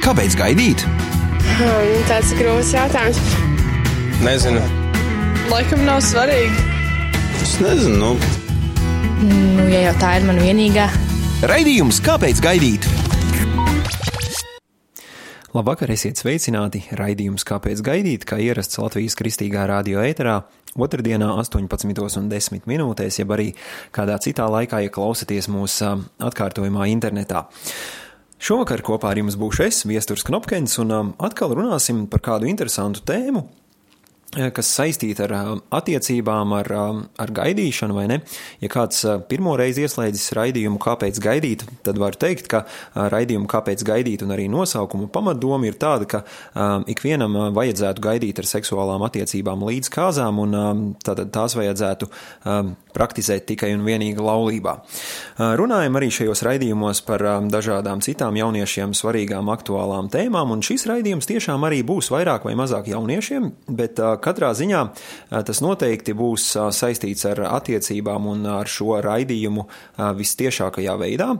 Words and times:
Kāpēc 0.00 0.34
gaidīt? 0.38 0.82
Hmm, 1.44 1.90
tāds 2.08 2.30
ir 2.32 2.38
grūts 2.40 2.70
jautājums. 2.72 3.18
Nezinu. 4.24 4.62
Laikam 5.50 5.84
nav 5.84 6.00
svarīgi. 6.06 6.64
Es 7.42 7.58
nezinu. 7.60 7.98
Nu. 8.00 8.14
Nu, 9.28 9.68
ja 9.68 9.84
jau 9.90 9.94
tā 10.00 10.14
ir 10.16 10.26
mana 10.28 10.40
vienīgā. 10.46 10.88
Raidījums 11.50 12.00
Kāpēc 12.04 12.40
gaidīt? 12.40 12.88
Labvakar, 15.52 15.92
esiet 15.92 16.20
sveicināti! 16.20 16.84
Raidījums 16.96 17.44
Kāpēc 17.44 17.84
gaidīt, 17.84 18.24
kā 18.24 18.40
ierasts 18.40 18.78
Latvijas 18.80 19.18
kristīgā 19.20 19.68
radio 19.68 20.00
ēterā, 20.00 20.40
otrdienā 20.80 21.32
18,10 21.42 22.68
minūtēs, 22.70 23.20
jeb 23.20 23.34
arī 23.36 23.50
kādā 23.92 24.16
citā 24.22 24.46
laikā, 24.48 24.84
ja 24.86 24.92
klausaties 24.94 25.50
mūsu 25.52 25.98
atkārtojumā 26.30 26.86
internetā. 26.94 27.50
Šovakar 28.40 28.80
kopā 28.80 29.10
ar 29.12 29.18
jums 29.20 29.34
būšu 29.36 29.66
es, 29.66 29.82
Viesturs 29.84 30.22
Knopkins, 30.24 30.78
un 30.80 31.12
atkal 31.20 31.52
runāsim 31.52 32.06
par 32.08 32.22
kādu 32.24 32.48
interesantu 32.48 33.02
tēmu, 33.04 33.42
kas 34.30 34.70
saistīta 34.76 35.24
ar 35.26 35.32
eh, 35.34 35.48
attiecībām, 35.74 36.54
ar, 36.60 36.70
eh, 36.70 37.00
ar 37.24 37.32
gaidīšanu, 37.34 37.96
vai 37.96 38.06
ne? 38.10 38.20
Ja 38.62 38.70
kāds 38.70 39.02
pirmo 39.30 39.56
reizi 39.58 39.84
ieslēdzis 39.86 40.34
raidījumu, 40.38 40.78
kāpēc 40.82 41.18
gaidīt, 41.22 41.64
tad 41.86 41.98
var 41.98 42.14
teikt, 42.20 42.46
ka 42.50 42.62
raidījumu 42.94 43.48
kāpēc 43.50 43.82
gaidīt 43.86 44.22
un 44.22 44.34
arī 44.34 44.46
nosaukuma 44.52 45.08
pamatdoma 45.10 45.66
ir 45.66 45.78
tāda, 45.80 46.06
ka 46.10 46.22
ikvienam 46.90 47.36
vajadzētu 47.56 48.02
gaidīt 48.04 48.40
ar 48.42 48.48
seksuālām 48.48 49.02
attiecībām 49.06 49.64
līdz 49.66 49.90
kāzām, 49.92 50.40
un 50.44 50.94
tātad 51.04 51.32
tās 51.34 51.56
vajadzētu 51.58 52.08
praktizēt 52.94 53.46
tikai 53.50 53.72
un 53.76 53.84
vienīgi 53.86 54.22
laulībā. 54.22 54.76
Runājam 55.60 55.98
arī 55.98 56.10
šajos 56.14 56.42
raidījumos 56.46 57.02
par 57.06 57.24
dažādām 57.50 58.02
citām 58.04 58.38
jauniešiem 58.38 58.94
svarīgām 58.96 59.50
aktuālām 59.52 60.10
tēmām, 60.12 60.54
un 60.56 60.64
šis 60.66 60.86
raidījums 60.90 61.28
tiešām 61.30 61.66
arī 61.68 61.82
būs 61.86 62.10
vairāk 62.12 62.46
vai 62.48 62.56
mazāk 62.58 62.90
jauniešiem, 62.92 63.50
bet 63.80 64.00
katrā 64.22 64.52
ziņā 64.56 64.82
tas 65.46 65.62
noteikti 65.64 66.14
būs 66.16 66.50
saistīts 66.76 67.26
ar 67.30 67.44
attiecībām 67.50 68.28
un 68.32 68.48
ar 68.60 68.70
šo 68.70 68.98
raidījumu 69.04 69.66
vistiešākajā 70.18 70.96
veidā, 71.00 71.30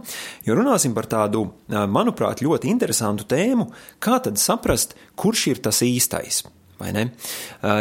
jo 0.46 0.56
runāsim 0.58 0.94
par 0.96 1.08
tādu, 1.10 1.46
manuprāt, 1.68 2.44
ļoti 2.44 2.70
interesantu 2.72 3.28
tēmu, 3.30 3.70
kā 4.02 4.20
tad 4.24 4.40
saprast, 4.40 4.96
kurš 5.20 5.46
ir 5.54 5.62
tas 5.68 5.84
īstais. 5.86 6.44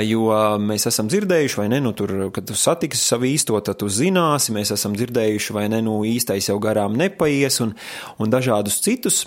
Jo 0.04 0.24
mēs 0.60 0.90
esam 0.90 1.08
dzirdējuši, 1.08 1.56
vai 1.62 1.68
ne, 1.72 1.80
nu, 1.84 1.94
tur, 1.96 2.12
kad 2.36 2.48
tu 2.50 2.56
satiksi 2.60 3.00
savu 3.00 3.30
īsto, 3.30 3.56
tad 3.64 3.80
tu 3.80 3.88
zināsi, 3.88 4.52
mēs 4.56 4.74
esam 4.76 4.98
dzirdējuši, 4.98 5.56
vai 5.56 5.70
ne, 5.72 5.80
nu, 5.86 6.02
īstais 6.08 6.50
jau 6.52 6.58
garām 6.60 6.98
nepaies, 7.00 7.62
un, 7.64 7.72
un 8.20 8.34
dažādus 8.34 8.82
citus 8.84 9.22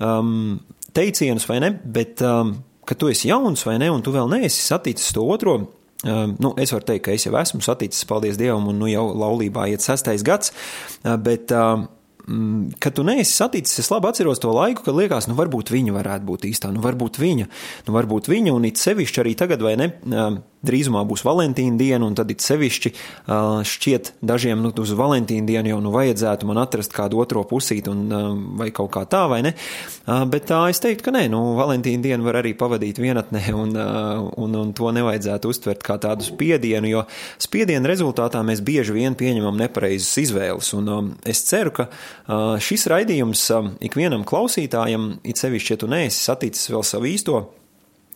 um, 0.00 0.56
teicienus, 0.96 1.44
vai 1.50 1.60
ne, 1.60 1.74
bet 1.84 2.24
um, 2.24 2.56
ka 2.88 2.96
tu 2.96 3.10
esi 3.12 3.28
jauns 3.28 3.66
vai 3.68 3.76
ne, 3.82 3.90
un 3.92 4.04
tu 4.04 4.14
vēl 4.14 4.30
neesi 4.32 4.64
saticis 4.64 5.12
to 5.16 5.26
otro. 5.28 5.58
Uh, 6.06 6.28
nu, 6.38 6.52
es 6.62 6.70
varu 6.70 6.86
teikt, 6.86 7.08
ka 7.08 7.14
es 7.16 7.26
jau 7.26 7.34
esmu 7.34 7.58
saticis, 7.64 8.06
paldies 8.06 8.38
Dievam, 8.38 8.68
un 8.70 8.76
nu 8.78 8.86
jau 8.86 9.08
laulībā 9.18 9.66
iet 9.66 9.82
sestais 9.82 10.22
gads, 10.26 10.52
uh, 11.02 11.16
bet 11.18 11.50
uh, 11.50 11.88
kad 12.78 12.94
tu 12.94 13.02
neesi 13.06 13.32
saticis, 13.32 13.80
es 13.82 13.90
labi 13.90 14.10
atceros 14.10 14.38
to 14.42 14.52
laiku, 14.52 14.84
kad 14.86 14.96
liekas, 14.96 15.26
nu 15.30 15.36
varbūt 15.38 15.72
viņa 15.72 15.94
varētu 15.96 16.28
būt 16.28 16.46
īstā, 16.50 16.70
nu 16.74 16.82
varbūt 16.84 17.18
viņa, 17.18 17.48
nu 17.88 17.96
varbūt 17.96 18.28
viņa, 18.30 18.52
un 18.54 18.68
it 18.68 18.80
sevišķi 18.80 19.22
arī 19.24 19.34
tagad, 19.38 19.64
vai 19.64 19.74
ne, 19.80 19.88
drīzumā 20.66 21.04
būs 21.08 21.22
Valentīna 21.26 21.78
diena, 21.78 22.02
un 22.06 22.16
tad 22.18 22.30
it 22.32 22.42
sevišķi 22.44 22.92
šķiet 23.68 24.12
dažiem, 24.26 24.60
nu, 24.64 24.72
uz 24.82 24.92
Valentīna 24.98 25.46
dienu 25.48 25.72
jau 25.72 25.80
nu 25.84 25.92
vajadzētu 25.94 26.48
man 26.48 26.60
atrast 26.62 26.94
kādu 26.96 27.20
otro 27.22 27.44
pusīti, 27.48 27.90
un 27.92 28.56
vai 28.58 28.70
kaut 28.74 28.90
kā 28.94 29.04
tā, 29.10 29.24
vai 29.30 29.40
ne. 29.46 29.54
Bet 30.06 30.48
tā 30.50 30.60
es 30.72 30.82
teiktu, 30.82 31.08
ka 31.08 31.14
nē, 31.14 31.26
nu, 31.32 31.42
Valentīna 31.58 32.02
dienu 32.04 32.26
var 32.26 32.40
arī 32.42 32.54
pavadīt 32.58 33.00
vienatnē, 33.02 33.44
un, 33.54 33.74
un, 33.76 34.58
un 34.62 34.72
to 34.76 34.92
nevajadzētu 34.94 35.52
uztvert 35.52 35.84
kā 35.86 35.98
tādu 36.02 36.26
spiedienu, 36.26 36.90
jo 36.90 37.04
spiedienu 37.42 37.90
rezultātā 37.90 38.42
mēs 38.46 38.62
bieži 38.64 38.96
vien 38.96 39.18
pieņemam 39.18 39.58
nepareizas 39.60 40.10
izvēles, 40.24 40.72
un 40.78 41.14
es 41.28 41.44
ceru, 41.48 41.74
ka 41.76 41.88
šis 42.62 42.88
raidījums 42.90 43.46
ikvienam 43.84 44.26
klausītājam, 44.28 45.14
it 45.28 45.40
sevišķi, 45.40 45.74
ja 45.74 45.82
tu 45.84 45.90
neesi 45.90 46.22
saticis 46.24 46.72
vēl 46.72 46.84
savu 46.86 47.10
īsto, 47.10 47.44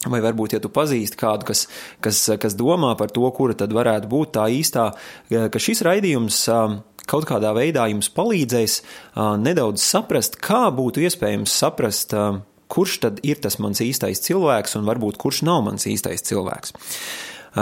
Vai 0.03 0.19
varbūt, 0.19 0.57
ja 0.57 0.59
tu 0.63 0.67
pazīsti 0.73 1.19
kādu, 1.19 1.47
kas, 1.53 1.69
kas, 2.03 2.25
kas 2.43 2.57
domā 2.59 2.97
par 2.99 3.13
to, 3.15 3.23
kura 3.37 3.55
tad 3.55 3.71
varētu 3.75 4.09
būt 4.11 4.33
tā 4.35 4.49
īstā, 4.51 4.89
ka 5.31 5.63
šis 5.63 5.85
raidījums 5.87 6.41
kaut 7.07 7.27
kādā 7.29 7.53
veidā 7.55 7.87
jums 7.91 8.11
palīdzēs 8.15 8.81
nedaudz 9.43 9.85
saprast, 9.85 10.41
kā 10.43 10.65
būtu 10.75 11.05
iespējams 11.07 11.55
saprast, 11.55 12.17
kurš 12.73 12.97
tad 13.05 13.21
ir 13.27 13.39
tas 13.45 13.59
mans 13.63 13.83
īstais 13.85 14.23
cilvēks 14.25 14.79
un 14.81 14.89
varbūt 14.89 15.21
kurš 15.23 15.45
nav 15.47 15.63
mans 15.69 15.87
īstais 15.87 16.25
cilvēks. 16.27 16.75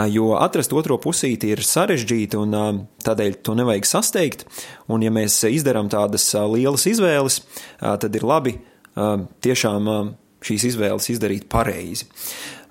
Jo 0.07 0.37
atrast 0.39 0.71
otro 0.71 0.95
pusīti 1.03 1.49
ir 1.51 1.61
sarežģīti, 1.67 2.39
un 2.39 2.85
tādēļ 3.03 3.41
to 3.43 3.57
nevajag 3.59 3.89
sasteigt. 3.89 4.45
Un, 4.87 5.03
ja 5.03 5.11
mēs 5.11 5.35
izdarām 5.49 5.91
tādas 5.91 6.29
lielas 6.47 6.87
izvēles, 6.87 7.41
tad 7.81 8.15
ir 8.15 8.23
labi 8.23 8.55
tiešām 8.95 9.91
šīs 10.45 10.71
izvēles 10.71 11.09
izdarīt 11.13 11.47
pareizi. 11.51 12.09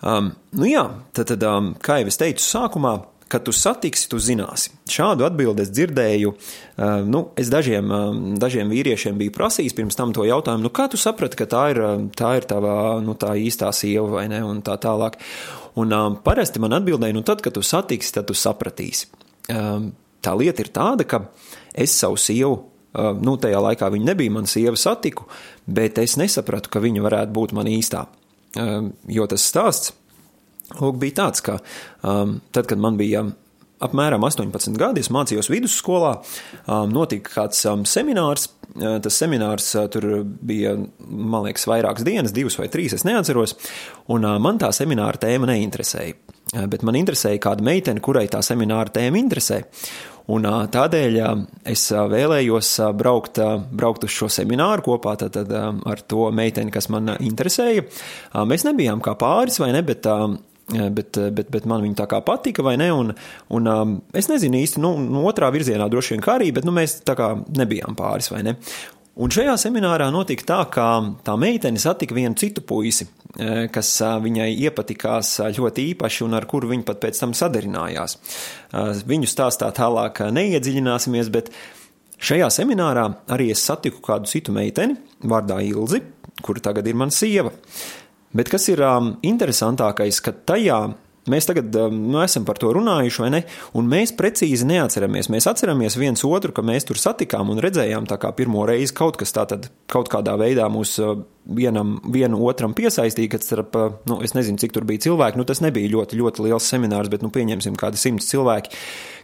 Um, 0.00 0.32
nu 0.56 0.68
jā, 0.68 0.86
tad, 1.16 1.28
tad 1.34 1.44
um, 1.46 1.74
kā 1.80 2.00
jau 2.00 2.10
es 2.10 2.18
teicu 2.20 2.44
sākumā, 2.44 2.94
kad 3.30 3.44
tu 3.46 3.52
satiksi, 3.54 4.08
tu 4.10 4.18
zināsi. 4.18 4.72
Šādu 4.90 5.22
atbildi 5.22 5.62
es 5.62 5.70
dzirdēju. 5.70 6.32
Uh, 6.34 7.04
nu, 7.06 7.22
es 7.38 7.50
dažiem, 7.52 7.92
um, 7.94 8.22
dažiem 8.42 8.72
vīriešiem 8.72 9.20
biju 9.20 9.34
prasījis 9.36 9.76
pirms 9.78 9.98
tam 9.98 10.14
to 10.16 10.26
jautājumu, 10.26 10.66
nu, 10.66 10.72
kā 10.74 10.88
tu 10.90 10.98
saprati, 10.98 11.38
ka 11.38 11.46
tā 11.50 11.64
ir, 11.74 11.82
um, 11.84 12.08
tā 12.10 12.32
ir 12.40 12.48
tava 12.50 12.74
nu, 13.04 13.14
tā 13.20 13.36
īstā 13.38 13.70
sieva 13.76 14.08
vai 14.16 14.26
ne, 14.32 14.42
un 14.46 14.64
tā 14.66 14.74
tālāk. 14.82 15.20
Un 15.78 15.94
um, 15.94 16.18
parasti 16.24 16.62
man 16.62 16.74
atbildēja, 16.80 17.14
nu, 17.14 17.22
tad, 17.26 17.44
kad 17.44 17.54
tu 17.54 17.62
satiksi, 17.62 18.16
tad 18.16 18.26
tu 18.26 18.34
sapratīsi. 18.34 19.12
Um, 19.52 19.92
tā 20.24 20.34
lieta 20.34 20.64
ir 20.64 20.72
tāda, 20.74 21.06
ka 21.06 21.28
es 21.70 21.94
savu 21.94 22.18
sievu 22.18 22.69
nu, 22.94 23.36
tajā 23.40 23.60
laikā 23.62 23.90
viņa 23.92 24.10
nebija 24.12 24.34
mana 24.34 24.50
sieva, 24.50 24.76
satiku, 24.78 25.28
bet 25.66 25.98
es 26.02 26.16
nesapratu, 26.20 26.72
ka 26.72 26.82
viņa 26.82 27.04
varētu 27.06 27.36
būt 27.36 27.54
man 27.56 27.70
īstā. 27.70 28.06
Jo 29.10 29.28
tas 29.30 29.46
stāsts 29.46 29.92
lūk, 30.80 30.98
bija 31.02 31.22
tāds, 31.24 31.42
ka 31.44 31.60
tad, 32.02 32.64
kad 32.66 32.78
man 32.78 32.98
bija 32.98 33.24
apmēram 33.80 34.24
18 34.26 34.76
gadi, 34.76 35.00
es 35.00 35.10
mācījos 35.12 35.48
vidusskolā, 35.52 36.16
notika 36.90 37.32
kāds 37.38 37.62
seminārs. 37.88 38.50
Tas 38.70 39.16
seminārs 39.18 39.72
tur 39.90 40.04
bija, 40.46 40.76
man 41.00 41.48
liekas, 41.48 41.64
vairākas 41.66 42.06
dienas, 42.06 42.34
divas 42.34 42.54
vai 42.60 42.68
trīs, 42.70 42.94
es 42.94 43.06
neatceros, 43.08 43.56
un 44.14 44.26
man 44.42 44.60
tā 44.62 44.68
semināra 44.76 45.18
tēma 45.18 45.48
neinteresēja. 45.50 46.14
Bet 46.70 46.84
man 46.86 46.98
interesēja 46.98 47.40
kāda 47.42 47.62
meitene, 47.66 48.02
kurai 48.02 48.26
tā 48.30 48.42
semināra 48.46 48.92
tēma 48.94 49.18
interesē. 49.18 49.62
Un 50.30 50.46
tādēļ 50.46 51.16
es 51.72 51.86
vēlējos 51.90 52.74
braukt, 52.98 53.40
braukt 53.70 54.06
uz 54.06 54.14
šo 54.14 54.28
semināru 54.32 54.84
kopā 54.90 55.16
tad, 55.20 55.34
tad, 55.34 55.50
ar 55.50 56.04
to 56.06 56.28
meiteni, 56.34 56.72
kas 56.74 56.90
man 56.92 57.16
interesēja. 57.18 57.86
Mēs 58.46 58.66
nebijām 58.68 59.02
kā 59.04 59.16
pāris 59.18 59.58
vai 59.62 59.72
ne, 59.74 59.82
bet 59.86 60.06
bet, 60.70 61.18
bet, 61.34 61.50
bet 61.50 61.66
man 61.66 61.82
viņa 61.82 61.98
tā 62.02 62.06
kā 62.10 62.20
patika, 62.22 62.62
vai 62.62 62.76
ne? 62.78 62.90
Un, 62.94 63.12
un 63.56 63.70
um, 63.72 63.96
es 64.14 64.30
nezinu 64.30 64.60
īsti, 64.60 64.78
nu, 64.82 64.94
no 65.02 65.24
otrā 65.26 65.50
virzienā 65.50 65.88
droši 65.90 66.14
vien 66.14 66.24
kā 66.24 66.36
arī, 66.38 66.52
bet 66.54 66.66
nu, 66.68 66.74
mēs 66.76 67.00
tā 67.06 67.16
kā 67.18 67.32
nebijām 67.58 67.98
pāris, 67.98 68.30
vai 68.30 68.44
ne? 68.46 68.56
Un 69.18 69.32
šajā 69.34 69.56
seminārā 69.58 70.06
notika 70.14 70.46
tā, 70.46 70.58
ka 70.70 70.84
tā 71.26 71.34
meitene 71.40 71.80
satika 71.82 72.14
vienu 72.14 72.38
citu 72.38 72.62
puisi, 72.62 73.08
e, 73.34 73.66
kas 73.72 73.90
viņai 74.22 74.52
iepatikās 74.68 75.32
ļoti 75.56 75.88
īpaši 75.94 76.24
un 76.28 76.38
ar 76.38 76.46
kuru 76.50 76.70
viņa 76.70 76.86
pat 76.86 77.02
pēc 77.02 77.18
tam 77.24 77.34
sadarinājās. 77.34 78.16
Viņu 79.10 79.30
stāstā 79.30 79.72
tālāk 79.74 80.22
neiedziļināsimies, 80.30 81.32
bet 81.34 81.50
šajā 82.22 82.52
seminārā 82.54 83.08
arī 83.34 83.50
es 83.50 83.66
satiku 83.66 83.98
kādu 84.04 84.30
citu 84.30 84.54
meiteni 84.54 84.94
vārdā 85.26 85.58
Ilzi, 85.66 86.04
kura 86.46 86.62
tagad 86.70 86.86
ir 86.86 86.94
mana 87.02 87.14
sieva. 87.14 87.50
Bet 88.30 88.48
kas 88.48 88.68
ir 88.70 88.78
interesantākais, 89.26 90.22
ka 90.22 90.30
tajā 90.46 90.84
Mēs 91.30 91.48
tagad 91.48 91.74
um, 91.78 91.96
nu, 92.10 92.18
esam 92.24 92.44
par 92.48 92.58
to 92.60 92.72
runājuši, 92.74 93.22
vai 93.22 93.30
ne? 93.36 93.40
Un 93.78 93.88
mēs 93.90 94.12
precīzi 94.18 94.66
neatceramies. 94.68 95.30
Mēs 95.32 95.48
atceramies 95.50 95.98
viens 96.00 96.24
otru, 96.26 96.54
ka 96.56 96.64
mēs 96.66 96.88
tur 96.88 97.00
satikām 97.00 97.52
un 97.52 97.62
redzējām 97.62 98.08
tā 98.10 98.18
kā 98.20 98.32
pirmo 98.36 98.66
reizi 98.68 98.96
kaut 98.96 99.18
kas 99.20 99.34
tāds, 99.36 99.70
kaut 99.90 100.10
kādā 100.12 100.36
veidā 100.40 100.68
mūs 100.72 100.96
uh, 101.02 101.16
vienam, 101.46 101.96
vienu 102.12 102.42
otram 102.50 102.74
piesaistīja, 102.76 103.34
kad 103.36 103.46
starp, 103.46 103.78
uh, 103.78 103.96
nu, 104.10 104.20
es 104.26 104.36
nezinu, 104.36 104.60
cik 104.60 104.76
tur 104.76 104.86
bija 104.88 105.06
cilvēki. 105.06 105.40
Nu, 105.40 105.48
tas 105.48 105.62
nebija 105.64 105.92
ļoti, 105.94 106.20
ļoti 106.20 106.46
liels 106.48 106.68
seminārs, 106.74 107.10
bet, 107.12 107.24
nu, 107.26 107.32
pieņemsim, 107.34 107.78
kādi 107.80 108.00
simts 108.00 108.30
cilvēki, 108.32 108.76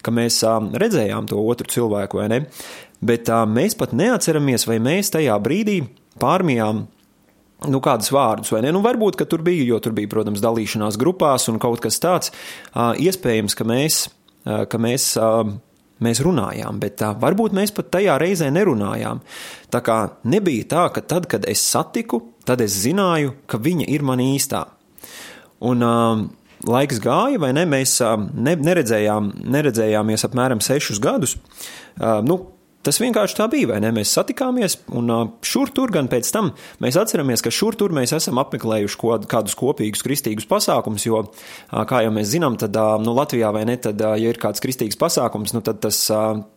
ka 0.06 0.14
mēs 0.14 0.40
um, 0.48 0.72
redzējām 0.78 1.30
to 1.30 1.42
otru 1.42 1.70
cilvēku, 1.74 2.22
vai 2.22 2.30
ne? 2.32 2.42
Bet 3.04 3.28
um, 3.28 3.56
mēs 3.58 3.76
pat 3.78 3.92
neatceramies, 3.96 4.64
vai 4.70 4.80
mēs 4.82 5.12
tajā 5.14 5.36
brīdī 5.42 5.82
pārmijām 6.22 6.86
nu, 7.64 7.80
kādus 7.84 8.12
vārdus, 8.12 8.52
vai 8.52 8.62
ne? 8.66 8.72
Nu, 8.76 8.82
varbūt, 8.84 9.16
ka 9.16 9.26
tur 9.28 9.44
bija, 9.46 9.64
jo 9.64 9.80
tur 9.82 9.94
bija, 9.96 10.10
protams, 10.12 10.42
dalīšanās 10.44 10.98
grupās 11.00 11.48
un 11.52 11.60
kaut 11.62 11.80
kas 11.84 12.00
tāds. 12.02 12.34
Iespējams, 12.76 13.56
ka 13.56 13.66
mēs, 13.68 14.02
ka 14.44 14.82
mēs 14.82 15.14
mēs 16.04 16.20
runājām, 16.24 16.80
bet 16.80 17.00
varbūt 17.20 17.54
mēs 17.56 17.72
pat 17.76 17.88
tajā 17.94 18.18
reizē 18.20 18.50
nerunājām. 18.52 19.22
Tā 19.72 19.80
kā 19.84 19.98
nebija 20.28 20.66
tā, 20.68 20.88
ka 20.92 21.00
tad, 21.00 21.28
kad 21.30 21.46
es 21.48 21.62
satiku, 21.64 22.20
tad 22.44 22.60
es 22.64 22.76
zināju, 22.82 23.32
ka 23.48 23.60
viņa 23.62 23.88
ir 23.94 24.04
man 24.06 24.20
īstā. 24.20 24.66
Un 25.64 25.84
laiks 26.66 27.00
gāja, 27.00 27.40
vai 27.40 27.52
ne? 27.56 27.64
Mēs 27.68 27.96
ne, 28.02 28.56
neredzējām, 28.68 29.32
neredzējāmies 29.56 30.26
apmēram 30.28 30.60
sešus 30.64 31.00
gadus. 31.02 31.36
Nu, 31.96 32.38
Tas 32.86 33.00
vienkārši 33.02 33.34
tā 33.34 33.48
bija, 33.50 33.72
vai 33.72 33.80
ne? 33.82 33.90
Mēs 33.96 34.12
satikāmies, 34.14 34.78
un 34.94 35.10
šur 35.42 35.72
tur 35.74 35.90
gan 35.94 36.06
pēc 36.10 36.28
tam 36.30 36.52
mēs 36.84 36.98
atceramies, 37.00 37.42
ka 37.42 37.50
šur 37.50 37.74
tur 37.78 37.94
mēs 37.96 38.14
esam 38.14 38.38
apmeklējuši 38.38 39.26
kādus 39.30 39.56
kopīgus 39.58 40.04
kristīgus 40.06 40.46
pasākumus, 40.46 41.08
jo, 41.08 41.24
kā 41.90 42.04
jau 42.06 42.12
mēs 42.14 42.30
zinām, 42.36 42.58
tad 42.60 42.78
nu, 43.02 43.16
Latvijā 43.16 43.50
vai 43.56 43.64
ne, 43.66 43.74
tad, 43.82 43.98
ja 43.98 44.30
ir 44.30 44.38
kāds 44.38 44.62
kristīgs 44.62 44.98
pasākums, 45.00 45.56
nu, 45.56 45.64
tad 45.66 45.82
tas 45.82 46.04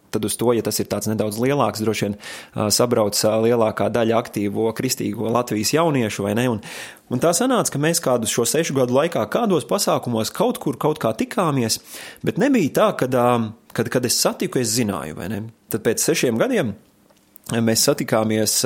tad 0.09 0.25
uz 0.25 0.37
to, 0.37 0.49
ja 0.57 0.63
tas 0.65 0.79
ir 0.81 0.87
tāds 0.89 1.09
nedaudz 1.09 1.37
lielāks, 1.41 1.83
droši 1.85 2.07
vien 2.07 2.15
sabrauc 2.73 3.17
lielākā 3.45 3.89
daļa 3.93 4.17
aktīvo 4.17 4.71
kristīgo 4.77 5.29
Latvijas 5.33 5.75
jauniešu, 5.75 6.25
vai 6.25 6.33
ne? 6.37 6.47
Un, 6.49 6.63
un 7.13 7.21
tā 7.21 7.33
sanāca, 7.37 7.75
ka 7.75 7.81
mēs 7.81 8.01
kādus 8.01 8.33
šo 8.33 8.47
sešu 8.49 8.77
gadu 8.77 8.97
laikā 8.97 9.25
kādos 9.33 9.69
pasākumos 9.69 10.33
kaut 10.33 10.61
kur 10.61 10.81
kaut 10.81 11.01
kā 11.01 11.13
tikāmies, 11.13 11.77
bet 12.25 12.41
nebija 12.41 12.73
tā, 12.81 12.89
ka 12.97 13.09
kad, 13.73 13.93
kad 13.93 14.09
es 14.09 14.17
satiku, 14.17 14.61
es 14.61 14.73
zināju, 14.77 15.17
vai 15.19 15.29
ne? 15.29 15.43
Tad 15.69 15.83
pēc 15.86 16.04
sešiem 16.04 16.39
gadiem 16.39 16.74
mēs 17.50 17.81
satikāmies, 17.88 18.60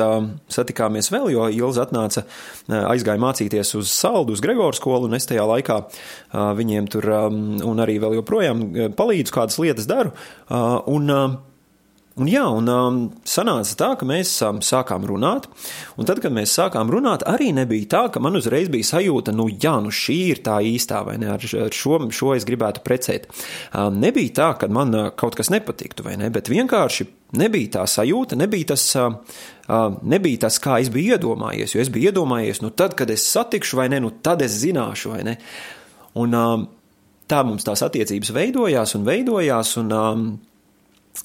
satikāmies 0.52 1.08
vēl, 1.14 1.30
jo 1.32 1.48
Ilza 1.56 1.86
atnāca, 1.86 2.26
aizgāja 2.68 3.22
mācīties 3.22 3.74
uz 3.80 3.92
Saldu, 3.94 4.36
uz 4.36 4.44
Gregoru 4.44 4.76
skolu, 4.76 5.08
un 5.08 5.16
es 5.16 5.28
tajā 5.30 5.46
laikā 5.48 5.80
viņiem 6.60 6.90
tur 6.92 7.08
un 7.14 7.84
arī 7.84 7.96
vēl 8.04 8.18
joprojām 8.20 8.66
palīdzu 8.98 9.36
kādas 9.36 9.60
lietas 9.64 9.88
daru. 9.88 10.12
Un, 10.92 11.16
Un 12.14 12.28
jā, 12.30 12.44
un 12.46 12.68
um, 12.70 12.98
sanāca 13.26 13.74
tā, 13.74 13.88
ka 13.98 14.06
mēs 14.06 14.30
um, 14.46 14.60
sākām 14.62 15.02
runāt, 15.10 15.48
un 15.98 16.06
tad, 16.06 16.20
kad 16.22 16.34
mēs 16.36 16.52
sākām 16.54 16.92
runāt, 16.94 17.24
arī 17.26 17.48
nebija 17.58 17.88
tā, 17.90 18.02
ka 18.14 18.22
man 18.22 18.38
uzreiz 18.38 18.70
bija 18.70 18.86
sajūta, 18.86 19.34
nu 19.34 19.48
jā, 19.50 19.72
nu 19.82 19.90
šī 19.90 20.18
ir 20.36 20.44
tā 20.46 20.60
īstā, 20.62 21.02
vai 21.08 21.16
ne, 21.18 21.32
ar, 21.34 21.42
šo, 21.74 21.98
šo 22.14 22.36
es 22.36 22.46
gribētu 22.46 22.84
precēt. 22.86 23.26
Um, 23.74 23.98
nebija 24.04 24.36
tā, 24.44 24.52
ka 24.62 24.70
man 24.70 24.94
uh, 24.94 25.10
kaut 25.18 25.40
kas 25.40 25.50
nepatiktu, 25.50 26.06
vai 26.06 26.14
ne, 26.22 26.30
bet 26.34 26.54
vienkārši 26.54 27.10
nebija 27.42 27.80
tā 27.80 27.88
sajūta, 27.90 28.38
nebija 28.38 28.76
tas, 28.76 28.86
uh, 29.02 29.18
uh, 29.66 29.98
nebija 30.06 30.46
tas, 30.46 30.62
kā 30.62 30.78
es 30.86 30.94
biju 30.94 31.18
iedomājies, 31.18 31.74
jo 31.74 31.82
es 31.82 31.90
biju 31.90 32.14
iedomājies, 32.14 32.62
nu 32.62 32.70
tad, 32.78 32.94
kad 33.00 33.10
es 33.10 33.26
satikšu, 33.26 33.82
vai 33.82 33.90
ne, 33.90 34.04
nu 34.06 34.14
tad 34.22 34.46
es 34.46 34.62
zināšu, 34.62 35.16
vai 35.18 35.26
ne. 35.32 35.40
Un 36.22 36.38
um, 36.38 36.72
tā 37.26 37.42
mums 37.42 37.66
tās 37.66 37.82
attiecības 37.90 38.36
veidojās 38.38 38.94
un 39.02 39.10
veidojās, 39.10 39.78
un 39.82 39.96
um, 39.98 40.34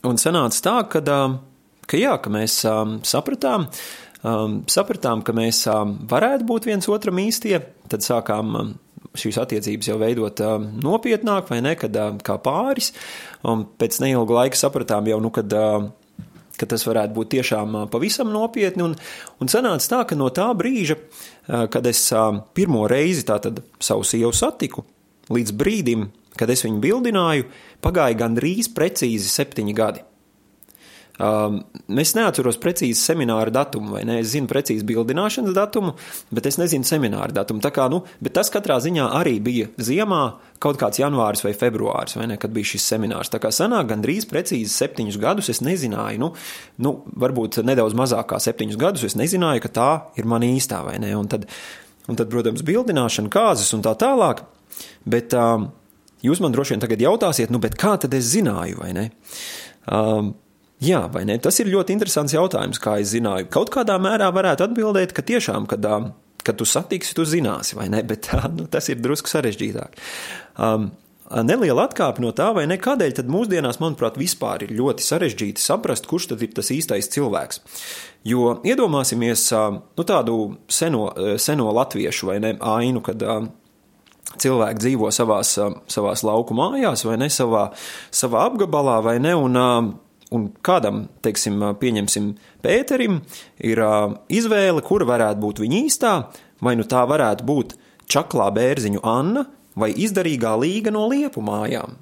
Un 0.09 0.21
sanāca 0.21 0.61
tā, 0.65 0.77
ka, 0.93 1.01
ka, 1.89 1.97
jā, 1.99 2.17
ka 2.23 2.33
mēs 2.33 2.61
sapratām, 3.09 3.69
sapratām, 4.69 5.23
ka 5.25 5.35
mēs 5.37 5.65
varētu 6.11 6.49
būt 6.49 6.69
viens 6.69 6.91
otram 6.93 7.21
īstie, 7.23 7.57
tad 7.89 8.05
sākām 8.05 8.77
šīs 9.19 9.39
attiecības 9.41 9.89
jau 9.89 9.97
veidot 10.01 10.43
nopietnāk, 10.85 11.49
vai 11.51 11.63
ne, 11.65 11.73
kad 11.79 11.97
kā 12.27 12.37
pāris, 12.43 12.93
un 13.49 13.65
pēc 13.81 14.03
neilga 14.05 14.43
laika 14.43 14.61
sapratām 14.61 15.09
jau, 15.11 15.23
nu, 15.25 15.33
kad 15.35 15.57
ka 16.59 16.67
tas 16.67 16.83
varētu 16.89 17.15
būt 17.15 17.29
tiešām 17.37 17.77
pavisam 17.93 18.33
nopietni. 18.35 18.83
Un, 18.83 18.97
un 19.39 19.51
sanāca 19.51 19.93
tā, 19.93 20.01
ka 20.11 20.19
no 20.19 20.27
tā 20.35 20.49
brīža, 20.59 20.99
kad 21.47 21.87
es 21.87 22.03
pirmo 22.59 22.83
reizi 22.91 23.23
tātad 23.29 23.63
savu 23.79 24.07
sievu 24.07 24.33
satiku, 24.35 24.83
līdz 25.35 25.57
brīdim, 25.59 26.09
kad 26.39 26.51
es 26.53 26.65
viņu 26.67 26.83
bildināju, 26.83 27.49
pagāja 27.85 28.19
gandrīz 28.23 28.71
precīzi 28.75 29.31
septiņi 29.33 29.77
gadi. 29.77 30.05
Um, 31.19 31.65
es 31.99 32.13
neatceros 32.15 32.61
precīzi 32.63 33.01
semināra 33.01 33.51
datumu, 33.51 33.97
vai 33.97 34.05
ne? 34.07 34.21
Es 34.23 34.31
zinu 34.37 34.47
precīzi 34.47 34.87
bildināšanas 34.87 35.57
datumu, 35.57 35.97
bet 36.31 36.47
es 36.47 36.61
nezinu 36.61 36.87
semināra 36.87 37.35
datumu. 37.35 37.59
Tā 37.65 37.73
kā, 37.75 37.89
nu, 37.91 38.05
bet 38.23 38.37
tas 38.37 38.53
katrā 38.55 38.77
ziņā 38.85 39.09
arī 39.19 39.33
bija 39.43 39.67
ziemā, 39.83 40.21
kaut 40.63 40.79
kāds 40.79 41.01
janvāris 41.03 41.43
vai 41.43 41.57
februāris, 41.59 42.15
vai 42.21 42.29
ne, 42.31 42.37
kad 42.39 42.55
bija 42.55 42.71
šis 42.71 42.87
seminārs. 42.93 43.33
Tā 43.35 43.41
kā 43.43 43.51
sanāk 43.55 43.91
gandrīz 43.91 44.29
precīzi 44.31 44.71
septiņus 44.71 45.19
gadus 45.19 45.51
es 45.51 45.63
nezināju, 45.67 46.23
nu, 46.23 46.31
nu 46.87 46.95
varbūt 47.19 47.65
nedaudz 47.67 47.99
mazāk 47.99 48.31
kā 48.31 48.39
septiņus 48.45 48.79
gadus 48.79 49.09
es 49.11 49.19
nezināju, 49.19 49.65
ka 49.67 49.75
tā 49.75 49.91
ir 50.23 50.31
mana 50.31 50.47
īstā, 50.55 50.85
vai 50.87 51.01
ne? 51.03 51.17
Un 51.19 51.27
tad, 51.35 51.51
un 52.07 52.21
tad 52.21 52.31
protams, 52.31 52.63
bildināšana, 52.63 53.35
kāzas 53.35 53.75
un 53.75 53.83
tā 53.83 53.99
tālāk, 53.99 54.47
bet 55.09 55.35
um, 55.37 55.71
Jūs 56.25 56.41
man 56.43 56.55
droši 56.55 56.75
vien 56.75 56.83
tagad 56.83 57.03
jautāsiet, 57.03 57.51
nu, 57.55 57.61
kā 57.63 57.95
tad 58.03 58.15
es 58.19 58.31
zināju, 58.33 58.81
vai 58.81 58.91
ne? 58.97 59.05
Um, 59.87 60.33
jā, 60.83 61.05
vai 61.15 61.25
ne? 61.29 61.39
Tas 61.43 61.61
ir 61.63 61.71
ļoti 61.71 61.95
interesants 61.95 62.35
jautājums, 62.35 62.81
kā 62.83 62.97
es 63.03 63.13
zināju. 63.13 63.51
Kaut 63.55 63.71
kādā 63.75 64.01
mērā 64.03 64.31
varētu 64.35 64.67
atbildēt, 64.67 65.15
ka 65.15 65.23
tiešām, 65.23 65.69
kad, 65.71 65.87
um, 65.87 66.11
kad 66.43 66.59
tu 66.59 66.67
satiksi, 66.67 67.15
tu 67.15 67.27
zināsi, 67.29 67.77
vai 67.79 67.87
ne? 67.93 68.03
Bet 68.11 68.33
uh, 68.35 68.49
nu, 68.51 68.67
tas 68.71 68.91
ir 68.91 68.99
drusku 69.03 69.31
sarežģītāk. 69.31 70.01
Um, 70.59 70.91
Neliela 71.29 71.85
atkāpe 71.85 72.23
no 72.25 72.33
tā, 72.33 72.49
vai 72.57 72.65
ne? 72.67 72.79
Kādēļ 72.81 73.19
tad 73.19 73.31
mūsdienās, 73.31 73.79
manuprāt, 73.83 74.17
vispār 74.17 74.65
ir 74.65 74.73
ļoti 74.75 75.05
sarežģīti 75.05 75.61
saprast, 75.61 76.09
kurš 76.09 76.31
tad 76.31 76.43
ir 76.43 76.55
tas 76.57 76.73
īstais 76.73 77.11
cilvēks? 77.13 77.61
Jo 78.27 78.55
iedomāsimies 78.65 79.45
nu, 79.53 80.07
tādu 80.09 80.39
seno, 80.73 81.05
seno 81.37 81.69
latviešu 81.77 82.31
vai 82.31 82.39
ne 82.41 82.55
ainu, 82.57 83.05
kad 83.05 83.21
cilvēki 84.37 84.83
dzīvo 84.85 85.11
savās, 85.15 85.55
savās 85.89 86.25
lauku 86.27 86.57
mājās, 86.57 87.05
vai 87.09 87.17
ne 87.21 87.31
savā, 87.33 87.69
savā 88.15 88.45
apgabalā, 88.51 88.99
vai 89.05 89.17
ne. 89.23 89.35
Un, 89.39 89.57
un 90.35 90.49
kādam, 90.65 91.07
teiksim, 91.25 91.63
pieņemsim, 91.81 92.33
Pēterim, 92.65 93.23
ir 93.65 93.81
izvēle, 94.29 94.83
kura 94.85 95.07
varētu 95.09 95.41
būt 95.45 95.63
viņa 95.65 95.85
īstā, 95.87 96.13
vai 96.65 96.75
nu 96.77 96.85
tā 96.89 97.05
varētu 97.09 97.47
būt 97.49 97.79
čaklā 98.11 98.51
bērziņu 98.57 99.05
Anna 99.07 99.47
vai 99.79 99.93
izdarīgā 99.95 100.57
līga 100.59 100.93
no 100.95 101.07
liepu 101.11 101.43
mājām. 101.45 101.97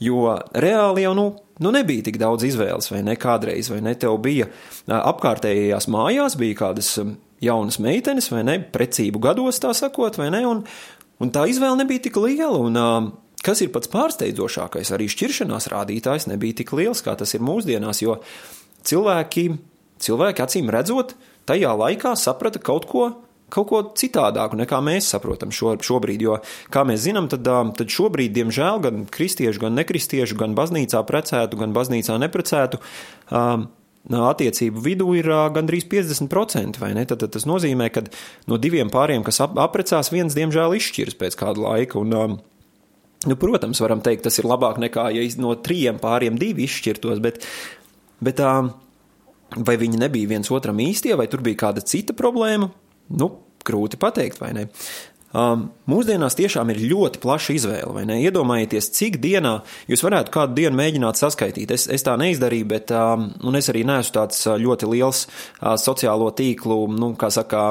Jo 0.00 0.36
reāli 0.56 1.04
jau 1.04 1.14
nu, 1.16 1.26
nu 1.60 1.72
nebija 1.74 2.06
tik 2.06 2.16
daudz 2.20 2.46
izvēles, 2.48 2.88
vai 2.92 3.02
ne? 3.04 3.16
Kādreiz, 3.20 3.68
vai 3.72 3.82
ne? 3.84 3.92
Tev 4.00 4.16
bija 4.24 4.48
apkārtējās 4.88 5.90
mājās, 5.92 6.38
bija 6.40 6.56
kādas 6.62 6.94
jaunas 7.44 7.80
meitenes, 7.82 8.30
vai 8.32 8.44
ne? 8.48 8.56
Precību 8.72 9.20
gados, 9.26 9.60
tā 9.60 9.74
sakot, 9.76 10.16
vai 10.20 10.30
ne? 10.32 10.40
Un, 10.48 10.62
Un 11.20 11.32
tā 11.34 11.44
izvēle 11.50 11.82
nebija 11.82 12.06
tik 12.06 12.16
liela, 12.20 12.56
un 12.56 12.78
uh, 12.80 13.10
kas 13.44 13.60
ir 13.64 13.72
pats 13.74 13.90
pārsteidzošākais, 13.92 14.92
arī 14.96 15.08
šķiršanās 15.12 15.70
rādītājs 15.72 16.28
nebija 16.30 16.60
tik 16.62 16.72
liels, 16.76 17.02
kā 17.04 17.16
tas 17.18 17.34
ir 17.36 17.44
mūsdienās, 17.44 18.02
jo 18.04 18.20
cilvēki, 18.88 19.48
cilvēki 20.00 20.44
acīm 20.44 20.70
redzot, 20.72 21.16
tajā 21.48 21.74
laikā 21.76 22.14
saprata 22.16 22.62
kaut 22.62 22.86
ko, 22.90 23.08
kaut 23.52 23.68
ko 23.68 23.82
citādāku 23.98 24.58
nekā 24.60 24.78
mēs 24.84 25.10
saprotam 25.12 25.52
šo, 25.54 25.74
šobrīd. 25.84 26.24
Jo, 26.24 26.38
kā 26.72 26.84
mēs 26.88 27.04
zinām, 27.08 27.28
tad, 27.32 27.44
tad 27.76 27.92
šobrīd, 27.92 28.32
diemžēl, 28.36 28.80
gan 28.84 29.04
kristiešu, 29.10 29.64
gan 29.66 29.76
nekristiešu, 29.80 30.38
gan 30.40 30.56
baznīcā 30.58 31.02
precētu, 31.08 31.60
gan 31.60 31.76
baznīcā 31.76 32.16
neprecētu. 32.22 32.80
Um, 33.28 33.68
attiecību 34.08 34.80
vidū 34.84 35.10
ir 35.18 35.28
gandrīz 35.54 35.84
50%, 35.90 36.80
vai 36.80 36.92
ne? 36.96 37.04
Tad, 37.08 37.20
tad 37.22 37.34
tas 37.36 37.46
nozīmē, 37.48 37.90
ka 37.92 38.04
no 38.50 38.56
diviem 38.60 38.90
pāriem, 38.92 39.24
kas 39.26 39.42
ap, 39.44 39.58
apprecās, 39.60 40.12
viens 40.12 40.36
diemžēl 40.36 40.76
izšķiras 40.78 41.18
pēc 41.20 41.36
kāda 41.40 41.66
laika. 41.66 42.00
Un, 42.00 42.38
nu, 43.26 43.36
protams, 43.36 43.82
varam 43.84 44.00
teikt, 44.04 44.24
tas 44.26 44.40
ir 44.40 44.48
labāk 44.48 44.80
nekā, 44.80 45.10
ja 45.14 45.26
no 45.42 45.54
trījiem 45.54 46.00
pāriem 46.02 46.40
divi 46.40 46.64
izšķirtos, 46.64 47.20
bet, 47.20 47.44
bet 48.24 48.40
vai 48.40 49.76
viņi 49.80 50.00
nebija 50.00 50.32
viens 50.32 50.50
otram 50.54 50.80
īstie, 50.82 51.14
vai 51.18 51.28
tur 51.30 51.44
bija 51.44 51.66
kāda 51.66 51.84
cita 51.84 52.16
problēma? 52.16 52.70
Nu, 53.20 53.30
grūti 53.66 53.98
pateikt, 54.00 54.40
vai 54.40 54.54
ne? 54.56 54.68
Um, 55.30 55.68
mūsdienās 55.86 56.34
tiešām 56.34 56.72
ir 56.72 56.80
ļoti 56.90 57.20
plaša 57.22 57.54
izvēle, 57.54 57.92
vai 57.94 58.02
ne? 58.08 58.16
Iedomājieties, 58.26 58.88
cik 58.96 59.20
dienā 59.22 59.60
jūs 59.86 60.02
varētu 60.02 60.32
kādu 60.34 60.56
dienu 60.56 60.74
mēģināt 60.80 61.20
saskaitīt. 61.20 61.70
Es, 61.70 61.84
es 61.86 62.02
tā 62.02 62.16
neizdarīju, 62.18 62.66
bet 62.72 62.90
um, 62.90 63.28
es 63.54 63.70
arī 63.70 63.84
neesmu 63.86 64.16
tāds 64.16 64.40
ļoti 64.58 64.88
liels 64.90 65.20
uh, 65.28 65.76
sociālo 65.78 66.32
tīklu, 66.34 66.80
nu, 66.98 67.12
saka, 67.30 67.68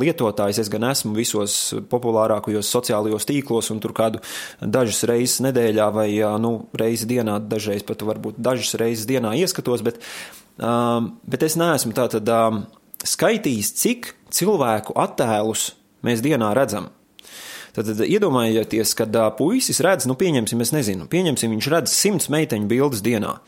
lietotājs. 0.00 0.62
Es 0.62 0.70
gan 0.72 0.88
esmu 0.88 1.12
visos 1.18 1.58
populārākajos 1.92 2.72
sociālajos 2.72 3.28
tīklos 3.28 3.68
un 3.74 3.84
tur 3.84 3.92
kādu 3.98 4.24
dažas 4.64 5.04
reizes 5.12 5.44
nedēļā 5.44 5.90
vai, 5.92 6.08
uh, 6.22 6.38
nu, 6.40 6.54
reizi 6.80 7.10
dienā, 7.12 7.36
dažreiz 7.44 7.84
pat 7.84 8.06
varbūt 8.08 8.40
dažas 8.40 8.72
reizes 8.80 9.04
dienā 9.10 9.34
ieskatos, 9.42 9.84
bet, 9.84 10.00
um, 10.56 11.12
bet 11.28 11.44
es 11.44 11.60
neesmu 11.60 11.92
tātad 12.00 12.32
um, 12.32 12.64
skaitījis, 13.04 13.74
cik 13.84 14.10
cilvēku 14.32 14.96
attēlus 14.96 15.74
mēs 16.08 16.24
dienā 16.24 16.54
redzam. 16.56 16.88
Tad, 17.72 17.88
tad 17.88 18.02
iedomājieties, 18.04 18.92
kad 18.98 19.16
puisis 19.38 19.80
redz, 19.84 20.04
nu, 20.08 20.16
pieņemsim, 20.20 20.60
es 20.60 20.74
nezinu, 20.74 21.06
pieņemsim, 21.12 21.54
viņš 21.54 21.68
redz 21.72 21.94
simts 21.96 22.28
meiteņu 22.32 22.68
bildes 22.68 23.00
dienā. 23.04 23.38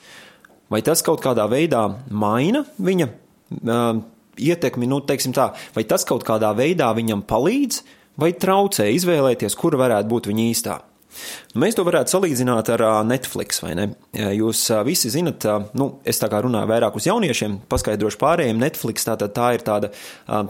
Vai 0.73 0.81
tas 0.85 1.05
kaut 1.05 1.21
kādā 1.25 1.45
veidā 1.53 1.83
maina 2.09 2.65
viņa 2.81 3.11
uh, 3.11 4.01
ietekmi, 4.41 4.89
nu, 4.89 5.03
teiksim 5.05 5.37
tā, 5.37 5.51
vai 5.77 5.85
tas 5.89 6.07
kaut 6.09 6.25
kādā 6.25 6.55
veidā 6.57 6.89
viņam 6.97 7.27
palīdz 7.29 7.83
vai 8.21 8.33
traucē 8.33 8.89
izvēlēties, 8.97 9.59
kur 9.61 9.77
varētu 9.81 10.11
būt 10.11 10.33
viņa 10.33 10.49
īstā? 10.55 10.81
Mēs 11.61 11.77
to 11.79 11.85
varētu 11.87 12.15
salīdzināt 12.15 12.71
ar 12.75 12.85
Netflix, 13.07 13.61
vai 13.63 13.75
ne? 13.79 13.87
Jūs 14.15 14.67
visi 14.87 15.11
zinat, 15.13 15.47
nu, 15.79 15.89
es 16.07 16.19
tā 16.23 16.29
kā 16.33 16.41
runāju 16.45 16.71
vairāk 16.71 16.97
uz 16.99 17.09
jauniešiem, 17.09 17.61
paskaidrošu 17.71 18.19
pārējiem, 18.21 18.61
Netflix 18.63 19.07
tātad 19.07 19.35
tā 19.37 19.53
ir 19.57 19.65
tāda, 19.67 19.91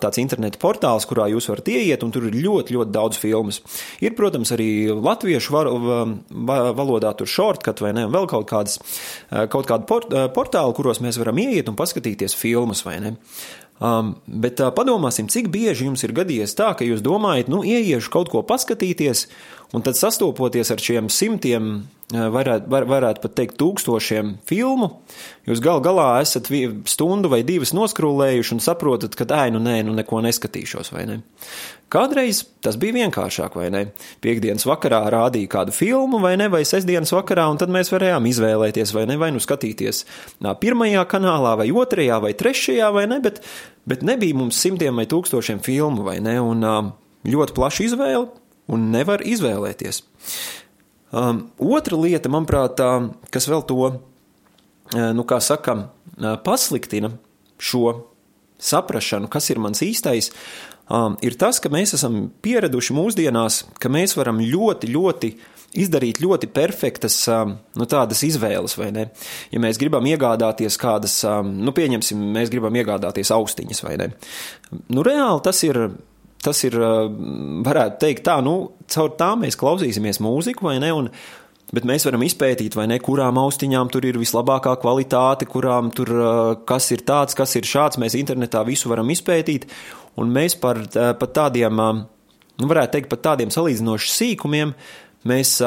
tāds 0.02 0.20
interneta 0.22 0.60
portāls, 0.62 1.06
kurā 1.10 1.28
jūs 1.32 1.50
varat 1.52 1.68
ieiet, 1.74 2.04
un 2.06 2.14
tur 2.14 2.28
ir 2.30 2.38
ļoti, 2.38 2.76
ļoti 2.78 2.94
daudz 2.94 3.20
filmas. 3.20 3.60
Ir, 4.04 4.16
protams, 4.16 4.54
arī 4.56 4.70
latviešu 4.92 5.54
var, 5.54 5.70
valodā 6.78 7.12
tur 7.18 7.30
shortcut 7.30 7.84
vai 7.84 7.92
ne, 7.96 8.06
vēl 8.12 8.28
kaut 8.30 8.48
kādas, 8.50 8.80
kaut 9.52 9.68
kādu 9.68 9.88
port, 9.90 10.16
portālu, 10.36 10.76
kuros 10.76 11.02
mēs 11.04 11.20
varam 11.20 11.40
ieiet 11.44 11.68
un 11.68 11.78
paskatīties 11.78 12.36
filmas, 12.38 12.84
vai 12.86 13.00
ne? 13.04 13.16
Um, 13.84 14.14
bet 14.24 14.60
uh, 14.62 14.70
padomāsim, 14.72 15.26
cik 15.28 15.50
bieži 15.52 15.88
jums 15.88 16.04
ir 16.06 16.14
gadījies 16.16 16.54
tā, 16.56 16.70
ka 16.78 16.86
jūs 16.86 17.02
domājat, 17.04 17.50
nu, 17.52 17.60
ieiešu 17.66 18.08
kaut 18.14 18.30
ko 18.32 18.40
paskatīties, 18.46 19.26
un 19.76 19.84
tad 19.84 19.98
sastopoties 19.98 20.70
ar 20.72 20.80
šiem 20.80 21.10
simtiem, 21.12 21.72
uh, 22.14 22.28
varētu, 22.32 22.70
var, 22.72 22.86
varētu 22.88 23.20
pat 23.26 23.34
teikt, 23.36 23.58
tūkstošiem 23.60 24.38
filmu, 24.48 24.88
jūs 25.50 25.60
gal 25.64 25.84
galā 25.84 26.14
esat 26.22 26.48
stundu 26.88 27.28
vai 27.34 27.42
divas 27.44 27.74
noskrūlējuši 27.76 28.56
un 28.56 28.64
saprotat, 28.64 29.18
ka, 29.18 29.28
ai, 29.36 29.50
nu, 29.52 29.60
nē, 29.60 29.82
nu, 29.84 29.98
neko 29.98 30.22
neskatīšos, 30.24 30.94
vai 30.94 31.04
ne? 31.10 31.20
Kādreiz 31.92 32.40
tas 32.64 32.78
bija 32.80 32.96
vienkāršāk, 32.96 33.54
vai 33.54 33.68
ne? 33.70 33.82
Piektdienas 34.24 34.64
vakarā 34.66 35.02
rādīja 35.12 35.50
kādu 35.52 35.74
filmu, 35.76 36.18
vai 36.24 36.32
ne, 36.40 36.48
vai 36.50 36.64
sestdienas 36.66 37.12
vakarā, 37.14 37.44
un 37.52 37.60
tad 37.60 37.70
mēs 37.74 37.92
varējām 37.92 38.26
izvēlēties, 38.32 38.94
vai 38.96 39.04
ne, 39.10 39.18
vai 39.20 39.28
nu 39.34 39.42
skatīties 39.42 40.02
pirmajā 40.62 41.04
kanālā, 41.10 41.54
vai 41.60 41.68
otrajā, 41.70 42.18
vai 42.24 42.32
trešajā, 42.40 42.88
vai 42.96 43.04
ne, 43.12 43.20
bet, 43.22 43.44
bet 43.88 44.04
nebija 44.06 44.36
mums 44.36 44.58
simtiem 44.60 44.96
vai 45.00 45.06
tūkstošiem 45.10 45.62
filmu, 45.64 46.04
vai 46.06 46.18
ne, 46.24 46.38
un 46.42 46.64
ļoti 47.28 47.56
plaša 47.56 47.86
izvēle, 47.88 48.26
un 48.72 48.88
nevar 48.94 49.24
izvēlēties. 49.24 50.02
Um, 51.14 51.44
otra 51.62 51.98
lieta, 52.00 52.30
manuprāt, 52.32 52.80
kas 53.30 53.46
vēl 53.50 53.62
to, 53.68 53.90
nu, 54.94 55.26
kā 55.28 55.38
saka, 55.44 55.76
pasliktina 56.46 57.12
šo 57.60 57.92
saprašanu, 58.58 59.28
kas 59.30 59.50
ir 59.52 59.60
mans 59.62 59.82
īstais, 59.84 60.32
um, 60.88 61.18
ir 61.24 61.36
tas, 61.40 61.60
ka 61.62 61.72
mēs 61.72 61.96
esam 61.98 62.28
pieraduši 62.44 62.96
mūsdienās, 62.96 63.64
ka 63.80 63.92
mēs 63.92 64.16
varam 64.18 64.40
ļoti, 64.42 64.92
ļoti 64.94 65.34
izdarīt 65.74 66.20
ļoti 66.22 66.48
perfektas 66.54 67.16
um, 67.32 67.56
nu, 67.78 67.86
izvēles, 67.86 68.76
vai 68.78 68.90
ne? 68.94 69.08
Ja 69.52 69.62
mēs 69.62 69.80
gribam 69.80 70.06
iegādāties 70.06 70.78
kādas, 70.80 71.16
um, 71.28 71.50
nu, 71.66 71.74
pieņemsim, 71.74 72.20
mēs 72.36 72.52
gribam 72.52 72.74
iegādāties 72.78 73.32
austiņas, 73.34 73.84
vai 73.86 73.96
ne? 74.00 74.10
Nu, 74.88 75.06
reāli 75.06 75.44
tas 75.44 75.62
ir. 75.66 75.86
Tas 76.44 76.58
ir, 76.60 76.74
uh, 76.76 77.06
varētu 77.64 77.96
teikt, 78.02 78.20
tā, 78.26 78.34
nu, 78.44 78.74
caur 78.92 79.14
tām 79.16 79.46
mēs 79.46 79.56
klausīsimies 79.56 80.18
mūziku, 80.20 80.66
vai 80.66 80.74
ne? 80.82 80.90
Un, 80.92 81.06
Bet 81.74 81.86
mēs 81.88 82.04
varam 82.06 82.22
izpētīt, 82.22 82.76
vai 82.76 82.84
ne, 82.86 83.00
kurām 83.02 83.38
austiņām 83.40 83.88
tur 83.90 84.04
ir 84.06 84.18
vislabākā 84.20 84.76
kvalitāte, 84.82 85.48
kurām 85.50 85.88
tur 85.96 86.10
uh, 86.12 86.28
kas 86.68 86.90
ir 86.94 87.02
tāds, 87.08 87.34
kas 87.34 87.56
ir 87.58 87.66
šāds. 87.66 87.98
Mēs 87.98 88.14
internetā 88.18 88.60
visu 88.68 88.92
varam 88.92 89.08
izpētīt, 89.10 89.64
un 90.20 90.34
mēs 90.34 90.58
par, 90.60 90.80
par 90.92 91.30
tādiem, 91.36 91.84
nu, 92.58 92.70
varētu 92.70 92.98
teikt, 92.98 93.12
par 93.12 93.22
tādiem 93.30 93.52
salīdzinoši 93.54 94.12
sīkumiem 94.14 94.74
mēs 95.28 95.58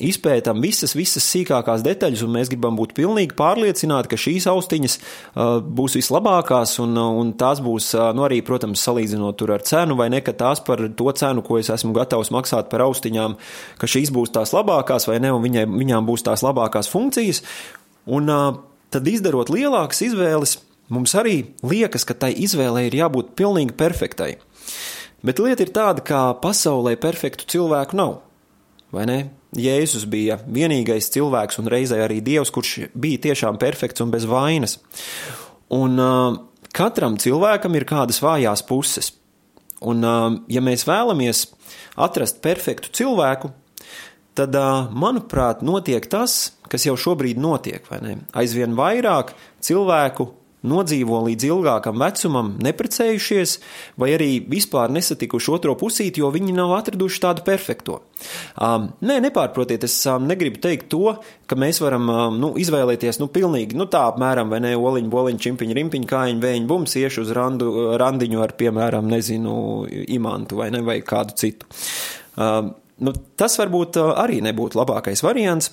izpētām 0.00 0.60
visas, 0.64 0.94
visas 0.96 1.24
sīkākās 1.28 1.84
detaļas, 1.84 2.22
un 2.24 2.32
mēs 2.34 2.50
gribam 2.52 2.76
būt 2.78 2.94
pilnīgi 2.96 3.36
pārliecināti, 3.38 4.10
ka 4.10 4.18
šīs 4.20 4.46
austiņas 4.50 4.96
uh, 4.96 5.58
būs 5.60 5.98
vislabākās, 5.98 6.78
un, 6.82 6.96
un 6.96 7.34
tās 7.40 7.60
būs, 7.64 7.92
uh, 7.98 8.08
nu, 8.16 8.24
arī, 8.26 8.40
protams, 8.46 8.82
salīdzinot 8.86 9.38
tur 9.40 9.54
ar 9.56 9.64
cenu, 9.66 9.98
vai 10.00 10.08
ne, 10.12 10.22
ka 10.24 10.34
tās 10.36 10.62
par 10.64 10.82
to 10.96 11.12
cenu, 11.20 11.44
ko 11.46 11.60
es 11.60 11.70
esmu 11.72 11.92
gatavs 11.96 12.32
maksāt 12.34 12.72
par 12.72 12.86
austiņām, 12.86 13.36
ka 13.80 13.90
šīs 13.90 14.12
būs 14.16 14.32
tās 14.36 14.54
labākās, 14.56 15.08
vai 15.10 15.20
ne, 15.22 15.34
un 15.36 15.44
viņai, 15.44 15.68
viņām 15.74 16.08
būs 16.08 16.24
tās 16.26 16.44
labākās 16.46 16.90
funkcijas, 16.92 17.44
un 18.08 18.32
uh, 18.32 18.50
tad 18.90 19.08
izdarot 19.08 19.52
lielākas 19.52 20.04
izvēles, 20.08 20.58
Mums 20.90 21.14
arī 21.14 21.36
liekas, 21.62 22.04
ka 22.06 22.16
tai 22.18 22.32
izvēlei 22.34 22.88
ir 22.88 22.98
jābūt 22.98 23.34
pilnīgi 23.38 23.76
perfektai. 23.78 24.32
Bet 25.22 25.38
lieta 25.42 25.62
ir 25.62 25.70
tāda, 25.74 26.02
ka 26.02 26.20
pasaulē 26.42 26.96
perfektu 27.00 27.46
cilvēku 27.50 27.98
nav. 27.98 28.18
Vai 28.90 29.04
ne? 29.06 29.18
Jēzus 29.54 30.06
bija 30.10 30.38
vienīgais 30.46 31.10
cilvēks 31.14 31.60
un 31.60 31.70
reizē 31.70 32.00
arī 32.04 32.20
Dievs, 32.22 32.52
kurš 32.54 32.90
bija 32.94 33.22
tiešām 33.28 33.58
perfekts 33.60 34.02
un 34.02 34.10
bez 34.14 34.26
vainas. 34.30 34.78
Un 35.74 35.98
uh, 36.02 36.38
katram 36.74 37.18
cilvēkam 37.20 37.78
ir 37.78 37.86
kādas 37.86 38.22
vājās 38.22 38.62
puses. 38.66 39.12
Un, 39.80 40.02
uh, 40.02 40.38
ja 40.50 40.62
mēs 40.62 40.86
vēlamies 40.88 41.46
atrast 42.00 42.42
perfektu 42.42 42.92
cilvēku, 42.94 43.52
tad, 44.38 44.54
manuprāt, 44.94 45.62
notiek 45.66 46.06
tas, 46.10 46.54
kas 46.70 46.86
jau 46.86 46.96
šobrīd 46.98 47.38
notiek. 47.40 47.86
Aizvien 48.36 48.76
vairāk 48.78 49.34
cilvēku 49.62 50.30
nodzīvo 50.66 51.22
līdz 51.26 51.46
ilgākam 51.48 52.00
vecumam, 52.02 52.52
neprecējušies, 52.62 53.56
vai 54.00 54.12
arī 54.16 54.30
vispār 54.50 54.92
nesatikuši 54.92 55.52
otro 55.54 55.74
pusīti, 55.80 56.22
jo 56.22 56.30
viņi 56.34 56.54
nav 56.56 56.74
atraduši 56.78 57.22
tādu 57.24 57.44
perfekto. 57.46 58.00
Um, 58.60 58.90
nē, 59.04 59.20
nepārprotiet, 59.24 59.86
es 59.88 59.96
um, 60.10 60.26
negribu 60.28 60.60
teikt 60.62 60.90
to, 60.92 61.14
ka 61.48 61.56
mēs 61.58 61.80
varam 61.82 62.10
um, 62.12 62.38
nu, 62.42 62.52
izvēlēties 62.60 63.20
nu, 63.22 63.30
pilnīgi 63.32 63.78
nu, 63.78 63.88
tā 63.90 64.04
apmēram, 64.10 64.52
vai 64.52 64.60
ne, 64.64 64.74
oliņu, 64.76 65.12
boliņu, 65.12 65.42
čimpiņu, 65.46 65.78
rimpiņu, 65.80 66.10
kājiņu, 66.10 66.44
vējiņu, 66.44 66.70
bums, 66.70 66.98
iešu 67.00 67.24
uz 67.24 67.34
randu, 67.36 67.72
randiņu 68.00 68.44
ar, 68.44 68.54
piemēram, 68.60 69.08
nezinu, 69.10 69.56
imantu 70.12 70.60
vai, 70.60 70.70
ne, 70.74 70.84
vai 70.84 71.00
kādu 71.06 71.36
citu. 71.40 71.68
Um, 72.36 72.74
nu, 73.00 73.16
tas 73.40 73.56
varbūt 73.60 74.00
arī 74.12 74.42
nebūtu 74.44 74.80
labākais 74.80 75.24
variants. 75.24 75.72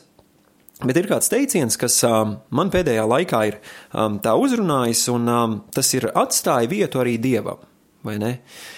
Bet 0.86 0.98
ir 1.00 1.07
kāds 1.10 1.31
teiciens, 1.31 1.74
kas 1.79 1.96
um, 2.05 2.36
man 2.53 2.69
pēdējā 2.69 3.07
laikā 3.10 3.39
ir 3.50 3.55
um, 3.98 4.19
tā 4.22 4.36
uzrunājis, 4.38 5.07
un 5.10 5.25
um, 5.34 5.55
tas 5.74 5.89
ir 5.98 6.05
atstāja 6.13 6.69
vietu 6.69 7.01
arī 7.01 7.15
dievam. 7.22 7.63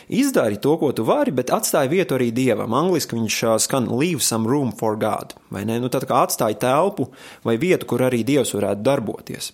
Izdari 0.10 0.58
to, 0.58 0.78
ko 0.80 0.90
tu 0.96 1.04
vari, 1.06 1.34
bet 1.36 1.52
atstāj 1.54 1.90
vietu 1.92 2.16
arī 2.16 2.32
dievam. 2.34 2.74
Angliski 2.74 3.18
viņš 3.18 3.40
uh, 3.44 3.58
skan 3.62 3.90
leave 3.92 4.24
some 4.26 4.48
room 4.48 4.72
for 4.72 4.96
God. 4.98 5.36
Nu, 5.52 5.92
tad 5.92 6.08
kā 6.10 6.24
atstāj 6.26 6.56
telpu 6.64 7.10
vai 7.46 7.58
vietu, 7.62 7.86
kur 7.90 8.06
arī 8.08 8.24
dievs 8.26 8.56
varētu 8.56 8.86
darboties. 8.86 9.52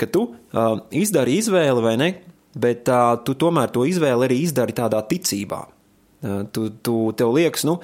Ka 0.00 0.08
tu 0.08 0.30
uh, 0.32 0.80
izdari 0.90 1.36
izvēli 1.38 1.84
vai 1.84 1.94
ne, 2.00 2.10
bet 2.56 2.88
uh, 2.88 3.14
tu 3.22 3.36
tomēr 3.38 3.70
to 3.74 3.84
izvēli 3.86 4.30
arī 4.30 4.40
izdari 4.42 4.74
tādā 4.76 5.04
ticībā. 5.06 5.60
Uh, 6.22 6.42
tu, 6.50 6.70
tu, 6.82 6.96
tev 7.18 7.36
liekas, 7.36 7.66
nu, 7.68 7.78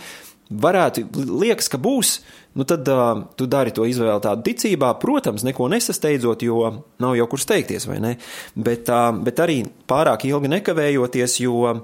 varētu, 0.49 1.05
liekas, 1.41 1.69
ka 1.69 1.81
būs, 1.81 2.19
nu 2.59 2.65
tad 2.69 2.89
uh, 2.89 3.25
tu 3.37 3.47
dari 3.51 3.73
to 3.75 3.85
izvēli 3.89 4.23
tādu 4.25 4.47
ticībā, 4.49 4.95
protams, 5.03 5.45
neko 5.47 5.69
nesasteidzot, 5.73 6.45
jo 6.47 6.73
nav 7.03 7.17
jau 7.19 7.27
kur 7.31 7.43
steigties, 7.43 7.89
vai 7.91 7.99
ne? 8.05 8.15
Bet, 8.57 8.89
uh, 8.89 9.11
bet 9.25 9.43
arī 9.45 9.61
pārāk 9.91 10.25
ilgi 10.29 10.53
nekavējoties, 10.57 11.39
jo 11.45 11.75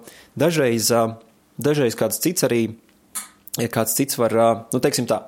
dažreiz, 0.40 0.90
uh, 0.94 1.16
dažreiz 1.61 1.99
kāds 1.99 2.23
cits 2.25 2.49
arī 2.49 2.66
ja 3.61 3.69
kāds 3.71 3.95
cits 3.95 4.19
var, 4.19 4.35
nu, 4.73 4.81
teiksim 4.83 5.07
tā, 5.07 5.21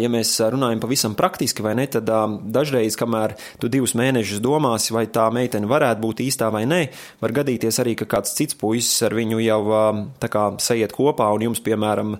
ja 0.00 0.08
mēs 0.12 0.32
runājam 0.52 0.80
pavisam 0.80 1.16
praktiski 1.18 1.64
vai 1.64 1.74
ne, 1.76 1.84
tad 1.92 2.08
dažreiz, 2.54 2.96
kamēr 2.98 3.34
tu 3.60 3.68
divus 3.72 3.92
mēnešus 3.98 4.40
domāsi, 4.44 4.94
vai 4.96 5.04
tā 5.12 5.26
meitene 5.34 5.68
varētu 5.70 6.00
būt 6.04 6.24
īstā 6.24 6.48
vai 6.54 6.64
nē, 6.70 6.80
var 7.20 7.36
gadīties 7.40 7.80
arī, 7.82 7.94
ka 8.00 8.08
kāds 8.16 8.32
cits 8.38 8.56
puisis 8.60 9.04
ar 9.06 9.16
viņu 9.18 9.42
jau 9.44 9.60
tā 10.22 10.32
kā 10.32 10.46
sajiet 10.62 10.96
kopā 10.96 11.28
un 11.36 11.48
jums, 11.50 11.62
piemēram, 11.64 12.16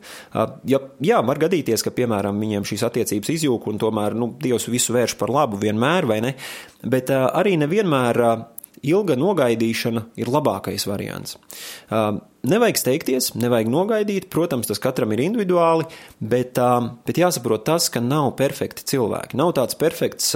ja, 0.69 0.85
jā, 1.01 1.25
var 1.25 1.41
gadīties, 1.41 1.87
ka, 1.87 1.95
piemēram, 1.97 2.41
viņiem 2.41 2.69
šīs 2.69 2.87
attiecības 2.91 3.35
izjūg 3.39 3.69
un 3.73 3.81
tomēr, 3.81 4.17
nu, 4.19 4.33
Dievs 4.41 4.69
visu 4.73 4.95
vērš 4.97 5.17
par 5.21 5.33
labu 5.33 5.61
vienmēr, 5.61 6.09
vai 6.09 6.21
ne, 6.25 6.37
bet 6.85 7.13
arī 7.13 7.57
nevienmēr 7.61 8.25
ilga 8.87 9.17
nogaidīšana 9.19 10.07
ir 10.21 10.31
labākais 10.33 10.87
variants. 10.89 11.37
Nevajag 11.91 12.81
steigties, 12.81 13.33
nevajag 13.37 13.71
nogaidīt, 13.73 14.29
protams, 14.33 14.71
tas 14.71 14.81
katram 14.81 15.13
ir 15.13 15.25
individuāli, 15.27 15.89
bet, 16.21 16.61
bet 17.07 17.21
jāsaprot 17.21 17.67
tas, 17.69 17.91
ka 17.93 18.03
nav 18.05 18.33
perfekti 18.41 18.87
cilvēki. 18.95 19.37
Nav 19.41 19.53
tāds 19.59 19.77
perfekts, 19.81 20.33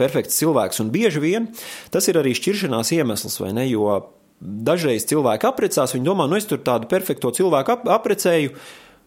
perfekts 0.00 0.40
cilvēks, 0.40 0.80
un 0.84 0.92
bieži 0.94 1.22
vien 1.22 1.50
tas 1.92 2.08
ir 2.08 2.20
arī 2.20 2.32
šķiršanās 2.36 2.94
iemesls, 2.96 3.40
vai 3.42 3.52
ne? 3.56 3.66
Jo 3.68 4.00
dažreiz 4.40 5.06
cilvēki 5.08 5.48
apprecās, 5.48 5.94
viņi 5.96 6.08
domā, 6.08 6.26
nu 6.28 6.36
es 6.36 6.48
tur 6.48 6.60
tādu 6.64 6.88
perfekto 6.90 7.30
cilvēku 7.36 7.72
ap 7.72 7.86
aprecēju, 8.00 8.52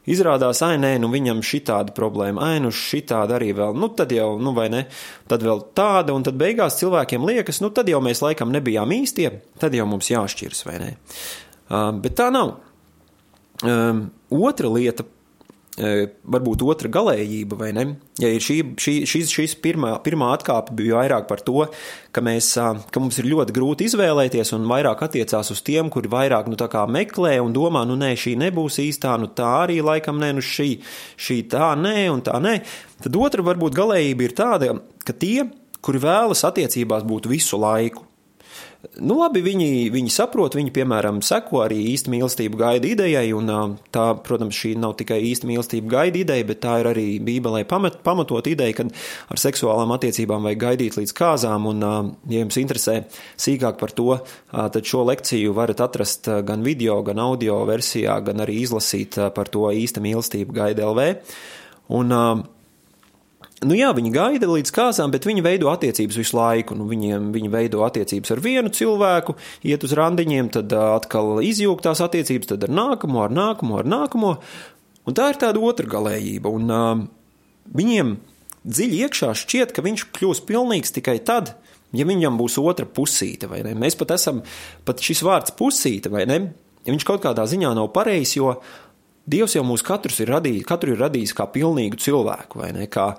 Izrādās, 0.09 0.61
ai, 0.65 0.77
nē, 0.81 0.93
nu 1.03 1.09
viņam 1.11 1.41
šī 1.45 1.59
tāda 1.67 1.93
problēma, 1.95 2.45
ai, 2.47 2.61
nu 2.63 2.71
šī 2.73 3.01
tāda 3.09 3.35
arī 3.35 3.51
vēl, 3.57 3.75
nu 3.77 3.91
tad 3.93 4.13
jau, 4.15 4.31
nu 4.41 4.53
vai 4.55 4.69
ne, 4.71 4.85
tad 5.29 5.43
vēl 5.45 5.61
tāda, 5.77 6.15
un 6.15 6.23
tad 6.25 6.39
beigās 6.39 6.79
cilvēkiem 6.79 7.27
liekas, 7.27 7.59
nu 7.61 7.69
tad 7.75 7.91
jau 7.91 7.99
mēs 8.01 8.23
laikam 8.23 8.53
nebijām 8.55 8.95
īstie, 8.95 9.27
tad 9.61 9.75
jau 9.75 9.85
mums 9.89 10.09
jāšķirs, 10.09 10.63
vai 10.65 10.79
ne. 10.81 10.89
Uh, 11.69 11.91
bet 12.01 12.15
tā 12.17 12.29
nav. 12.33 12.55
Um, 13.59 14.05
otra 14.31 14.71
lieta, 14.71 15.03
varbūt 15.79 16.63
otra 16.67 16.89
galējība, 16.91 17.57
vai 17.59 17.69
ne? 17.75 17.85
Ja 18.19 18.29
ir 18.33 18.43
šī, 18.43 18.57
šī, 18.79 18.93
šis, 19.07 19.31
šis 19.31 19.55
pirmā, 19.63 19.93
pirmā 20.03 20.33
atkāpe 20.35 20.75
bija 20.75 20.97
vairāk 20.99 21.27
par 21.29 21.43
to, 21.45 21.65
ka, 22.15 22.23
mēs, 22.25 22.51
ka 22.91 23.01
mums 23.01 23.19
ir 23.21 23.29
ļoti 23.31 23.55
grūti 23.55 23.87
izvēlēties 23.87 24.51
un 24.57 24.67
vairāk 24.69 25.05
attiecās 25.07 25.53
uz 25.53 25.63
tiem, 25.65 25.91
kuri 25.93 26.11
vairāk 26.11 26.49
nu, 26.51 26.59
meklē 26.91 27.37
un 27.43 27.55
domā, 27.55 27.85
nu 27.87 27.95
nē, 27.99 28.11
šī 28.19 28.35
nebūs 28.41 28.81
īstā, 28.83 29.15
nu 29.21 29.31
tā 29.31 29.47
arī 29.63 29.79
laikam 29.85 30.19
nē, 30.19 30.33
nu 30.35 30.43
šī, 30.43 30.69
šī 31.15 31.39
tā 31.53 31.71
nē 31.79 32.09
un 32.11 32.25
tā 32.25 32.35
nē. 32.43 32.59
Tad 33.05 33.15
otra 33.15 33.45
varbūt 33.47 33.77
galējība 33.79 34.27
ir 34.27 34.35
tāda, 34.35 34.75
ka 35.07 35.15
tie, 35.15 35.47
kuri 35.79 36.03
vēlas 36.03 36.43
attiecībās 36.49 37.07
būt 37.07 37.31
visu 37.31 37.61
laiku, 37.61 38.08
Nu, 38.79 39.17
labi, 39.19 39.41
viņi, 39.43 39.89
viņi 39.91 40.11
saprot, 40.13 40.53
viņi, 40.55 40.71
piemēram, 40.71 41.17
seko 41.25 41.65
arī 41.65 41.81
īsta 41.91 42.07
mīlestība 42.13 42.61
gaida 42.61 42.87
idejai, 42.87 43.25
un 43.35 43.51
tā, 43.91 44.05
protams, 44.23 44.55
šī 44.55 44.71
nav 44.79 44.93
tikai 45.01 45.17
īsta 45.27 45.49
mīlestība 45.49 45.91
gaida 45.97 46.21
ideja, 46.21 46.45
bet 46.47 46.61
tā 46.63 46.77
ir 46.79 46.87
arī 46.93 47.03
Bībelē 47.19 47.65
pamat, 47.67 47.97
pamatot 48.05 48.47
ideja, 48.47 48.77
ka 48.77 48.85
ar 49.35 49.41
seksuālām 49.43 49.91
attiecībām 49.97 50.47
vajag 50.47 50.61
gaidīt 50.63 50.95
līdz 50.95 51.13
kāzām, 51.17 51.67
un, 51.73 51.83
ja 52.31 52.45
jums 52.45 52.59
interesē 52.61 52.95
sīkāk 53.35 53.75
par 53.81 53.91
to, 53.97 54.13
tad 54.55 54.87
šo 54.87 55.03
lekciju 55.09 55.57
varat 55.59 55.83
atrast 55.83 56.31
gan 56.47 56.63
video, 56.63 57.01
gan 57.03 57.19
audio 57.19 57.59
versijā, 57.67 58.15
gan 58.23 58.45
arī 58.45 58.61
izlasīt 58.63 59.19
par 59.35 59.51
to 59.51 59.67
īsta 59.75 59.99
mīlestība 59.99 60.55
gaida 60.61 60.87
LV. 60.87 61.09
Un, 61.99 62.15
Nu 63.59 63.75
jā, 63.75 63.89
viņi 63.91 64.13
gaida 64.15 64.47
līdz 64.47 64.71
kāzām, 64.71 65.11
bet 65.11 65.25
viņi 65.27 65.43
veido 65.43 65.67
attiecības 65.67 66.15
visu 66.21 66.37
laiku. 66.37 66.77
Nu, 66.79 66.85
viņiem, 66.87 67.31
viņi 67.35 67.49
veido 67.51 67.83
attiecības 67.83 68.31
ar 68.31 68.41
vienu 68.43 68.71
cilvēku, 68.71 69.35
iet 69.67 69.83
uz 69.83 69.95
randiņiem, 69.99 70.51
tad 70.55 70.75
atkal 70.79 71.41
izjūg 71.43 71.83
tās 71.83 71.99
attiecības, 72.05 72.53
tad 72.53 72.63
ar 72.69 72.71
nākamo, 72.71 73.25
ar 73.25 73.35
nākamo, 73.35 73.81
ar 73.81 73.89
nākamo. 73.89 74.31
Un 75.09 75.17
tā 75.17 75.27
ir 75.33 75.41
tāda 75.41 75.59
otra 75.65 75.89
galējība. 75.91 76.53
Un, 76.55 76.71
uh, 76.71 77.03
viņiem 77.75 78.15
dziļi 78.63 79.03
iekšā 79.05 79.33
šķiet, 79.41 79.75
ka 79.75 79.83
viņš 79.83 80.07
kļūs 80.15 80.43
pilnīgs 80.47 80.95
tikai 80.95 81.17
tad, 81.27 81.57
ja 81.91 82.07
viņam 82.07 82.39
būs 82.39 82.55
otra 82.63 82.87
pusīte. 82.87 83.49
Mēs 83.49 83.99
pat 83.99 84.15
esam, 84.15 84.43
pat 84.87 85.03
šis 85.03 85.23
vārds 85.25 85.55
pusīte, 85.59 86.11
vai 86.13 86.23
ne? 86.29 86.41
Ja 86.87 86.93
viņš 86.93 87.05
kaut 87.07 87.25
kādā 87.25 87.43
ziņā 87.49 87.73
nav 87.75 87.91
pareizs, 87.91 88.37
jo 88.37 88.55
Dievs 89.29 89.55
jau 89.57 89.63
mūs 89.67 89.83
katrus 89.85 90.19
ir 90.23 90.31
radījis, 90.33 90.65
katru 90.67 90.95
ir 90.95 91.03
radījis 91.03 91.35
kā 91.37 91.45
pilnīgu 91.53 91.99
cilvēku, 92.01 92.61
vai 92.63 92.71
ne? 92.75 92.87
Kā 92.91 93.11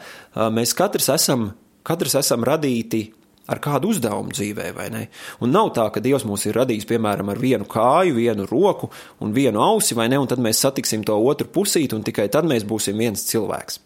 mēs 0.50 0.74
katrs 0.78 1.10
esam, 1.14 1.50
katrs 1.86 2.16
esam 2.18 2.46
radīti 2.46 3.04
ar 3.50 3.60
kādu 3.62 3.90
uzdevumu 3.90 4.32
dzīvē, 4.34 4.70
vai 4.76 4.88
ne? 4.94 5.04
Un 5.42 5.54
nav 5.54 5.72
tā, 5.76 5.86
ka 5.94 6.02
Dievs 6.02 6.26
mūs 6.28 6.46
ir 6.46 6.58
radījis, 6.60 6.86
piemēram, 6.90 7.32
ar 7.32 7.40
vienu 7.40 7.66
kāju, 7.70 8.16
vienu 8.18 8.46
roku 8.50 8.90
un 9.22 9.34
vienu 9.36 9.62
ausi, 9.64 9.96
vai 9.98 10.08
ne? 10.10 10.18
Un 10.22 10.30
tad 10.30 10.42
mēs 10.42 10.62
satiksim 10.62 11.04
to 11.06 11.16
otru 11.18 11.50
pusīti, 11.50 11.96
un 11.96 12.06
tikai 12.06 12.28
tad 12.32 12.48
mēs 12.50 12.66
būsim 12.68 12.98
viens 13.00 13.26
cilvēks. 13.30 13.80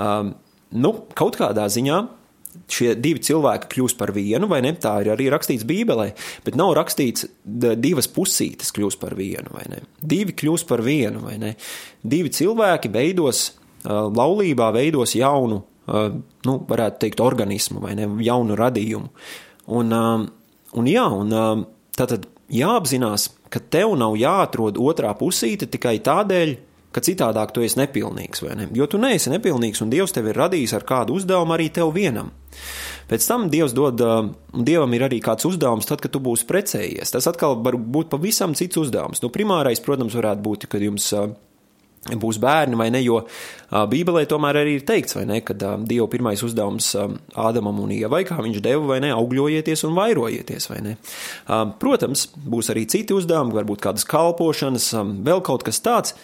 Um, 0.00 0.34
nu, 0.72 0.92
kaut 1.16 1.40
kādā 1.40 1.68
ziņā 1.72 2.00
šie 2.72 2.92
divi 2.98 3.22
cilvēki 3.24 3.68
kļūst 3.72 3.98
par 4.00 4.12
vienu, 4.16 4.48
vai 4.50 4.60
ne? 4.64 4.72
Tā 4.78 4.94
ir 5.02 5.12
arī 5.14 5.28
rakstīts 5.32 5.66
Bībelē, 5.68 6.10
bet 6.46 6.56
nav 6.58 6.74
rakstīts 6.78 7.26
divas 7.44 8.08
pusītes 8.12 8.72
kļūst 8.74 9.00
par 9.02 9.16
vienu, 9.18 9.52
vai 9.54 9.66
ne? 9.72 9.82
Divi 10.00 10.34
kļūst 10.36 10.68
par 10.70 10.84
vienu, 10.84 11.22
vai 11.26 11.38
ne? 11.42 11.54
Divi 12.02 12.32
cilvēki 12.32 12.92
veidos, 12.92 13.44
laulībā 13.84 14.70
veidos 14.74 15.16
jaunu, 15.18 15.62
nu, 15.88 16.56
varētu 16.68 17.02
teikt, 17.02 17.22
organismu, 17.24 17.82
vai 17.82 17.96
ne? 17.98 18.08
Jaunu 18.22 18.56
radījumu. 18.58 19.10
Un, 19.78 19.96
un 20.78 20.90
jā, 20.90 21.06
un 21.18 21.66
tātad 21.98 22.28
jāapzinās, 22.52 23.30
ka 23.52 23.60
tev 23.72 23.96
nav 24.00 24.16
jāatrod 24.20 24.78
otrā 24.80 25.12
pusīte 25.18 25.68
tikai 25.70 25.98
tādēļ, 26.04 26.54
ka 26.92 27.02
citādāk 27.04 27.54
tu 27.54 27.64
esi 27.64 27.80
nepilnīgs, 27.80 28.44
vai 28.44 28.56
ne? 28.58 28.68
Jo 28.76 28.86
tu 28.90 29.00
neesi 29.00 29.32
nepilnīgs, 29.32 29.82
un 29.84 29.92
Dievs 29.92 30.14
tevi 30.14 30.32
ir 30.32 30.40
radījis 30.42 30.76
ar 30.78 30.86
kādu 30.88 31.16
uzdevumu 31.18 31.56
arī 31.56 31.70
tev 31.74 31.92
vienam. 31.96 32.32
Pēc 33.10 33.28
tam 33.28 33.48
Dievs 33.52 33.74
dod, 33.76 34.00
un 34.00 34.66
Dievam 34.66 34.92
ir 34.96 35.06
arī 35.08 35.18
kāds 35.24 35.48
uzdevums, 35.48 35.88
tad, 35.88 36.00
kad 36.04 36.12
tu 36.14 36.20
būsi 36.22 36.46
precējies. 36.48 37.12
Tas 37.12 37.28
atkal 37.28 37.58
var 37.64 37.76
būt 37.76 38.12
pavisam 38.12 38.54
cits 38.56 38.78
uzdevums. 38.80 39.20
Nu, 39.24 39.32
primārais, 39.32 39.82
protams, 39.84 40.16
varētu 40.16 40.44
būt, 40.46 40.68
kad 40.72 40.84
jums 40.84 41.10
būs 42.02 42.38
bērni 42.42 42.74
vai 42.74 42.88
ne, 42.90 42.98
jo 43.04 43.20
Bībelē 43.70 44.24
tomēr 44.26 44.58
arī 44.58 44.72
ir 44.80 44.86
teikts, 44.86 45.14
vai 45.14 45.22
ne, 45.28 45.38
ka 45.46 45.54
Dieva 45.54 46.08
pirmais 46.10 46.42
uzdevums 46.42 46.90
Ādamam 47.38 47.78
un 47.84 47.92
Ievai, 47.94 48.24
kā 48.26 48.40
viņš 48.42 48.58
deva, 48.64 48.82
vai 48.90 48.98
ne, 49.04 49.12
augļojieties 49.14 49.86
un 49.86 49.94
vairojieties, 49.96 50.66
vai 50.72 50.80
ne. 50.82 50.96
Protams, 51.82 52.26
būs 52.34 52.72
arī 52.74 52.88
citi 52.90 53.14
uzdevumi, 53.14 53.54
varbūt 53.54 53.84
kādas 53.86 54.08
kalpošanas, 54.08 54.90
vēl 55.22 55.44
kaut 55.46 55.62
kas 55.68 55.78
tāds, 55.84 56.16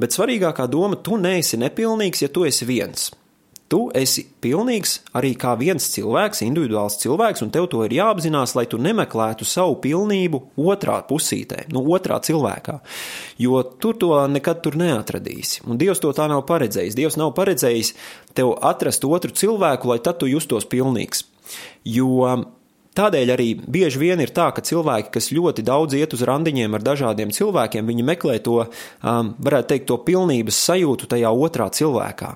Bet 0.00 0.16
svarīgākā 0.16 0.66
doma, 0.68 0.98
tu 1.00 1.16
neesi 1.20 1.58
nepilnīgs, 1.60 2.24
ja 2.24 2.32
tu 2.32 2.44
esi 2.48 2.68
viens. 2.68 3.08
Tu 3.66 3.80
esi 3.98 4.22
pilnīgs 4.44 4.92
arī 5.18 5.32
kā 5.34 5.56
viens 5.58 5.88
cilvēks, 5.90 6.44
individuāls 6.46 7.00
cilvēks, 7.00 7.42
un 7.42 7.50
tev 7.50 7.66
to 7.72 7.80
ir 7.82 7.96
jāapzinās, 7.96 8.52
lai 8.54 8.62
tu 8.70 8.78
nemeklētu 8.78 9.48
savu 9.48 9.74
pilnību 9.82 10.38
otrā 10.62 11.00
pusītē, 11.08 11.64
no 11.74 11.80
nu, 11.80 11.96
otrā 11.96 12.20
cilvēkā. 12.22 12.76
Jo 13.42 13.64
tur 13.82 13.98
to 13.98 14.12
nekad 14.30 14.62
tur 14.62 14.78
neatradīsi. 14.78 15.64
Un 15.66 15.80
Dievs 15.82 16.04
to 16.04 16.12
tā 16.14 16.28
nav 16.30 16.44
paredzējis. 16.46 16.94
Dievs 16.94 17.18
nav 17.18 17.34
paredzējis 17.34 17.96
tev 18.38 18.54
atrast 18.62 19.08
otru 19.08 19.34
cilvēku, 19.34 19.90
lai 19.90 19.98
tad 19.98 20.22
tu 20.22 20.30
justos 20.30 20.68
pilnīgs. 20.70 21.24
Jo 21.90 22.36
Tādēļ 22.96 23.32
arī 23.34 23.46
bieži 23.60 24.00
vien 24.00 24.20
ir 24.24 24.30
tā, 24.32 24.46
ka 24.56 24.64
cilvēki, 24.64 25.10
kas 25.12 25.28
ļoti 25.36 25.64
daudz 25.66 25.96
iet 25.98 26.14
uz 26.16 26.22
randiņiem 26.24 26.76
ar 26.78 26.84
dažādiem 26.84 27.32
cilvēkiem, 27.34 27.88
viņi 27.90 28.06
meklē 28.08 28.38
to, 28.44 28.62
um, 28.64 29.32
varētu 29.44 29.70
teikt, 29.72 29.86
to 29.90 29.98
pilnības 30.06 30.60
sajūtu 30.70 31.08
tajā 31.12 31.32
otrā 31.32 31.68
cilvēkā. 31.76 32.30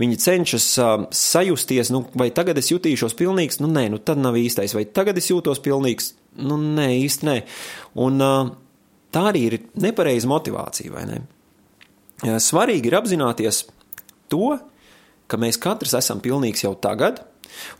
Viņi 0.00 0.20
cenšas 0.24 0.68
um, 0.80 1.04
sajusties, 1.12 1.92
nu, 1.92 2.06
vai 2.16 2.30
tagad 2.32 2.56
es 2.62 2.72
jutīšos 2.72 3.16
pilnīgs, 3.18 3.60
nu, 3.60 3.68
nē, 3.72 3.90
nu, 3.92 4.00
tad 4.00 4.22
nav 4.22 4.38
īstais, 4.40 4.72
vai 4.76 4.86
tagad 4.88 5.20
es 5.20 5.28
jūtos 5.28 5.60
pilnīgs, 5.64 6.14
nu, 6.40 6.56
nē, 6.56 6.88
īsti 7.04 7.28
nē. 7.28 7.36
Un 8.06 8.24
uh, 8.24 8.54
tā 9.12 9.28
arī 9.34 9.46
ir 9.50 9.58
nepareiza 9.84 10.32
motivācija, 10.32 10.96
vai 10.96 11.04
ne? 11.12 11.22
Svarīgi 12.40 12.88
ir 12.88 12.96
apzināties 12.96 13.66
to, 14.32 14.56
ka 15.28 15.38
mēs 15.40 15.58
katrs 15.60 15.92
esam 15.98 16.22
pilnīgs 16.24 16.64
jau 16.64 16.72
tagad, 16.80 17.20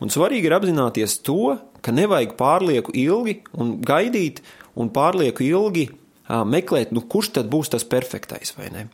Un 0.03 0.13
svarīgi 0.13 0.49
ir 0.49 0.57
apzināties 0.57 1.19
to, 1.27 1.57
ka 1.85 1.95
nevajag 1.95 2.35
pārlieku 2.39 2.95
ilgi 2.97 3.41
un 3.57 3.77
gaidīt 3.87 4.43
un 4.77 4.91
pārlieku 4.95 5.45
ilgi 5.47 5.87
uh, 5.91 6.43
meklēt, 6.49 6.93
nu, 6.97 7.05
kurš 7.07 7.35
tad 7.39 7.51
būs 7.53 7.73
tas 7.73 7.87
perfektais 7.87 8.57
vai 8.59 8.73
ne. 8.75 8.89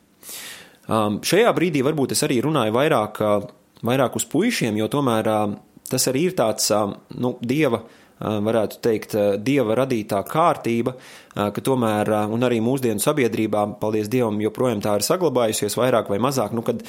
Um, 0.91 1.21
šajā 1.25 1.51
brīdī 1.57 1.83
varbūt 1.87 2.17
es 2.17 2.25
arī 2.27 2.41
runāju 2.45 2.75
vairāk, 2.75 3.23
uh, 3.23 3.49
vairāk 3.87 4.19
uz 4.19 4.27
puišiem, 4.29 4.79
jo 4.81 4.91
tomēr 4.93 5.31
uh, 5.31 5.57
tas 5.91 6.09
arī 6.11 6.29
ir 6.29 6.39
tāds 6.39 6.71
uh, 6.75 6.95
nu, 7.19 7.37
dieva 7.41 7.85
varētu 8.23 8.79
teikt, 8.85 9.17
dieva 9.43 9.75
radītā 9.81 10.21
kārtība, 10.29 10.95
ka 11.35 11.65
tomēr, 11.65 12.11
un 12.31 12.47
arī 12.47 12.61
mūsdienu 12.63 13.03
sabiedrībā, 13.03 13.65
paldies 13.81 14.07
Dievam, 14.13 14.39
joprojām 14.45 14.83
tā 14.85 14.95
ir 14.99 15.07
saglabājusies 15.07 15.75
vairāk 15.75 16.13
vai 16.13 16.21
mazāk, 16.23 16.55
nu, 16.55 16.63
kad 16.63 16.85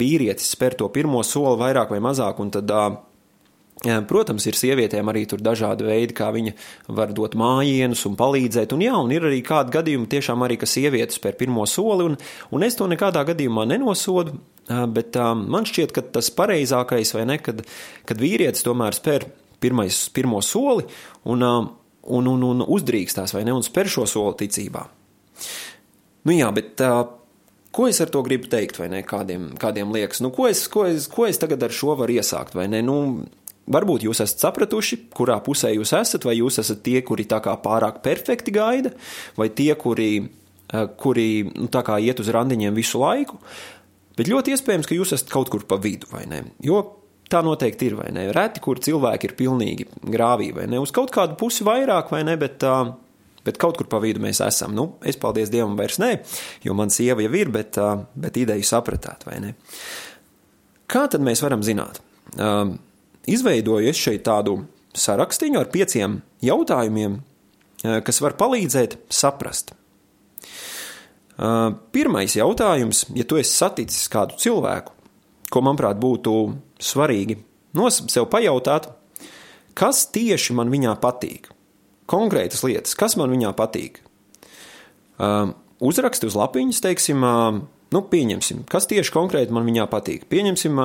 vīrietis 0.00 0.50
spēr 0.56 0.74
to 0.80 0.88
pirmo 0.90 1.22
soli 1.22 1.60
vairāk 1.62 1.94
vai 1.94 2.00
mazāk, 2.02 2.42
un 2.42 2.50
tad 2.54 2.74
Protams, 3.84 4.46
ir 4.48 4.56
sievietēm 4.56 5.10
arī 5.12 5.24
tur 5.28 5.42
dažādi 5.44 5.84
veidi, 5.84 6.16
kā 6.16 6.30
viņa 6.32 6.54
var 6.96 7.12
dot 7.16 7.34
mājienus 7.36 8.04
un 8.08 8.16
palīdzēt. 8.16 8.72
Un, 8.76 8.84
jā, 8.86 8.94
un 8.96 9.12
ir 9.12 9.26
arī 9.28 9.42
kādi 9.44 9.74
gadījumi, 9.74 10.08
tiešām 10.14 10.44
arī, 10.46 10.56
ka 10.60 10.68
sievietes 10.68 11.20
spēr 11.20 11.36
pirmo 11.40 11.66
soli, 11.68 12.08
un, 12.08 12.18
un 12.54 12.64
es 12.64 12.78
to 12.78 12.88
nekādā 12.90 13.26
gadījumā 13.28 13.66
nenosodu. 13.68 14.38
Bet 14.64 15.18
man 15.20 15.68
šķiet, 15.68 15.92
ka 15.92 16.04
tas 16.16 16.30
pareizākais, 16.32 17.12
vai 17.16 17.26
ne, 17.28 17.36
kad, 17.44 17.60
kad 18.08 18.20
vīrietis 18.20 18.64
tomēr 18.64 18.96
spēr 18.96 19.28
pirmais, 19.60 19.98
pirmo 20.16 20.40
soli 20.44 20.86
un, 21.28 21.44
un, 21.44 22.30
un, 22.32 22.48
un 22.48 22.64
uzdrīkstās, 22.64 23.36
vai 23.36 23.44
ne, 23.44 23.52
un 23.52 23.64
spēr 23.64 23.92
šo 23.92 24.08
soli 24.08 24.40
ticībā. 24.46 24.86
Nu 26.24 26.32
jā, 26.32 26.48
bet 26.56 26.80
Ko 27.74 27.88
es 27.90 27.98
ar 27.98 28.10
to 28.14 28.20
gribu 28.22 28.46
teikt, 28.46 28.76
vai 28.78 28.86
ne? 28.86 29.00
Kādiem, 29.02 29.48
kādiem 29.58 29.90
liekas, 29.90 30.20
nu, 30.22 30.30
ko 30.34 30.46
es, 30.46 30.60
ko, 30.70 30.84
es, 30.86 31.08
ko 31.10 31.24
es 31.26 31.40
tagad 31.42 31.64
ar 31.66 31.72
šo 31.74 31.96
varu 31.98 32.14
iesākt, 32.14 32.54
vai 32.54 32.68
ne? 32.70 32.84
Nu, 32.86 33.24
Varbūt 33.64 34.04
jūs 34.04 34.20
esat 34.20 34.42
sapratuši, 34.44 34.98
kurā 35.16 35.38
pusē 35.44 35.70
jūs 35.72 35.94
esat, 35.96 36.26
vai 36.28 36.36
jūs 36.36 36.60
esat 36.60 36.82
tie, 36.84 36.98
kuri 37.06 37.24
tā 37.28 37.38
kā 37.44 37.54
pārāk 37.62 38.02
perfekti 38.04 38.52
gaida, 38.52 38.92
vai 39.38 39.48
tie, 39.56 39.72
kuri, 39.80 40.10
eh, 40.20 40.84
kuri 41.00 41.28
nu, 41.48 41.70
tā 41.72 41.80
kā 41.86 41.96
iet 41.96 42.20
uz 42.20 42.28
randiņiem 42.28 42.76
visu 42.76 43.00
laiku. 43.00 43.40
Bet 44.18 44.28
ļoti 44.28 44.52
iespējams, 44.54 44.86
ka 44.86 44.94
jūs 44.94 45.14
esat 45.16 45.32
kaut 45.32 45.48
kur 45.50 45.64
pa 45.64 45.80
vidu, 45.80 46.06
vai 46.12 46.26
ne? 46.28 46.44
Jo 46.62 46.82
tā 47.30 47.40
noteikti 47.42 47.88
ir, 47.88 47.96
vai 47.98 48.10
ne? 48.12 48.28
Reti, 48.36 48.60
kur 48.60 48.78
cilvēki 48.78 49.30
ir 49.30 49.36
pilnīgi 49.38 49.88
grāvī, 50.12 50.52
vai 50.54 50.68
ne? 50.70 50.78
Uz 50.78 50.92
kaut 50.94 51.10
kādu 51.14 51.38
pusi 51.40 51.64
vairāk, 51.66 52.12
vai 52.12 52.22
ne? 52.28 52.36
Bet, 52.36 52.62
bet 53.44 53.58
kaut 53.58 53.80
kur 53.80 53.88
pa 53.90 53.98
vidu 54.04 54.22
mēs 54.22 54.44
esam. 54.44 54.76
Nu, 54.76 54.90
es 55.02 55.16
paldies 55.16 55.50
Dievam 55.50 55.74
vairs 55.80 55.98
nē, 56.02 56.18
jo 56.66 56.76
man 56.76 56.92
sieva 56.94 57.24
jau 57.24 57.32
ir, 57.32 57.50
bet, 57.54 57.80
bet 58.14 58.42
ideju 58.44 58.66
sapratāt, 58.68 59.24
vai 59.26 59.40
ne? 59.40 59.54
Kā 60.86 61.08
tad 61.08 61.24
mēs 61.24 61.40
varam 61.42 61.64
zināt? 61.64 62.02
Izveidoju 63.30 63.90
es 63.90 64.00
šeit 64.00 64.24
tādu 64.26 64.62
sarakstiņu 64.94 65.60
ar 65.60 65.70
pieciem 65.72 66.20
jautājumiem, 66.44 67.20
eh, 67.84 68.00
kas 68.00 68.20
var 68.20 68.36
palīdzēt 68.40 68.98
saprast. 69.10 69.74
Pirmais 71.34 72.36
jautājums, 72.36 73.08
ja 73.10 73.24
tu 73.26 73.40
esi 73.40 73.50
saticis 73.50 74.06
kādu 74.08 74.36
cilvēku, 74.38 74.92
ko 75.50 75.62
manuprāt 75.66 75.98
būtu 75.98 76.54
svarīgi 76.78 77.40
nos 77.74 78.04
sev 78.12 78.28
pajautāt, 78.30 78.86
kas 79.74 80.06
tieši 80.14 80.54
man 80.54 80.70
viņā 80.70 80.94
patīk? 81.02 81.50
Konkrētas 82.06 82.62
lietas, 82.62 82.94
kas 82.94 83.16
man 83.18 83.34
viņā 83.34 83.50
patīk? 83.58 83.98
Uzraksti 85.84 86.30
uz 86.30 86.38
lapiņas, 86.38 86.80
teiksim, 86.84 87.26
Nu, 87.92 88.00
pieņemsim, 88.10 88.64
kas 88.70 88.88
tieši 88.90 89.12
konkrēti 89.14 89.54
man 89.54 89.66
viņā 89.68 89.84
patīk. 89.92 90.24
Pieņemsim, 90.30 90.78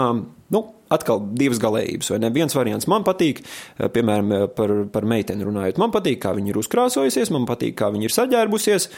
nu, 0.54 0.62
atkal 0.94 1.22
divas 1.38 1.62
galējības, 1.62 2.10
vai 2.12 2.20
ne? 2.22 2.30
Viens 2.34 2.54
variants 2.58 2.90
man 2.92 3.06
patīk, 3.08 3.42
piemēram, 3.96 4.34
par, 4.58 4.74
par 4.94 5.08
meiteni 5.10 5.46
runājot. 5.48 5.80
Man 5.82 5.94
patīk, 5.94 6.20
kā 6.24 6.34
viņa 6.38 6.52
ir 6.52 6.60
uzkrāsojusies, 6.62 7.32
man 7.34 7.48
patīk, 7.50 7.78
kā 7.80 7.90
viņa 7.94 8.10
ir 8.10 8.16
saģērbusies, 8.16 8.90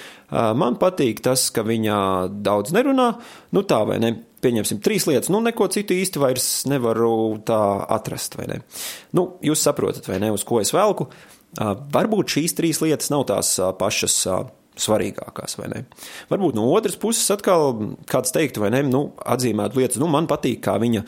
man 0.59 0.79
patīk 0.81 1.21
tas, 1.23 1.49
ka 1.55 1.63
viņa 1.67 1.95
daudz 2.43 2.73
nerunā. 2.75 3.09
Nu, 3.55 3.65
tā 3.67 3.83
vai 3.87 4.01
ne? 4.03 4.15
Pieņemsim 4.41 4.79
trīs 4.81 5.05
lietas, 5.05 5.29
nu, 5.29 5.37
neko 5.45 5.67
citu 5.69 5.93
īsti 5.93 6.21
vairs 6.23 6.47
nevaru 6.65 7.37
tā 7.45 7.61
atrast, 7.93 8.39
vai 8.39 8.47
ne? 8.49 8.63
Nu, 9.13 9.35
jūs 9.45 9.61
saprotat, 9.61 10.07
vai 10.09 10.17
ne, 10.23 10.31
uz 10.33 10.47
ko 10.47 10.57
es 10.63 10.73
velku. 10.73 11.11
Varbūt 11.93 12.39
šīs 12.39 12.57
trīs 12.57 12.81
lietas 12.81 13.11
nav 13.13 13.27
tās 13.29 13.53
pašas 13.77 14.17
svarīgākās? 14.79 15.57
Varbūt 16.31 16.57
no 16.57 16.67
otras 16.71 16.97
puses 16.99 17.27
atkal 17.33 17.75
kāds 18.09 18.33
teiktu, 18.35 18.63
vai 18.63 18.71
ne, 18.75 18.83
nu, 18.87 19.03
atzīmēt 19.19 19.75
lietas, 19.77 19.99
nu, 20.01 20.07
man 20.11 20.29
patīk, 20.31 20.61
kā 20.65 20.77
viņa, 20.81 21.03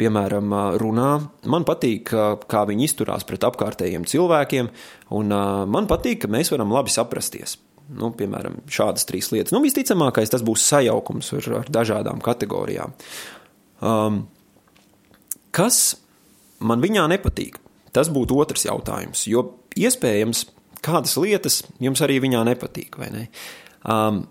piemēram, 0.00 0.54
runā, 0.80 1.10
man 1.52 1.66
patīk, 1.68 2.12
kā 2.50 2.66
viņa 2.68 2.86
izturās 2.86 3.26
pret 3.28 3.46
apkārtējiem 3.46 4.06
cilvēkiem, 4.10 4.70
un 5.18 5.34
man 5.70 5.90
patīk, 5.90 6.24
ka 6.24 6.32
mēs 6.32 6.52
varam 6.54 6.74
labi 6.74 6.92
saprasties. 6.94 7.58
Nu, 7.90 8.12
piemēram, 8.14 8.60
šādas 8.70 9.06
trīs 9.08 9.32
lietas. 9.34 9.50
Nu, 9.50 9.58
visticamākais 9.64 10.30
tas 10.30 10.44
būs 10.46 10.62
sajaukums 10.62 11.32
ar, 11.34 11.48
ar 11.58 11.70
dažādām 11.74 12.20
kategorijām. 12.22 12.94
Um, 13.82 14.20
kas 15.50 15.96
man 16.62 16.84
viņā 16.84 17.08
nepatīk? 17.10 17.58
Tas 17.90 18.06
būtu 18.12 18.36
otrs 18.38 18.68
jautājums, 18.68 19.24
jo 19.26 19.42
iespējams 19.74 20.44
kādas 20.84 21.16
lietas 21.20 21.62
jums 21.82 22.02
arī 22.04 22.20
viņā 22.24 22.44
nepatīk, 22.52 23.00
vai 23.00 23.10
ne? 23.14 23.24
Um, 23.84 24.24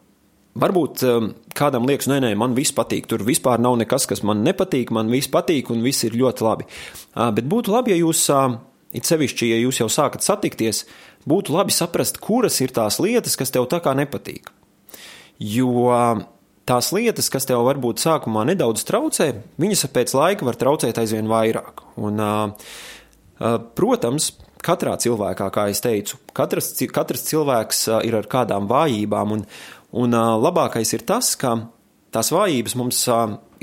Varbūt 0.60 1.04
um, 1.06 1.28
kādam 1.56 1.86
liekas, 1.88 2.08
nē, 2.10 2.18
nē, 2.24 2.32
man 2.40 2.56
viss 2.58 2.74
patīk. 2.76 3.06
Tur 3.08 3.22
vispār 3.24 3.62
nav 3.62 3.78
nekas, 3.80 4.08
kas 4.10 4.24
man 4.26 4.42
nepatīk. 4.44 4.90
Man 4.96 5.12
viss 5.12 5.30
patīk, 5.32 5.70
un 5.72 5.84
viss 5.86 6.04
ir 6.08 6.18
ļoti 6.18 6.44
labi. 6.44 6.66
Uh, 7.14 7.30
bet 7.36 7.48
būtu 7.48 7.72
labi, 7.72 7.94
ja 7.94 8.00
jūs, 8.02 8.24
uh, 8.34 8.58
it 8.96 9.08
sevišķi, 9.08 9.52
ja 9.54 9.60
jūs 9.62 9.80
jau 9.84 9.88
sākat 9.94 10.26
satikties, 10.26 10.84
būtu 11.30 11.54
labi 11.56 11.76
saprast, 11.76 12.20
kuras 12.24 12.58
ir 12.66 12.74
tās 12.76 12.98
lietas, 13.00 13.38
kas 13.40 13.54
tev 13.56 13.70
tā 13.72 13.80
kā 13.86 13.94
nepatīk. 13.96 14.50
Jo 15.40 15.70
uh, 15.86 16.26
tās 16.68 16.92
lietas, 16.98 17.30
kas 17.32 17.48
tev 17.48 17.64
varbūt 17.70 18.02
sākumā 18.02 18.44
nedaudz 18.50 18.84
traucē, 18.90 19.32
viņas 19.62 19.86
pēc 19.94 20.18
laika 20.18 20.50
var 20.50 20.60
traucēt 20.60 21.00
aizvien 21.00 21.30
vairāk. 21.30 21.86
Un, 22.02 22.20
uh, 22.20 22.74
uh, 23.38 23.62
protams, 23.78 24.34
katrā 24.66 24.96
cilvēkā, 25.00 25.50
kā 25.54 25.68
jau 25.70 25.82
teicu, 25.86 26.20
katrs, 26.36 26.74
katrs 26.94 27.28
cilvēks 27.30 27.86
ir 28.08 28.18
ar 28.20 28.30
kādām 28.32 28.70
vājībām, 28.70 29.38
un, 29.38 29.46
un 30.04 30.18
labākais 30.44 30.94
ir 30.98 31.06
tas, 31.08 31.36
ka 31.40 31.56
tās 32.14 32.32
vājības 32.34 32.76
mums 32.80 33.04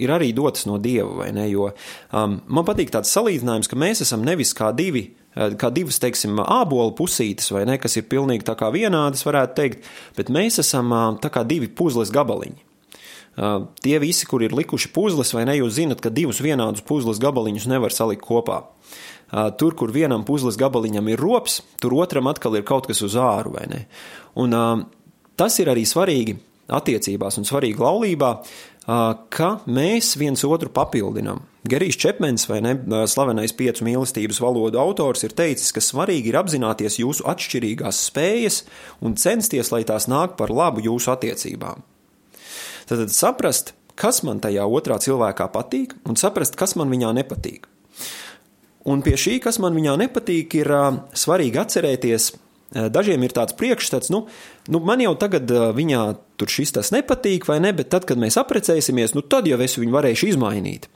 ir 0.00 0.12
arī 0.12 0.32
dotas 0.36 0.66
no 0.68 0.78
dieva, 0.82 1.22
vai 1.22 1.30
ne? 1.34 1.46
Jo 1.50 1.70
um, 1.70 2.40
man 2.46 2.66
patīk 2.68 2.92
tāds 2.94 3.12
salīdzinājums, 3.16 3.70
ka 3.70 3.78
mēs 3.80 4.04
esam 4.06 4.26
nevis 4.26 4.54
kā 4.56 4.72
divi. 4.76 5.08
Kā 5.36 5.68
divas, 5.68 5.98
teiksim, 6.00 6.38
ābolu 6.40 6.94
pusītes, 6.96 7.50
vai 7.52 7.66
ne, 7.68 7.74
kas 7.76 7.98
ir 7.98 8.06
pilnīgi 8.08 8.46
tā 8.48 8.54
kā 8.56 8.70
vienādas, 8.72 9.20
varētu 9.26 9.52
teikt, 9.58 9.82
bet 10.16 10.30
mēs 10.32 10.56
esam 10.62 10.94
tā 11.20 11.28
kā 11.28 11.42
divi 11.44 11.68
puzles 11.68 12.08
gabaliņi. 12.08 12.56
Uh, 13.36 13.66
tie 13.84 13.98
visi, 14.00 14.24
kur 14.24 14.40
ir 14.40 14.54
likuši 14.56 14.88
puzles, 14.96 15.34
vai 15.36 15.42
ne, 15.44 15.58
jūs 15.58 15.74
zinat, 15.76 16.00
ka 16.00 16.08
divus 16.08 16.40
vienādus 16.40 16.80
puzles 16.88 17.20
gabaliņus 17.20 17.68
nevar 17.68 17.92
salikt 17.92 18.24
kopā. 18.24 18.62
Tur, 19.30 19.74
kur 19.74 19.90
vienam 19.90 20.22
puzles 20.26 20.58
gabaliņam 20.60 21.08
ir 21.10 21.18
rops, 21.18 21.60
tur 21.82 21.96
otram 21.98 22.28
atkal 22.30 22.54
ir 22.54 22.66
kaut 22.66 22.86
kas 22.86 23.02
uz 23.02 23.16
āru, 23.18 23.56
vai 23.56 23.66
ne? 23.70 23.80
Un 24.38 24.54
tas 25.36 25.58
ir 25.58 25.72
arī 25.72 25.82
svarīgi 25.88 26.36
attiecībās 26.70 27.38
un 27.40 27.46
svarīgi 27.46 27.82
laulībā, 27.82 28.30
ka 28.86 29.48
mēs 29.66 30.14
viens 30.18 30.44
otru 30.46 30.70
papildinām. 30.70 31.42
Gerijs 31.66 31.98
Čepmens, 31.98 32.46
vai 32.46 32.60
ne, 32.62 32.76
slavenais 33.10 33.50
piecu 33.58 33.82
mīlestības 33.86 34.38
valodu 34.38 34.78
autors, 34.78 35.24
ir 35.26 35.34
teicis, 35.34 35.72
ka 35.74 35.82
svarīgi 35.82 36.30
ir 36.30 36.38
apzināties 36.38 37.00
jūsu 37.02 37.26
atšķirīgās 37.26 38.04
spējas 38.12 38.60
un 39.02 39.18
censties, 39.18 39.72
lai 39.74 39.82
tās 39.88 40.06
nāk 40.06 40.36
par 40.38 40.54
labu 40.54 40.84
jūsu 40.86 41.10
attiecībām. 41.16 41.82
Tad, 42.86 43.02
saprast, 43.10 43.74
kas 43.98 44.22
man 44.22 44.38
tajā 44.44 44.62
otrā 44.70 45.00
cilvēkā 45.02 45.50
patīk, 45.50 45.96
un 46.06 46.14
saprast, 46.14 46.54
kas 46.54 46.76
man 46.78 46.94
viņā 46.94 47.10
nepatīk. 47.18 47.66
Un 48.86 49.02
pie 49.02 49.16
šī, 49.18 49.38
kas 49.42 49.58
man 49.62 49.74
viņā 49.74 49.96
nepatīk, 50.04 50.58
ir 50.60 50.70
svarīgi 51.16 51.58
atcerēties. 51.62 52.28
Dažiem 52.94 53.22
ir 53.22 53.32
tāds 53.34 53.54
priekšstats, 53.58 54.10
nu, 54.10 54.24
nu 54.70 54.80
man 54.82 55.00
jau 55.02 55.12
tagad 55.18 55.50
viņā 55.74 56.02
tur 56.38 56.50
šis 56.50 56.74
tas 56.74 56.90
nepatīk, 56.94 57.46
vai 57.46 57.60
ne, 57.62 57.70
bet 57.74 57.92
tad, 57.94 58.06
kad 58.08 58.18
mēs 58.18 58.38
apprecēsimies, 58.42 59.14
nu 59.14 59.22
tad 59.22 59.46
jau 59.46 59.58
es 59.62 59.78
viņu 59.78 59.94
varēšu 59.94 60.32
izmainīt. 60.32 60.88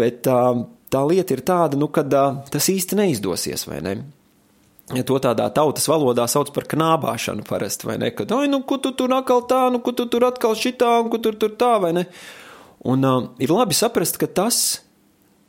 Bet 0.00 0.22
tā, 0.26 0.40
tā 0.92 1.02
lieta 1.08 1.36
ir 1.36 1.44
tāda, 1.48 1.80
nu, 1.80 1.88
kad 1.92 2.12
tas 2.52 2.70
īsti 2.72 2.98
neizdosies, 2.98 3.66
vai 3.68 3.82
ne? 3.84 3.96
Ja 4.94 5.02
to 5.02 5.18
tādā 5.18 5.48
tautas 5.50 5.88
valodā 5.90 6.28
sauc 6.30 6.52
par 6.54 6.68
knābāšanu 6.70 7.42
parasti, 7.48 7.88
vai 7.88 7.96
ne? 7.98 8.12
Kad, 8.14 8.30
oi, 8.36 8.46
nu, 8.50 8.60
ko 8.62 8.78
tu 8.78 8.92
tur 8.94 9.12
atkal 9.16 9.42
tā, 9.50 9.64
nu, 9.74 9.80
ko 9.82 9.96
tu 9.96 10.06
tur 10.10 10.28
atkal 10.28 10.54
šitā, 10.54 10.92
un 11.02 11.10
ko 11.10 11.18
tur 11.22 11.34
tur 11.40 11.56
tā, 11.58 11.72
vai 11.82 11.90
ne? 11.96 12.06
Un 12.86 13.02
uh, 13.02 13.24
ir 13.42 13.50
labi 13.50 13.74
saprast, 13.74 14.20
ka 14.20 14.28
tas 14.30 14.85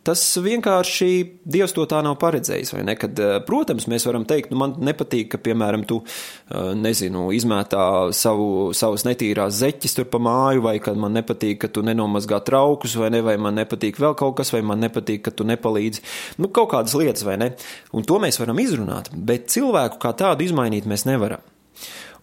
Tas 0.07 0.21
vienkārši 0.39 1.09
Dievs 1.43 1.73
to 1.75 1.83
tā 1.89 1.99
nav 2.05 2.15
paredzējis. 2.21 2.71
Kad, 2.99 3.19
eh, 3.19 3.39
protams, 3.43 3.89
mēs 3.91 4.05
varam 4.07 4.23
teikt, 4.27 4.53
nu, 4.53 4.59
man 4.61 4.77
nepatīk, 4.79 5.27
ka, 5.33 5.37
piemēram, 5.43 5.83
tu 5.87 5.99
eh, 5.99 6.71
nezinu, 6.79 7.27
izmētā 7.35 8.13
savu, 8.15 8.71
savus 8.77 9.03
netīrās 9.03 9.59
zeķes 9.59 9.97
tur 9.97 10.07
pa 10.07 10.21
māju, 10.23 10.63
vai 10.63 10.77
ka 10.79 10.93
man 10.95 11.17
nepatīk, 11.17 11.59
ka 11.65 11.67
tu 11.67 11.83
nenomazgā 11.83 12.39
traukus, 12.47 12.95
vai, 12.95 13.11
ne, 13.11 13.21
vai 13.25 13.35
man 13.41 13.59
nepatīk 13.59 13.99
vēl 13.99 14.15
kaut 14.15 14.37
kas, 14.39 14.53
vai 14.55 14.63
man 14.63 14.79
nepatīk, 14.85 15.25
ka 15.27 15.35
tu 15.35 15.43
nepalīdzi. 15.43 16.03
Nu, 16.39 16.47
kaut 16.47 16.71
kādas 16.71 16.95
lietas, 16.95 17.27
vai 17.27 17.35
ne? 17.41 17.51
Un 17.91 18.07
to 18.07 18.21
mēs 18.23 18.39
varam 18.39 18.63
izrunāt, 18.63 19.11
bet 19.11 19.51
cilvēku 19.51 19.99
kā 19.99 20.15
tādu 20.15 20.47
izmainīt 20.47 20.87
mēs 20.87 21.03
nevaram. 21.09 21.43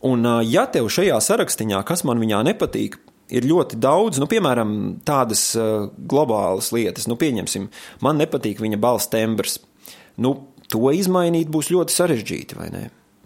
Un, 0.00 0.24
eh, 0.24 0.44
ja 0.56 0.64
tev 0.72 0.88
šajā 0.88 1.20
sarakstiņā, 1.20 1.84
kas 1.84 2.08
man 2.08 2.22
viņā 2.22 2.46
nepatīk, 2.48 2.96
ir 3.32 3.46
ļoti 3.48 3.78
daudz, 3.80 4.20
nu, 4.22 4.28
piemēram, 4.30 4.74
tādas 5.06 5.46
uh, 5.58 5.88
globālas 6.10 6.72
lietas. 6.74 7.08
Nu, 7.10 7.16
pieņemsim, 7.20 7.70
man 8.04 8.20
nepatīk 8.20 8.60
viņa 8.62 8.80
balss 8.80 9.10
tembrs. 9.12 9.58
Nu, 10.20 10.36
to 10.70 10.90
izmainīt 10.94 11.50
būs 11.52 11.72
ļoti 11.74 11.94
sarežģīti, 11.94 12.58
vai 12.58 12.68
ne? 12.74 12.84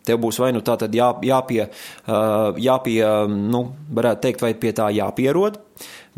Tev 0.09 0.23
būs 0.23 0.39
vai 0.41 0.55
nu 0.57 0.63
tā 0.65 0.79
tad 0.81 0.95
jā, 0.97 1.11
jāpie, 1.27 1.67
uh, 1.69 2.57
jāpie, 2.57 3.01
nu, 3.29 3.65
varētu 3.99 4.25
teikt, 4.25 4.45
vai 4.47 4.55
pie 4.57 4.73
tā 4.77 4.89
jāpierod, 4.97 5.59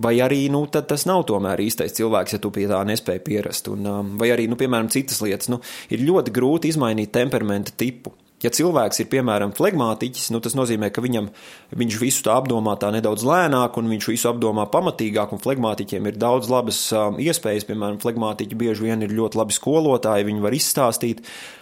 vai 0.01 0.15
arī, 0.23 0.45
nu, 0.53 0.63
tas 0.71 1.07
nav 1.11 1.25
tomēr 1.29 1.63
īstais 1.65 1.97
cilvēks, 1.99 2.37
ja 2.37 2.43
tu 2.43 2.53
pie 2.55 2.69
tā 2.71 2.79
nespēji 2.87 3.25
pierast. 3.27 3.71
Un, 3.73 3.89
um, 3.91 4.13
vai 4.21 4.31
arī, 4.35 4.47
nu, 4.51 4.59
piemēram, 4.61 4.93
citas 4.95 5.19
lietas, 5.25 5.51
nu, 5.51 5.59
ir 5.91 6.07
ļoti 6.07 6.35
grūti 6.37 6.71
izmainīt 6.71 7.11
temperamenta 7.17 7.75
tipu. 7.75 8.15
Ja 8.41 8.49
cilvēks 8.57 9.03
ir 9.03 9.09
piemēram 9.13 9.53
flegmātiķis, 9.53 10.31
nu, 10.33 10.41
tas 10.41 10.55
nozīmē, 10.57 10.89
ka 10.95 11.03
viņam, 11.05 11.29
viņš 11.77 11.99
visu 12.01 12.25
tā 12.25 12.39
apdomā 12.41 12.73
tā 12.81 12.89
nedaudz 12.95 13.25
lēnāk, 13.29 13.77
un 13.77 13.91
viņš 13.93 14.09
visu 14.09 14.31
apdomā 14.31 14.65
pamatīgāk, 14.73 15.35
flegmātiķiem 15.45 16.09
ir 16.09 16.21
daudz 16.21 16.49
labas 16.49 16.79
um, 16.97 17.21
iespējas. 17.21 17.69
Piemēram, 17.69 18.01
flegmātiķi 18.01 18.61
bieži 18.63 18.89
vien 18.89 19.05
ir 19.05 19.13
ļoti 19.13 19.41
labi 19.41 19.57
skolotāji, 19.57 20.29
viņi 20.31 20.47
var 20.47 20.57
izstāstīt 20.57 21.21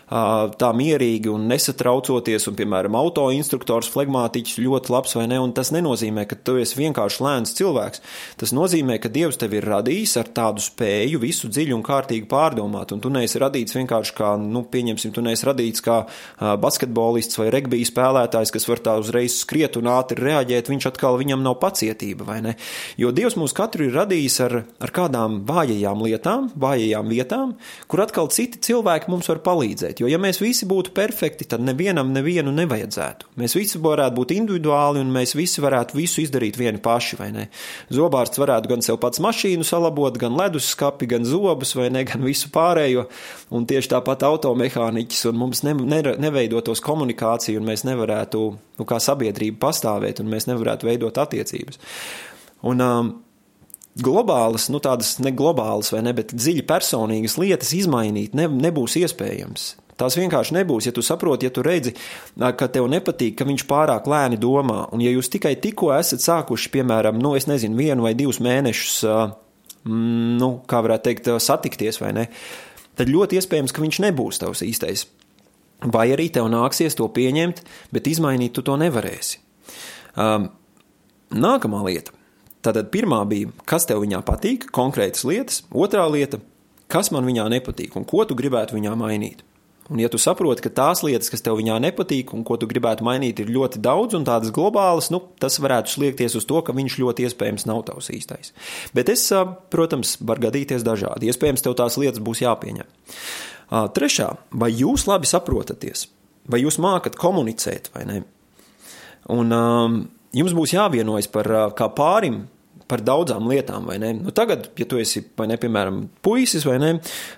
tā 0.08 0.70
mierīgi 0.76 1.28
un 1.32 1.46
nesatraucoties, 1.50 2.48
un, 2.48 2.56
piemēram, 2.58 2.96
autoinstruktors, 2.96 3.90
flegmātiķis 3.92 4.60
ļoti 4.64 4.92
labs 4.94 5.16
vai 5.18 5.26
ne, 5.28 5.40
un 5.42 5.52
tas 5.56 5.70
nenozīmē, 5.74 6.24
ka 6.28 6.38
tu 6.40 6.56
esi 6.60 6.78
vienkārši 6.78 7.24
lēns 7.24 7.54
cilvēks. 7.58 8.02
Tas 8.40 8.54
nozīmē, 8.56 8.98
ka 9.02 9.12
Dievs 9.12 9.40
tevi 9.40 9.60
ir 9.60 9.68
radījis 9.68 10.16
ar 10.22 10.30
tādu 10.36 10.64
spēju 10.64 11.20
visu 11.20 11.50
dziļi 11.52 11.76
un 11.76 11.84
kārtīgi 11.84 12.28
pārdomāt, 12.30 12.94
un 12.94 13.02
tu 13.04 13.12
neesi 13.12 13.40
radīts 13.42 13.76
vienkārši 13.76 14.16
kā, 14.16 14.32
nu, 14.40 14.64
pieņemsim, 14.72 15.12
tu 15.12 15.24
neesi 15.24 15.46
radīts 15.48 15.84
kā 15.84 16.00
basketbolists 16.38 17.40
vai 17.40 17.50
regbija 17.52 17.90
spēlētājs, 17.90 18.54
kas 18.54 18.68
var 18.70 18.82
tā 18.84 18.96
uzreiz 19.02 19.36
skriet 19.42 19.76
un 19.80 19.90
ātri 19.92 20.24
reaģēt, 20.24 20.72
viņš 20.72 20.88
atkal 20.92 21.20
viņam 21.20 21.44
nav 21.44 21.58
pacietība, 21.60 22.26
vai 22.28 22.38
ne? 22.44 22.56
Jo 23.00 23.12
Dievs 23.14 23.36
mūs 23.40 23.54
katru 23.56 23.88
ir 23.88 23.96
radījis 23.98 24.40
ar, 24.46 24.56
ar 24.80 24.94
kādām 24.94 25.42
vājajām 25.48 26.04
lietām, 26.06 26.48
vājajām 26.56 27.12
vietām, 27.12 27.54
kur 27.90 28.04
atkal 28.04 28.30
citi 28.32 28.60
cilvēki 28.68 29.12
mums 29.12 29.28
var 29.30 29.42
palīdzēt 29.44 29.97
perfekti. 29.98 30.02
Jo, 30.02 30.08
ja 30.08 30.18
mēs 30.18 30.40
visi 30.40 30.66
būtu 30.66 30.92
perfekti, 30.94 31.44
tad 31.44 31.60
nevienam 31.60 32.12
nevienu 32.12 32.52
nevajadzētu. 32.52 33.26
Mēs 33.36 33.54
visi 33.56 33.78
varētu 33.78 34.16
būt 34.16 34.32
individuāli 34.36 35.00
un 35.00 35.10
mēs 35.12 35.34
visi 35.34 35.60
varētu 35.60 35.96
visu 35.96 36.22
izdarīt 36.22 36.56
vieni 36.58 36.78
paši, 36.78 37.16
vai 37.18 37.30
ne? 37.32 37.48
Zobārsts 37.90 38.38
varētu 38.38 38.68
gan 38.68 38.82
sev 38.82 38.98
pats 38.98 39.20
mašīnu 39.20 39.64
salabot, 39.64 40.16
gan 40.18 40.36
leduskapi, 40.36 41.06
gan 41.06 41.24
zobus, 41.24 41.74
vai 41.74 41.90
ne, 41.90 42.04
gan 42.04 42.22
visu 42.22 42.50
pārējo. 42.50 43.08
Un 43.50 43.66
tieši 43.66 43.92
tāpat 43.94 44.22
automehāniķis 44.22 45.28
un 45.30 45.38
mums 45.38 45.62
ne, 45.62 45.74
ne, 45.74 46.02
neveido 46.02 46.16
neveidotos 46.28 46.80
komunikācija, 46.80 47.58
un 47.58 47.66
mēs 47.66 47.84
nevarētu, 47.84 48.42
nu, 48.78 48.84
kā 48.88 48.98
sabiedrība 49.02 49.68
pastāvēt, 49.68 50.20
un 50.20 50.30
mēs 50.30 50.48
nevarētu 50.48 50.86
veidot 50.86 51.18
attiecības. 51.18 51.80
Un, 52.68 52.80
um, 52.82 53.10
globālas, 53.98 54.68
nu 54.70 54.80
tādas 54.82 55.18
ne 55.22 55.32
globālas 55.34 55.92
vai 55.92 56.02
ne, 56.06 56.14
bet 56.14 56.34
dziļi 56.34 56.64
personīgas 56.66 57.38
lietas 57.38 57.74
izmainīt 57.74 58.34
ne, 58.38 58.48
nebūs 58.48 58.98
iespējams. 59.02 59.74
Tās 59.98 60.14
vienkārši 60.14 60.54
nebūs, 60.54 60.86
ja 60.86 60.94
tu 60.94 61.02
saproti, 61.02 61.48
ja 61.48 61.54
tu 61.54 61.64
redzi, 61.66 61.90
ka 62.38 62.68
tev 62.70 62.86
nepatīk, 62.90 63.34
ka 63.38 63.46
viņš 63.48 63.64
pārāk 63.66 64.06
lēni 64.10 64.38
domā. 64.38 64.84
Un 64.94 65.02
ja 65.02 65.10
jūs 65.10 65.30
tikai 65.32 65.56
tikko 65.58 65.90
esat 65.96 66.22
sākuši, 66.22 66.70
piemēram, 66.76 67.18
nu, 67.18 67.34
es 67.38 67.48
nezinu, 67.50 67.78
vienu 67.78 68.06
vai 68.06 68.14
divus 68.18 68.38
mēnešus, 68.44 68.98
nu, 70.38 70.50
kā 70.70 70.82
varētu 70.86 71.08
teikt, 71.08 71.30
satikties 71.42 71.98
vai 72.02 72.12
ne, 72.14 72.28
tad 72.98 73.10
ļoti 73.10 73.40
iespējams, 73.40 73.74
ka 73.74 73.82
viņš 73.82 74.00
nebūs 74.06 74.38
tavs 74.44 74.62
īstais. 74.66 75.08
Vai 75.78 76.08
arī 76.14 76.28
tev 76.34 76.46
nāksies 76.50 76.96
to 76.98 77.06
pieņemt, 77.14 77.62
bet 77.94 78.10
izmainīt 78.10 78.54
tu 78.54 78.64
to 78.66 78.74
nevarēsi. 78.78 79.38
Um, 80.18 80.48
nākamā 81.30 81.84
lieta. 81.86 82.14
Tātad 82.66 82.90
pirmā 82.94 83.20
bija, 83.30 83.50
kas 83.68 83.86
tev 83.86 84.02
viņā 84.02 84.22
patīk, 84.26 84.66
konkrētas 84.74 85.22
lietas, 85.26 85.60
otrā 85.70 86.08
lieta, 86.10 86.40
kas 86.90 87.12
man 87.14 87.26
viņā 87.28 87.46
nepatīk 87.54 87.94
un 87.98 88.06
ko 88.08 88.24
tu 88.26 88.34
gribētu 88.38 88.74
viņā 88.74 88.96
mainīt. 88.98 89.44
Un, 89.88 90.00
ja 90.02 90.10
tu 90.12 90.18
saproti, 90.20 90.60
ka 90.66 90.70
tās 90.74 91.00
lietas, 91.00 91.30
kas 91.32 91.40
tev 91.44 91.56
viņā 91.56 91.78
nepatīk 91.80 92.34
un 92.36 92.42
ko 92.44 92.58
tu 92.60 92.68
gribētu 92.68 93.06
mainīt, 93.06 93.40
ir 93.40 93.52
ļoti 93.54 93.80
daudz 93.80 94.18
un 94.18 94.26
tādas 94.28 94.52
globālas, 94.52 95.08
nu, 95.14 95.22
tas 95.40 95.56
varētu 95.64 95.94
sliekties 95.94 96.36
uz 96.36 96.44
to, 96.48 96.60
ka 96.64 96.74
viņš 96.76 96.98
ļoti 97.00 97.24
iespējams 97.24 97.64
nav 97.70 97.86
tavs 97.88 98.10
īstais. 98.12 98.52
Bet 98.96 99.08
es, 99.12 99.24
protams, 99.72 100.18
var 100.20 100.42
gadīties 100.44 100.84
dažādi. 100.84 101.30
Iespējams, 101.32 101.64
tev 101.64 101.78
tās 101.80 101.96
lietas 102.00 102.20
būs 102.20 102.44
jāpieņem. 102.44 102.84
Trešā, 103.96 104.28
vai 104.60 104.68
jūs 104.76 105.06
labi 105.08 105.28
saprotaties, 105.28 106.06
vai 106.48 106.60
jūs 106.60 106.76
mākat 106.84 107.16
komunicēt 107.20 107.88
vai 107.96 108.04
ne? 108.08 108.20
Un 109.32 109.56
um, 109.56 109.98
jums 110.36 110.54
būs 110.56 110.76
jāvienojas 110.76 111.32
par 111.32 111.48
kā 111.76 111.88
pārim 111.96 112.42
par 112.88 113.02
daudzām 113.04 113.48
lietām? 113.50 113.88
Nu, 114.22 114.32
tagad, 114.34 114.70
ja 114.80 114.86
tu 114.88 114.98
esi, 115.00 115.22
ne, 115.48 115.58
piemēram, 115.60 116.00
puisis, 116.24 116.64
vai 116.68 116.78
ne, 116.82 116.90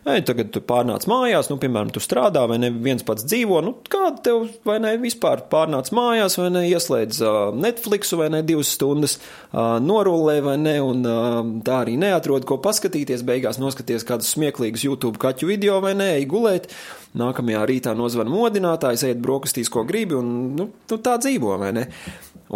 vai 0.06 0.20
tagad 0.26 0.52
tu 0.54 0.62
pārnāc 0.64 1.06
mājās, 1.10 1.50
nu, 1.50 1.58
piemēram, 1.60 1.90
tu 1.94 2.02
strādā, 2.02 2.44
vai 2.50 2.60
ne, 2.62 2.70
viens 2.70 3.04
pats 3.06 3.26
dzīvo, 3.26 3.60
nu, 3.66 3.74
kāda 3.90 4.22
tev, 4.26 4.46
vai 4.66 4.78
ne, 4.82 4.94
vispār 5.02 5.44
pārnāc 5.52 5.92
mājās, 5.96 6.38
vai 6.40 6.48
ne, 6.54 6.64
ieslēdz 6.70 7.20
uh, 7.24 7.40
Netflixu, 7.56 8.20
vai 8.20 8.30
ne, 8.34 8.42
divas 8.46 8.72
stundas 8.76 9.18
uh, 9.18 9.76
norulē, 9.82 10.38
vai 10.46 10.56
ne, 10.60 10.76
un 10.84 11.04
uh, 11.04 11.40
tā 11.66 11.82
arī 11.84 11.98
neatrod, 12.00 12.46
ko 12.48 12.60
paskatīties, 12.62 13.26
beigās 13.26 13.60
noskaties 13.62 14.06
kādus 14.08 14.32
smieklīgus 14.36 14.86
YouTube 14.86 15.20
kaķu 15.20 15.50
video, 15.50 15.80
vai 15.84 15.96
ne, 15.98 16.12
ej 16.20 16.26
gulēt, 16.30 16.70
nākamajā 17.18 17.62
rītā 17.68 17.94
nozvan 17.98 18.30
modinātājs, 18.30 19.08
ēd 19.10 19.22
brokastīs, 19.22 19.70
ko 19.72 19.84
gribi, 19.88 20.18
un, 20.18 20.34
nu, 20.58 20.70
nu 20.90 21.00
tā 21.02 21.18
dzīvo, 21.20 21.56
vai 21.60 21.72
ne? 21.76 21.88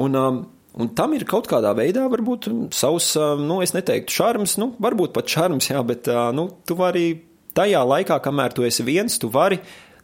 Un, 0.00 0.18
um, 0.18 0.44
Un 0.74 0.90
tam 0.98 1.12
ir 1.14 1.22
kaut 1.30 1.46
kādā 1.46 1.70
veidā, 1.78 2.08
varbūt 2.10 2.48
savs, 2.74 3.12
nu, 3.38 3.60
es 3.62 3.74
neteiktu, 3.76 4.10
šarms, 4.10 4.56
nu, 4.58 4.72
varbūt 4.82 5.12
pat 5.14 5.30
šarms, 5.30 5.70
jā, 5.70 5.82
bet, 5.86 6.10
nu, 6.34 6.48
tu 6.66 6.74
vari 6.78 7.04
tajā 7.54 7.82
laikā, 7.86 8.18
kamēr 8.24 8.56
tu 8.56 8.66
esi 8.66 8.82
viens, 8.86 9.20
tu 9.22 9.30
vari 9.30 9.60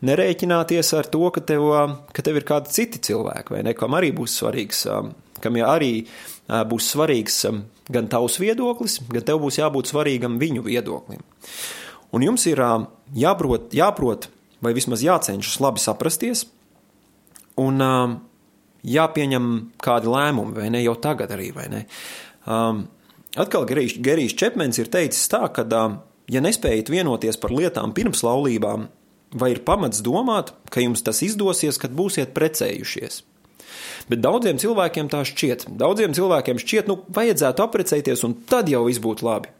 nerēķināties 0.07 0.93
ar 0.97 1.11
to, 1.11 1.25
ka 1.35 1.43
tev, 1.45 1.67
ka 2.15 2.23
tev 2.25 2.39
ir 2.39 2.47
kādi 2.47 2.71
citi 2.73 3.03
cilvēki, 3.11 3.57
vai 3.57 3.65
ne, 3.67 3.75
kam 3.75 3.99
arī 3.99 4.13
būs 4.17 4.39
svarīgs, 4.41 4.85
kam 5.43 5.59
arī 5.67 5.93
būs 6.71 6.93
svarīgs 6.95 7.43
gan 7.91 8.09
tavs 8.13 8.39
viedoklis, 8.41 9.01
gan 9.11 9.27
tev 9.27 9.43
būs 9.43 9.59
jābūt 9.59 9.91
svarīgam 9.91 10.39
viņu 10.41 10.65
viedoklim. 10.71 11.27
Un 12.15 12.27
jums 12.27 12.47
ir 12.51 12.63
jāprot, 13.19 13.75
jāprot 13.75 14.31
vai 14.63 14.75
vismaz 14.77 15.03
jācenšas 15.03 15.61
labi 15.63 15.83
saprasties, 15.83 16.47
un 17.59 17.83
jāpieņem 18.87 19.51
kādi 19.83 20.11
lēmumi, 20.11 20.57
vai 20.57 20.71
ne 20.73 20.83
jau 20.85 20.97
tagad 21.01 21.33
arī. 21.35 21.51
Um, 22.47 22.87
atkal 23.37 23.67
Gerijs, 23.69 24.37
Čepmens 24.39 24.81
ir 24.81 24.91
teicis 24.93 25.29
tā, 25.33 25.45
ka, 25.55 25.67
um, 25.79 26.01
ja 26.31 26.43
nespējat 26.45 26.93
vienoties 26.93 27.41
par 27.41 27.55
lietām 27.55 27.95
pirms 27.97 28.25
laulībām, 28.27 28.89
vai 29.37 29.53
ir 29.55 29.65
pamats 29.67 30.03
domāt, 30.03 30.55
ka 30.71 30.83
jums 30.83 31.05
tas 31.07 31.23
izdosies, 31.27 31.79
kad 31.79 31.95
būsiet 31.95 32.35
precējušies. 32.35 33.23
Bet 34.11 34.23
daudziem 34.25 34.59
cilvēkiem 34.59 35.11
tā 35.13 35.23
šķiet. 35.29 35.69
Daudziem 35.79 36.15
cilvēkiem 36.17 36.59
šķiet, 36.59 36.89
nu, 36.91 36.99
vajadzētu 37.15 37.63
apprecēties, 37.63 38.25
un 38.27 38.35
tad 38.49 38.71
jau 38.73 38.83
viss 38.89 39.03
būtu 39.03 39.27
labi. 39.27 39.53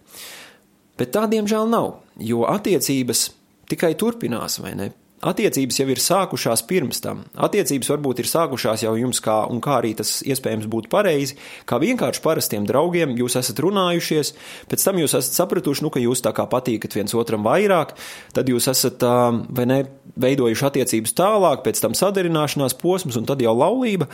Bet 0.99 1.15
tā, 1.15 1.27
diemžēl, 1.31 1.69
nav, 1.71 2.01
jo 2.19 2.43
attiecības 2.51 3.31
tikai 3.71 3.95
turpinās, 3.99 4.59
vai 4.61 4.75
ne? 4.77 4.91
Attiecības 5.21 5.77
jau 5.77 5.85
ir 5.93 5.99
sākušās 6.01 6.63
pirms 6.65 7.03
tam. 7.05 7.19
Attiecības 7.37 7.91
varbūt 7.93 8.23
ir 8.23 8.29
sākušās 8.31 8.87
jau 8.87 8.95
jums, 8.97 9.19
kā, 9.21 9.35
un 9.53 9.59
kā 9.61 9.75
arī 9.83 9.91
tas 9.99 10.15
iespējams 10.25 10.65
būtu 10.73 10.89
pareizi, 10.93 11.37
kā 11.69 11.77
vienkārši 11.83 12.23
parastiem 12.25 12.65
draugiem 12.69 13.13
jūs 13.19 13.37
esat 13.37 13.61
runājušies, 13.61 14.33
pēc 14.73 14.87
tam 14.87 15.03
jūs 15.03 15.19
esat 15.19 15.37
sapratuši, 15.43 15.85
nu, 15.85 15.93
ka 15.93 16.01
jūs 16.01 16.25
tā 16.25 16.33
kā 16.37 16.49
patīkat 16.49 16.97
viens 16.97 17.13
otram 17.13 17.45
vairāk, 17.45 17.93
tad 18.33 18.49
jūs 18.49 18.71
esat, 18.73 19.05
vai 19.05 19.69
ne, 19.69 19.79
veidojuši 20.25 20.69
attiecības 20.71 21.17
tālāk, 21.21 21.67
pēc 21.69 21.85
tam 21.85 21.99
sadarināšanās 22.01 22.79
posms 22.81 23.21
un 23.21 23.29
tad 23.29 23.45
jau 23.45 23.53
laulība. 23.61 24.09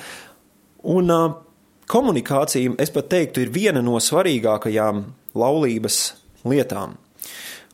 Un 0.90 1.14
komunikācija, 1.86 2.74
es 2.82 2.90
pat 2.90 3.14
teiktu, 3.14 3.46
ir 3.46 3.54
viena 3.54 3.78
no 3.78 4.02
svarīgākajām 4.02 5.06
laulības 5.38 6.02
lietām. 6.42 6.98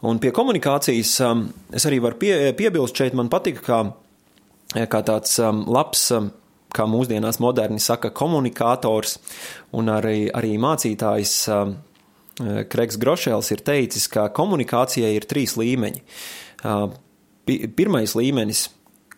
Un 0.02 0.18
pie 0.18 0.32
komunikācijas 0.34 1.12
um, 1.22 1.44
es 1.70 1.86
arī 1.86 2.00
varu 2.02 2.18
pie, 2.18 2.34
piebilst 2.58 2.98
šeit, 2.98 3.14
man 3.14 3.30
patika, 3.30 3.62
kā, 3.62 4.86
kā 4.90 5.02
tāds 5.06 5.36
um, 5.38 5.62
labs, 5.70 6.08
um, 6.16 6.32
kā 6.74 6.88
mūsdienās 6.90 7.38
moderni 7.42 7.78
saka, 7.82 8.10
komunikators 8.16 9.18
un 9.76 9.92
arī, 9.92 10.26
arī 10.34 10.56
mācītājs 10.58 11.36
Kreigs 12.72 12.96
Grošēls 12.96 13.50
ir 13.52 13.60
teicis, 13.64 14.06
ka 14.10 14.26
komunikācijai 14.34 15.12
ir 15.16 15.26
trīs 15.28 15.54
līmeņi. 15.60 16.02
Uh, 16.62 16.86
pirmais 17.46 18.14
līmenis, 18.16 18.66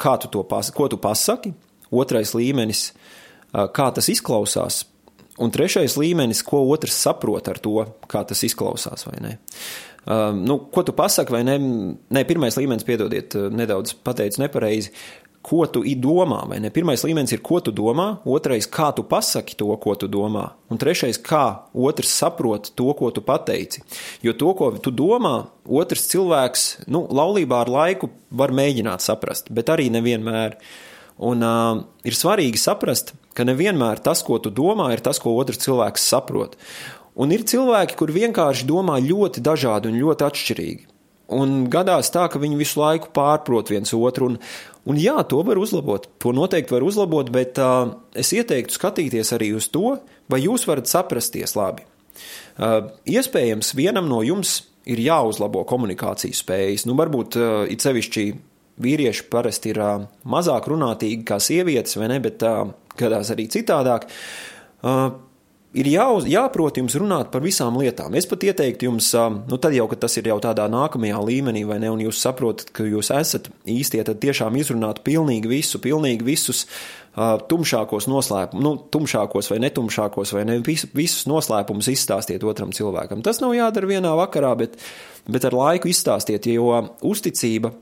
kā 0.00 0.16
tu 0.20 0.30
to 0.32 0.42
pas, 0.48 0.70
ko 0.74 0.88
tu 0.90 0.98
pasaki, 1.00 1.54
otrais 1.94 2.34
līmenis, 2.34 2.88
uh, 2.90 3.68
kā 3.72 3.88
tas 3.94 4.10
izklausās, 4.10 4.82
un 5.38 5.54
trešais 5.54 5.96
līmenis, 6.00 6.42
ko 6.46 6.64
otrs 6.74 6.98
saprot 7.06 7.48
ar 7.50 7.60
to, 7.62 7.86
kā 8.10 8.24
tas 8.26 8.42
izklausās 8.46 9.06
vai 9.08 9.18
ne. 9.22 9.34
Uh, 10.04 10.34
nu, 10.36 10.58
ko 10.68 10.82
tu 10.84 10.92
pasaki, 10.92 11.32
vai 11.32 11.40
ne? 11.48 11.56
Nē, 12.12 12.24
pirmais 12.28 12.56
līmenis, 12.60 12.84
piedodiet, 12.84 13.36
uh, 13.38 13.48
nedaudz 13.48 13.94
pateicu 14.04 14.42
nepareizi. 14.42 14.92
Ko 15.44 15.66
tu 15.68 15.82
domā, 16.00 16.42
vai 16.48 16.58
ne? 16.60 16.70
Pirmais 16.72 17.02
līmenis 17.04 17.34
ir, 17.36 17.42
ko 17.44 17.58
tu 17.60 17.72
domā, 17.72 18.06
otrais, 18.24 18.64
kā 18.64 18.90
tu 18.96 19.04
pasaki 19.04 19.56
to, 19.60 19.68
ko 19.80 19.92
tu 19.96 20.08
domā, 20.08 20.44
un 20.72 20.80
trešais, 20.80 21.20
kā 21.20 21.68
otrs 21.72 22.12
saprot 22.16 22.70
to, 22.72 22.88
ko 22.96 23.10
tu 23.12 23.20
pateici. 23.20 23.82
Jo 24.24 24.32
to, 24.32 24.54
ko 24.56 24.70
tu 24.80 24.92
domā, 24.92 25.34
otrs 25.64 26.08
cilvēks, 26.12 26.64
nu, 26.88 27.04
laulībā 27.12 27.60
ar 27.64 27.72
laiku 27.72 28.08
var 28.32 28.56
mēģināt 28.56 29.04
saprast, 29.04 29.52
bet 29.52 29.72
arī 29.72 29.90
nevienmēr. 29.92 30.56
Un 31.24 31.44
uh, 31.44 31.84
ir 32.04 32.16
svarīgi 32.16 32.58
saprast, 32.58 33.12
ka 33.36 33.44
nevienmēr 33.44 34.00
tas, 34.04 34.24
ko 34.24 34.40
tu 34.40 34.50
domā, 34.52 34.88
ir 34.96 35.04
tas, 35.04 35.20
ko 35.20 35.36
otrs 35.36 35.60
cilvēks 35.64 36.08
saprot. 36.08 36.56
Un 37.14 37.30
ir 37.34 37.44
cilvēki, 37.46 37.94
kur 37.98 38.10
vienkārši 38.14 38.66
domā 38.66 38.98
ļoti 39.02 39.42
dažādi 39.44 39.90
un 39.90 40.00
ļoti 40.00 40.26
atšķirīgi. 40.26 40.86
Un 41.34 41.64
gadās 41.72 42.10
tā, 42.12 42.26
ka 42.28 42.40
viņi 42.42 42.58
visu 42.58 42.80
laiku 42.82 43.08
pārprot 43.14 43.70
viens 43.72 43.94
otru. 43.96 44.32
Un, 44.32 44.38
un 44.90 44.98
jā, 45.00 45.16
to 45.30 45.40
var 45.46 45.58
uzlabot. 45.60 46.08
To 46.20 46.34
noteikti 46.36 46.74
var 46.74 46.84
uzlabot, 46.84 47.30
bet 47.32 47.58
uh, 47.62 47.94
es 48.12 48.34
iteiktu 48.36 48.76
skatīties 48.76 49.32
arī 49.36 49.54
uz 49.56 49.70
to, 49.72 49.96
vai 50.28 50.42
jūs 50.44 50.66
varat 50.68 50.90
saprasties 50.90 51.56
labi. 51.56 51.86
Uh, 52.58 52.90
iespējams, 53.08 53.72
vienam 53.78 54.10
no 54.10 54.20
jums 54.26 54.60
ir 54.90 55.00
jāuzlabo 55.00 55.64
komunikācijas 55.70 56.42
spējas. 56.44 56.84
Nu, 56.90 56.98
varbūt 56.98 57.38
uh, 57.40 57.52
it 57.72 57.82
sevišķi 57.84 58.26
vīrieši 58.84 59.28
parasti 59.32 59.72
ir 59.72 59.80
uh, 59.80 60.08
mazāk 60.28 60.68
runātīgi 60.70 61.22
kā 61.26 61.38
sievietes, 61.42 61.96
vai 61.96 62.10
ne, 62.12 62.18
bet 62.22 62.42
uh, 62.44 62.66
gadās 63.00 63.32
arī 63.32 63.48
citādāk. 63.54 64.10
Uh, 64.84 65.08
ir 65.74 65.88
jā, 65.90 66.06
jāprot 66.30 66.78
jums 66.78 66.94
runāt 67.00 67.30
par 67.32 67.42
visām 67.44 67.76
lietām. 67.80 68.14
Es 68.18 68.28
pat 68.30 68.44
ieteiktu 68.46 68.88
jums, 68.88 69.10
nu, 69.50 69.58
tad 69.60 69.74
jau, 69.76 69.86
kad 69.90 70.04
tas 70.04 70.16
ir 70.20 70.28
jau 70.30 70.38
tādā 70.42 70.66
nākamajā 70.70 71.20
līmenī, 71.26 71.64
vai 71.68 71.80
ne, 71.82 71.90
un 71.92 72.02
jūs 72.04 72.20
saprotat, 72.22 72.70
ka 72.74 72.86
jūs 72.86 73.10
esat 73.14 73.50
īstie, 73.70 74.02
tad 74.06 74.20
tiešām 74.22 74.56
izrunāt 74.60 75.02
pilnīgi 75.06 75.50
visu, 75.50 75.80
pilnīgi 75.82 76.26
visus 76.26 76.64
uh, 76.64 77.34
tumšākos 77.50 78.08
noslēpumus, 78.10 78.64
nu, 78.64 78.74
tumšākos 78.94 79.50
vai 79.52 79.60
netumšākos, 79.66 80.34
vai 80.36 80.44
ne, 80.48 80.60
visu, 80.64 80.90
visus 80.96 81.26
noslēpumus 81.30 81.90
izstāstiet 81.92 82.46
otram 82.46 82.74
cilvēkam. 82.74 83.24
Tas 83.26 83.42
nav 83.42 83.56
jādara 83.58 83.90
vienā 83.90 84.14
vakarā, 84.24 84.54
bet, 84.62 84.78
bet 85.26 85.48
ar 85.50 85.58
laiku 85.58 85.90
izstāstiet, 85.90 86.46
jo 86.54 86.70
uzticība 87.02 87.74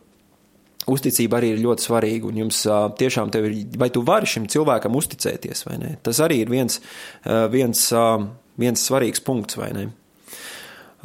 Uzticība 0.90 1.38
arī 1.38 1.52
ir 1.54 1.62
ļoti 1.62 1.86
svarīga, 1.86 2.26
un 2.26 2.40
jums 2.42 2.58
uh, 2.66 2.88
tiešām 2.98 3.30
ir, 3.38 3.52
vai 3.78 3.90
tu 3.94 4.02
vari 4.02 4.26
šim 4.26 4.48
cilvēkam 4.50 4.96
uzticēties 4.98 5.66
vai 5.68 5.78
nē. 5.78 5.92
Tas 6.02 6.18
arī 6.24 6.40
ir 6.42 6.50
viens, 6.50 6.80
uh, 7.22 7.46
viens, 7.52 7.84
uh, 7.94 8.24
viens 8.58 8.82
svarīgs 8.88 9.22
punkts, 9.22 9.60
vai 9.60 9.70
ne? 9.76 9.86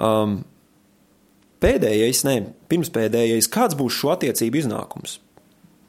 Um, 0.02 0.40
pēdējais, 1.62 2.26
ne, 2.26 2.40
pirmspēdējais, 2.74 3.52
kāds 3.54 3.78
būs 3.78 4.02
šo 4.02 4.16
attiecību 4.16 4.64
iznākums? 4.64 5.20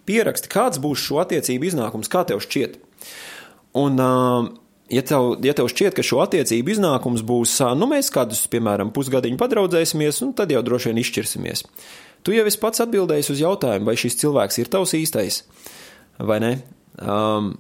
pieraksti, 0.09 0.51
kāds 0.53 0.81
būs 0.83 1.05
šo 1.05 1.21
attiecību 1.25 1.69
iznākums, 1.69 2.11
kā 2.13 2.25
tev 2.29 2.41
šķiet. 2.45 2.79
Un, 3.79 4.01
uh, 4.01 4.49
ja 4.93 5.05
tev, 5.07 5.35
ja 5.45 5.55
tev 5.57 5.71
šķiet, 5.73 5.97
ka 5.99 6.05
šo 6.07 6.23
attiecību 6.25 6.75
iznākums 6.77 7.25
būs, 7.27 7.59
nu, 7.79 7.91
mēs 7.91 8.11
kādus, 8.15 8.47
piemēram, 8.53 8.93
pusgadiņu 8.97 9.41
padraudzēsimies, 9.41 10.23
un 10.27 10.35
tad 10.39 10.55
jau 10.55 10.65
droši 10.65 10.93
vien 10.93 11.03
izšķirsimies. 11.05 11.67
Tu 12.29 12.35
jau 12.37 12.43
esi 12.45 12.59
pats 12.61 12.83
atbildējis 12.85 13.31
uz 13.33 13.39
jautājumu, 13.41 13.87
vai 13.89 13.95
šis 13.97 14.19
cilvēks 14.21 14.59
ir 14.61 14.69
tavs 14.69 14.91
īstais, 14.99 15.39
vai 16.21 16.37
ne? 16.45 16.51
Um, 17.01 17.55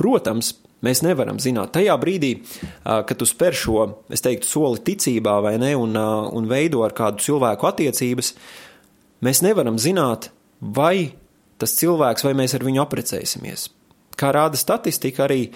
protams, 0.00 0.54
mēs 0.80 1.02
nevaram 1.04 1.36
zināt. 1.44 1.74
Tajā 1.74 1.92
brīdī, 2.00 2.30
uh, 2.38 3.02
kad 3.04 3.18
tu 3.20 3.28
spēr 3.28 3.52
šo, 3.52 3.82
es 4.08 4.24
teiktu, 4.24 4.48
soli 4.48 4.80
ticībā, 4.86 5.34
vai 5.44 5.58
ne, 5.60 5.74
un, 5.76 5.92
uh, 5.92 6.24
un 6.32 6.48
veido 6.48 6.86
ar 6.86 6.96
kādu 6.96 7.20
cilvēku 7.26 7.68
attiecības, 7.68 8.32
mēs 9.28 9.42
nevaram 9.44 9.76
zināt, 9.76 10.30
vai 10.64 11.10
tas 11.60 11.76
cilvēks, 11.76 12.24
vai 12.24 12.32
mēs 12.40 12.56
ar 12.56 12.64
viņu 12.64 12.80
aprecēsimies. 12.86 13.68
Kā 14.16 14.32
rāda 14.32 14.56
statistika, 14.56 15.26
arī 15.26 15.50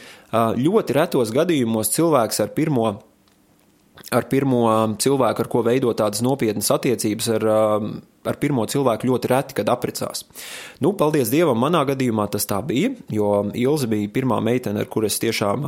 ļoti 0.60 0.98
retos 1.00 1.32
gadījumos 1.32 1.88
cilvēks 1.96 2.44
ar 2.44 2.52
pirmo, 2.52 2.98
ar 4.12 4.28
pirmo 4.30 4.62
cilvēku, 5.00 5.44
ar 5.44 5.50
ko 5.50 5.62
veido 5.66 5.92
tādas 5.96 6.22
nopietnas 6.24 6.70
attiecības, 6.74 7.28
ar, 7.38 7.46
ar 8.28 8.38
pirmo 8.42 8.64
cilvēku 8.68 9.08
ļoti 9.08 9.30
reti, 9.32 9.56
kad 9.58 9.70
apprecās. 9.72 10.24
Nu, 10.84 10.92
paldies 10.98 11.32
Dievam, 11.32 11.58
manā 11.62 11.82
gadījumā 11.88 12.28
tas 12.32 12.46
tā 12.48 12.60
bija, 12.66 12.92
jo 13.12 13.32
Ilze 13.58 13.88
bija 13.90 14.10
pirmā 14.12 14.40
meitene, 14.44 14.84
ar 14.84 14.90
kuras 14.92 15.16
es 15.16 15.22
tiešām 15.24 15.66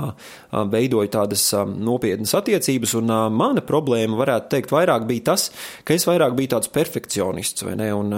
veidoju 0.73 1.13
tādas 1.13 1.47
nopietnas 1.75 2.35
attiecības, 2.39 2.97
un 3.01 3.15
mana 3.35 3.65
problēma, 3.65 4.19
varētu 4.21 4.53
teikt, 4.57 4.75
vairāk 4.75 5.09
bija 5.09 5.31
tas, 5.33 5.51
ka 5.85 5.97
es 5.97 6.07
vairāk 6.09 6.37
biju 6.39 6.55
tāds 6.57 6.71
perfekcionists, 6.75 7.67
vai 7.67 7.79
ne, 7.81 7.91
un 7.97 8.15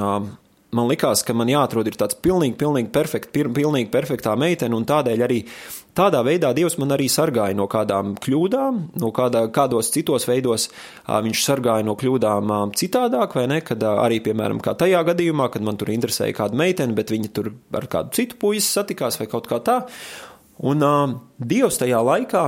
man 0.77 0.91
likās, 0.91 1.25
ka 1.27 1.35
man 1.37 1.51
jāatrod 1.51 1.89
tāds 1.97 2.19
pilnīgi, 2.23 2.59
pilnīgi, 2.61 2.93
perfekt, 2.95 3.33
pilnīgi 3.33 3.91
perfektā 3.93 4.37
meitene, 4.39 4.77
un 4.77 4.87
tādēļ 4.89 5.27
arī 5.27 5.43
tādā 5.97 6.21
veidā 6.27 6.53
Dievs 6.57 6.77
man 6.81 6.95
arī 6.95 7.09
sargāja 7.13 7.57
no 7.57 7.67
kādām 7.71 8.15
kļūdām, 8.23 8.81
no 9.01 9.11
kādā, 9.17 9.47
kādos 9.55 9.91
citos 9.95 10.29
veidos 10.29 10.69
viņš 11.07 11.43
sargāja 11.47 11.87
no 11.87 11.97
kļūdām 11.99 12.53
citādāk, 12.77 13.37
vai 13.39 13.47
ne, 13.51 13.61
kad 13.65 13.83
arī, 13.89 14.21
piemēram, 14.25 14.61
tajā 14.61 15.03
gadījumā, 15.11 15.49
kad 15.53 15.65
man 15.67 15.81
tur 15.81 15.93
interesēja 15.95 16.37
kāda 16.37 16.59
meitene, 16.59 16.97
bet 16.97 17.13
viņa 17.15 17.33
tur 17.37 17.53
ar 17.77 17.89
kādu 17.93 18.15
citu 18.19 18.39
puisi 18.41 18.69
satikās 18.69 19.21
vai 19.21 19.29
kaut 19.33 19.51
kā 19.51 19.61
tā, 19.65 19.81
un 20.67 20.85
uh, 20.85 21.19
Dievs 21.37 21.81
tajā 21.83 22.01
laikā, 22.05 22.47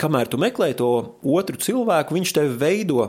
kamēr 0.00 0.30
tu 0.30 0.40
meklē 0.40 0.72
to 0.78 0.90
otru 1.22 1.60
cilvēku, 1.62 2.16
viņš 2.16 2.34
tevi 2.38 2.58
veido, 2.60 3.06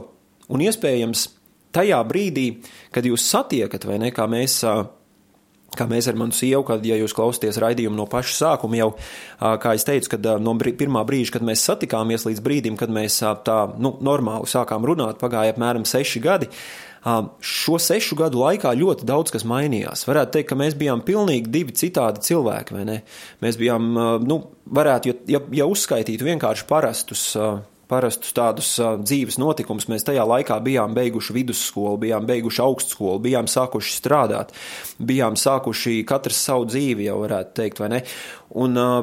un 0.53 0.63
iespējams, 0.63 1.27
tajā 1.75 1.99
brīdī, 2.07 2.47
kad 2.95 3.05
jūs 3.05 3.25
satiekat, 3.29 3.85
vai 3.87 3.99
ne, 4.01 4.11
kā 4.15 4.25
mēs, 4.29 4.61
kā 5.77 5.87
mēs 5.89 6.09
ar 6.09 6.17
manu 6.19 6.35
sievu, 6.35 6.63
kad, 6.67 6.83
ja 6.87 6.97
jūs 6.99 7.15
klausāties 7.17 7.59
raidījumu 7.61 7.97
no 7.97 8.07
paša 8.09 8.35
sākuma, 8.37 8.79
jau, 8.79 8.89
kā 9.63 9.75
es 9.77 9.87
teicu, 9.87 10.15
kad 10.15 10.27
no 10.43 10.55
pirmā 10.57 11.05
brīža, 11.07 11.37
kad 11.37 11.45
mēs 11.47 11.65
satikāmies, 11.67 12.27
līdz 12.27 12.43
brīdim, 12.43 12.79
kad 12.79 12.93
mēs 12.93 13.21
tā, 13.47 13.61
nu, 13.81 13.95
normāli 14.03 14.49
sākām 14.49 14.85
runāt, 14.87 15.21
pagāja 15.21 15.55
apmēram 15.55 15.87
seši 15.87 16.23
gadi. 16.23 16.51
Šo 17.39 17.77
sešu 17.79 18.17
gadu 18.19 18.41
laikā 18.41 18.73
ļoti 18.75 19.05
daudz 19.07 19.31
kas 19.31 19.45
mainījās. 19.47 20.03
Varētu 20.09 20.33
teikt, 20.33 20.49
ka 20.49 20.57
mēs 20.59 20.75
bijām 20.75 21.03
pilnīgi 21.07 21.47
divi 21.53 21.75
citādi 21.77 22.25
cilvēki? 22.25 22.83
Mēs 23.45 23.59
bijām, 23.61 23.93
nu, 24.27 24.41
varētu, 24.75 25.15
ja, 25.31 25.39
ja 25.55 25.69
uzskaitītu 25.69 26.27
vienkārši 26.27 26.67
parastus 26.67 27.29
parastus 27.89 28.36
tādus 28.36 28.69
uh, 28.82 28.95
dzīves 29.02 29.39
notikumus. 29.41 29.88
Mēs 29.91 30.06
tajā 30.08 30.26
laikā 30.28 30.60
bijām 30.63 30.95
beiguši 30.97 31.36
vidusskolu, 31.36 31.97
bijām 32.04 32.28
beiguši 32.30 32.63
augstskolu, 32.63 33.19
bijām 33.23 33.50
sākuši 33.52 33.95
strādāt, 33.97 34.54
bijām 35.00 35.38
sākuši 35.39 36.02
katrs 36.08 36.41
savu 36.50 36.67
dzīvi, 36.69 37.08
jau 37.08 37.21
varētu 37.23 37.56
teikt, 37.62 37.84
vai 37.84 37.91
ne? 37.95 38.02
Un 38.60 38.80
uh, 38.82 38.97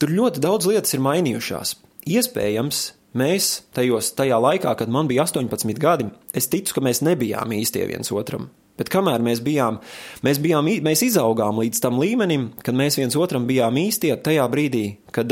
tur 0.00 0.12
ļoti 0.12 0.42
daudz 0.44 0.68
lietas 0.70 0.96
ir 0.96 1.04
mainījušās. 1.04 1.76
Iespējams, 2.12 2.82
mēs 3.18 3.52
tajos, 3.76 4.14
tajā 4.18 4.40
laikā, 4.42 4.74
kad 4.78 4.92
man 4.92 5.10
bija 5.10 5.26
18 5.26 5.78
gadi, 5.80 6.08
es 6.36 6.50
ticu, 6.52 6.76
ka 6.76 6.84
mēs 6.84 7.04
nebijām 7.06 7.54
īstie 7.56 7.86
viens 7.88 8.12
otram. 8.12 8.50
Bet 8.80 8.88
kamēr 8.88 9.20
mēs 9.22 9.42
bijām, 9.44 9.82
mēs, 10.24 10.40
bijām, 10.42 10.66
mēs 10.82 11.04
izaugām 11.04 11.60
līdz 11.60 11.82
tam 11.84 12.00
līmenim, 12.00 12.48
kad 12.64 12.74
mēs 12.74 12.96
viens 12.98 13.14
otram 13.20 13.44
bijām 13.46 13.76
īstie, 13.78 14.14
tajā 14.16 14.46
brīdī, 14.50 14.86
kad, 15.12 15.28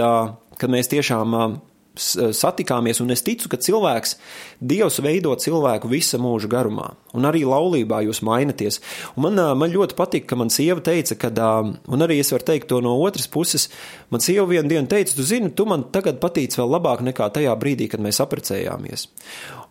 kad 0.61 0.71
mēs 0.71 0.93
tiešām 0.93 1.35
Eh, 1.35 1.61
satikāmies, 2.01 3.01
un 3.03 3.13
es 3.15 3.23
ticu, 3.27 3.51
ka 3.51 3.59
cilvēks, 3.61 4.17
Dievs 4.61 4.99
veido 5.01 5.33
cilvēku 5.41 5.89
visa 5.89 6.19
mūža 6.21 6.51
garumā, 6.53 6.91
un 7.17 7.27
arī 7.29 7.43
laulībā 7.49 8.03
jūs 8.07 8.23
mainaties. 8.27 8.81
Un 9.17 9.29
man, 9.29 9.39
eh, 9.39 9.55
man 9.55 9.73
ļoti 9.73 9.97
patīk, 9.97 10.27
ka 10.27 10.37
man 10.37 10.51
sieva 10.51 10.81
teica, 10.81 11.17
ka, 11.19 11.29
eh, 11.29 11.73
un 11.89 12.07
arī 12.07 12.21
es 12.21 12.31
varu 12.31 12.45
teikt 12.45 12.69
to 12.69 12.81
no 12.81 12.97
otras 13.01 13.27
puses, 13.27 13.69
man 14.11 14.21
sieva 14.21 14.47
vienu 14.47 14.69
dienu 14.69 14.89
teica, 14.89 15.15
tu 15.15 15.23
zini, 15.23 15.55
tu 15.55 15.65
man 15.65 15.85
tagad 15.85 16.21
patīc 16.21 16.57
vēl 16.57 16.69
labāk 16.69 17.01
nekā 17.01 17.33
tajā 17.33 17.57
brīdī, 17.59 17.91
kad 17.91 18.01
mēs 18.01 18.21
apprecējāmies. 18.21 19.09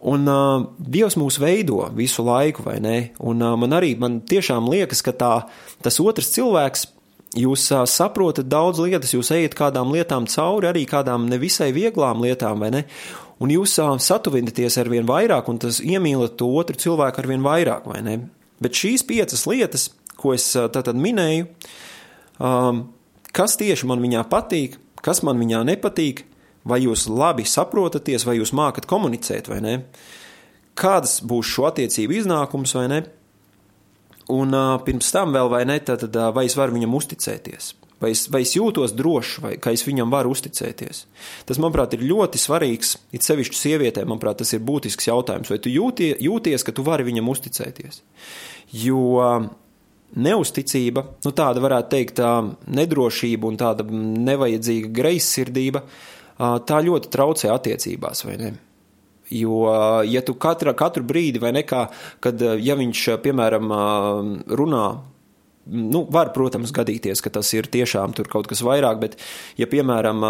Un 0.01 0.27
uh, 0.27 0.65
Dievs 0.79 1.17
mūs 1.19 1.39
veido 1.39 1.89
visu 1.93 2.23
laiku, 2.23 2.63
vai 2.63 2.79
ne? 2.79 3.11
Un 3.19 3.41
uh, 3.41 3.55
man 3.59 3.69
arī, 3.75 3.97
man 3.99 4.21
tiešām 4.21 4.69
liekas, 4.71 5.01
ka 5.03 5.11
tā, 5.11 5.33
tas 5.83 5.99
otrs 5.99 6.31
cilvēks 6.31 6.87
Jūs 7.37 7.67
saprotat 7.85 8.47
daudz 8.49 8.79
lietas, 8.81 9.11
jūs 9.13 9.29
ejat 9.35 9.53
kādām 9.57 9.91
lietām 9.93 10.25
cauri, 10.25 10.65
arī 10.71 10.85
kādām 10.89 11.27
nevisai 11.29 11.69
vieglām 11.75 12.23
lietām, 12.25 12.63
vai 12.63 12.71
ne? 12.73 12.83
Un 13.39 13.53
jūs 13.53 13.75
satuvināties 13.77 14.79
ar 14.81 14.89
vien 14.89 15.05
vairāk, 15.07 15.47
un 15.51 15.59
tas 15.61 15.77
iemīlat 15.79 16.39
to 16.39 16.49
otru 16.57 16.79
cilvēku 16.79 17.21
ar 17.21 17.29
vien 17.29 17.45
vairāk, 17.45 17.85
vai 17.85 18.01
ne? 18.01 18.15
Bet 18.59 18.73
šīs 18.75 19.05
piecas 19.05 19.45
lietas, 19.45 19.91
ko 20.17 20.33
es 20.33 20.47
tātad 20.57 20.97
minēju, 20.97 21.45
um, 22.41 22.81
kas 23.31 23.59
tieši 23.61 23.87
man 23.87 24.01
viņā 24.01 24.25
patīk, 24.31 24.79
kas 25.05 25.21
man 25.23 25.37
viņā 25.39 25.61
nepatīk, 25.69 26.25
vai 26.65 26.81
jūs 26.81 27.05
labi 27.13 27.45
saprotaties, 27.45 28.25
vai 28.25 28.39
jūs 28.39 28.55
mākat 28.57 28.89
komunicēt, 28.89 29.53
vai 29.53 29.61
ne? 29.63 29.77
Kādas 30.79 31.19
būs 31.21 31.53
šo 31.53 31.69
attiecību 31.69 32.17
iznākums, 32.23 32.73
vai 32.73 32.89
ne? 32.89 33.01
Un 34.29 34.53
pirms 34.85 35.11
tam 35.13 35.33
vēl 35.33 35.49
vai 35.49 35.63
ne, 35.65 35.79
tad, 35.81 36.05
vai 36.35 36.45
es 36.49 36.57
varu 36.57 36.75
viņam 36.75 36.97
uzticēties? 36.99 37.73
Vai 37.99 38.13
es, 38.13 38.27
vai 38.31 38.45
es 38.45 38.53
jūtos 38.55 38.93
droši, 38.95 39.41
vai 39.43 39.53
ka 39.59 39.73
es 39.75 39.81
viņam 39.83 40.11
varu 40.13 40.31
uzticēties? 40.31 41.01
Tas, 41.49 41.57
manuprāt, 41.59 41.97
ir 41.97 42.05
ļoti 42.07 42.39
svarīgs. 42.39 42.93
It 43.15 43.27
sevišķi 43.27 43.59
sievietēm, 43.59 44.07
manuprāt, 44.07 44.39
tas 44.39 44.53
ir 44.55 44.63
būtisks 44.63 45.09
jautājums. 45.09 45.51
Vai 45.51 45.59
tu 45.59 45.73
jūtie, 45.73 46.13
jūties, 46.23 46.63
ka 46.63 46.75
tu 46.75 46.85
vari 46.87 47.07
viņam 47.09 47.27
uzticēties? 47.33 47.99
Jo 48.85 49.01
neusticība, 50.15 51.03
nu, 51.25 51.33
tāda 51.35 51.61
varētu 51.65 51.91
teikt, 51.91 52.23
nedrošība 52.79 53.51
un 53.51 53.59
tāda 53.59 53.85
nevajadzīga 53.91 54.93
greizsirdība, 54.95 55.83
tā 56.39 56.81
ļoti 56.85 57.11
traucē 57.13 57.51
attiecībās, 57.51 58.23
vai 58.25 58.39
ne? 58.39 58.55
Jo, 59.29 59.61
ja 60.09 60.23
tu 60.25 60.33
katra, 60.41 60.73
katru 60.73 61.03
brīdi, 61.05 61.41
vai 61.41 61.53
nekā, 61.53 61.85
kad, 62.23 62.41
ja 62.41 62.73
viņš, 62.79 63.05
piemēram, 63.21 63.71
runā 64.57 64.85
nu, 65.69 66.01
var, 66.09 66.31
protams, 66.33 66.71
gadīties, 66.73 67.21
ka 67.21 67.31
tas 67.33 67.51
ir 67.53 67.69
tiešām 67.69 68.15
kaut 68.31 68.49
kas 68.49 68.63
vairāk, 68.65 69.01
bet, 69.03 69.17
ja, 69.59 69.67
piemēram, 69.69 70.23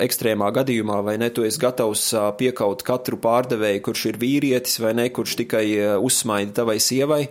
ekstrēmā 0.00 0.48
gadījumā, 0.56 1.02
vai 1.04 1.18
ne, 1.20 1.28
tu 1.34 1.44
esi 1.44 1.60
gatavs 1.60 2.06
piekaut 2.40 2.84
katru 2.86 3.20
pārdevēju, 3.20 3.84
kurš 3.84 4.06
ir 4.12 4.20
vīrietis, 4.22 4.80
vai 4.80 4.94
ne, 4.96 5.10
kurš 5.12 5.36
tikai 5.42 5.66
uzsmaida 6.00 6.62
tavai 6.62 6.78
sievai, 6.80 7.26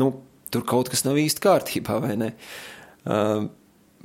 nu, 0.00 0.14
tur 0.52 0.64
kaut 0.68 0.90
kas 0.92 1.04
nav 1.06 1.18
īsti 1.20 1.44
kārtībā, 1.44 2.00
vai 2.04 2.16
ne? 2.20 2.32
Uh, 3.08 3.48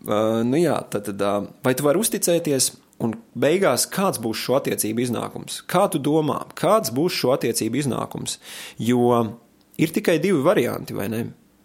uh, 0.05 0.39
nu 0.47 0.59
jā, 0.59 0.77
tad, 0.91 1.07
tad 1.09 1.23
uh, 1.23 1.51
vai 1.65 1.75
tu 1.77 1.85
vari 1.87 2.01
uzticēties? 2.03 2.71
Un 3.01 3.15
beigās, 3.39 3.87
kāds 3.89 4.19
būs 4.21 4.41
šo 4.43 4.59
attiecību 4.59 5.01
iznākums? 5.03 5.61
Kā 5.69 5.87
tu 5.91 5.99
domā, 6.03 6.43
kāds 6.59 6.93
būs 6.93 7.15
šo 7.17 7.33
attiecību 7.35 7.81
iznākums? 7.81 8.37
Jo 8.77 9.39
ir 9.81 9.93
tikai 9.95 10.19
divi 10.21 10.43
varianti, 10.45 10.95
vai 10.95 11.09
ne? 11.11 11.23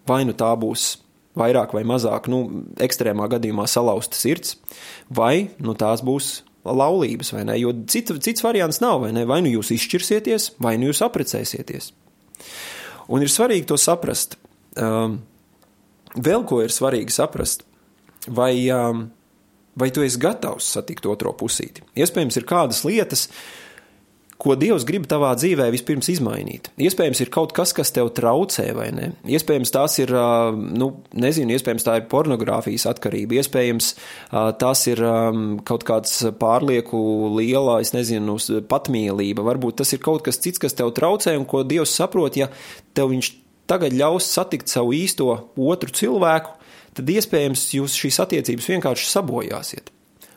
Vai 0.09 0.23
nu 0.25 0.33
tā 0.33 0.49
būs 0.57 0.95
vairāk 1.37 1.75
vai 1.75 1.85
mazāk, 1.87 2.27
nu, 2.31 2.65
ekstrēmā 2.81 3.29
gadījumā 3.31 3.67
salauzta 3.69 4.17
sirds, 4.17 4.57
vai 5.13 5.51
nu 5.61 5.75
tās 5.77 6.01
būs 6.05 6.39
laulības, 6.65 7.31
vai 7.35 7.45
ne? 7.47 7.55
Jo 7.61 7.73
cits, 7.87 8.17
cits 8.25 8.43
variants 8.43 8.81
nav, 8.83 9.03
vai 9.05 9.13
ne? 9.15 9.25
Vai 9.29 9.39
nu 9.45 9.53
jūs 9.53 9.71
izšķirsieties, 9.75 10.53
vai 10.63 10.75
nu 10.81 10.89
jūs 10.89 11.03
apprecēsieties. 11.05 11.93
Un 13.09 13.25
ir 13.25 13.31
svarīgi 13.31 13.69
to 13.69 13.77
saprast. 13.79 14.35
Um, 14.79 15.21
vēl 16.17 16.43
ko 16.49 16.61
ir 16.65 16.73
svarīgi 16.73 17.13
saprast, 17.13 17.63
vai 18.27 18.53
um, 18.73 19.07
vai 19.79 19.89
tu 19.95 20.03
esi 20.05 20.19
gatavs 20.21 20.67
satikt 20.75 21.07
otro 21.09 21.33
pusīti. 21.39 21.85
Iespējams, 21.99 22.37
ir 22.39 22.47
kādas 22.49 22.83
lietas, 22.87 23.27
ko 24.39 24.53
Dievs 24.55 24.85
grib 24.87 25.03
tavā 25.11 25.33
dzīvē 25.35 25.65
vispirms 25.73 26.07
izmainīt. 26.13 26.69
Iespējams, 26.79 27.19
ir 27.25 27.31
kaut 27.33 27.51
kas, 27.55 27.73
kas 27.75 27.91
tev 27.91 28.07
traucē, 28.15 28.69
vai 28.77 28.85
ne? 28.95 29.09
Iespējams, 29.27 29.73
tās 29.75 29.97
ir, 29.99 30.13
nu, 30.55 30.87
nezinu, 31.11 31.51
iespējams, 31.57 31.83
tā 31.83 31.97
ir 31.99 32.05
pornogrāfijas 32.11 32.87
atkarība, 32.87 33.35
iespējams, 33.41 33.89
tās 34.61 34.85
ir 34.87 35.03
kaut 35.67 35.83
kāds 35.87 36.15
pārlieku 36.39 37.01
liela, 37.35 37.81
es 37.83 37.91
nezinu, 37.91 38.37
patmīlība. 38.71 39.43
Varbūt 39.49 39.81
tas 39.83 39.91
ir 39.95 39.99
kaut 40.05 40.23
kas 40.29 40.39
cits, 40.39 40.61
kas 40.63 40.77
tev 40.77 40.93
traucē 40.95 41.35
un 41.35 41.43
ko 41.49 41.65
Dievs 41.67 41.97
saprot, 41.99 42.39
ja 42.39 42.47
tev 42.95 43.11
viņš 43.11 43.33
tagad 43.69 43.91
ļaus 43.93 44.31
satikt 44.31 44.71
savu 44.71 44.95
īsto 44.95 45.27
otru 45.59 45.91
cilvēku, 45.99 46.55
tad 46.99 47.09
iespējams 47.15 47.63
jūs 47.77 47.95
šīs 47.97 48.19
attiecības 48.25 48.69
vienkārši 48.73 49.09
sabojāsiet. 49.09 49.89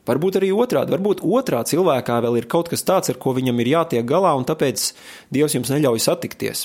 Varbūt 0.08 0.40
arī 0.40 0.48
otrādi, 0.50 0.90
varbūt 0.96 1.22
otrā 1.22 1.60
cilvēkā 1.66 2.16
vēl 2.24 2.40
ir 2.40 2.48
kaut 2.50 2.72
kas 2.72 2.82
tāds, 2.82 3.12
ar 3.12 3.20
ko 3.22 3.36
viņam 3.36 3.60
ir 3.62 3.70
jātiek 3.76 4.06
galā, 4.06 4.32
un 4.34 4.46
tāpēc 4.48 4.88
Dievs 5.34 5.54
jums 5.54 5.70
neļauj 5.70 6.02
satikties. 6.02 6.64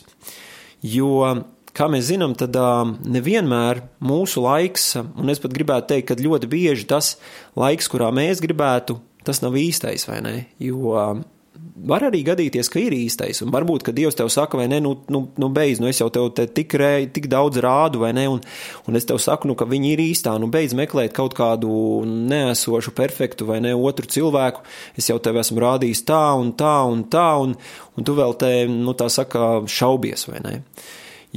Jo, 0.82 1.12
kā 1.78 1.90
mēs 1.94 2.10
zinām, 2.10 2.34
tad 2.38 2.58
nevienmēr 3.06 3.84
mūsu 4.02 4.42
laiks, 4.42 4.96
un 4.98 5.30
es 5.34 5.42
pat 5.44 5.54
gribētu 5.54 5.94
teikt, 5.94 6.10
ka 6.10 6.18
ļoti 6.18 6.50
bieži 6.50 6.90
tas 6.90 7.16
laiks, 7.58 7.90
kurā 7.94 8.10
mēs 8.16 8.42
gribētu, 8.42 8.98
tas 9.28 9.44
nav 9.46 9.58
īstais, 9.62 10.08
vai 10.10 10.22
ne? 10.26 10.36
Jo 10.58 10.98
var 11.88 12.08
arī 12.08 12.24
gadīties, 12.26 12.70
ka 12.72 12.80
ir 12.82 12.94
īstais, 12.96 13.40
un 13.44 13.52
varbūt, 13.54 13.86
ka 13.86 13.94
Dievs 13.96 14.18
tev 14.18 14.30
saka, 14.34 14.60
vai 14.60 14.68
ne, 14.72 14.80
nu, 14.84 14.94
nu, 15.14 15.24
nu 15.40 15.50
beidz, 15.54 15.82
nu 15.82 15.90
es 15.90 16.02
jau 16.02 16.10
tev 16.14 16.30
te 16.36 16.48
tik, 16.50 16.76
rē, 16.80 16.92
tik 17.14 17.30
daudz 17.32 17.60
rādu, 17.64 18.02
vai 18.04 18.12
ne, 18.18 18.28
un, 18.32 18.42
un 18.88 19.00
es 19.00 19.08
tev 19.08 19.22
saku, 19.24 19.50
nu, 19.50 19.56
ka 19.60 19.68
viņi 19.70 19.94
ir 19.94 20.04
īstā, 20.08 20.36
nu 20.42 20.50
beidz 20.54 20.76
meklēt 20.78 21.16
kaut 21.18 21.38
kādu 21.38 21.70
neesošu, 22.08 22.94
perfektu, 22.98 23.48
vai 23.50 23.62
ne, 23.64 23.74
otru 23.76 24.10
cilvēku, 24.10 24.66
es 25.00 25.10
jau 25.12 25.20
tev 25.24 25.40
esmu 25.44 25.64
rādījis 25.64 26.06
tā 26.08 26.22
un 26.40 26.54
tā 26.60 26.76
un 26.90 27.06
tā, 27.14 27.28
un, 27.44 27.58
un 27.98 28.08
tu 28.08 28.18
vēl 28.18 28.38
te, 28.42 28.54
nu, 28.72 28.96
tā 28.98 29.10
saka, 29.14 29.50
šaubies, 29.72 30.28
vai 30.32 30.44
ne. 30.46 30.56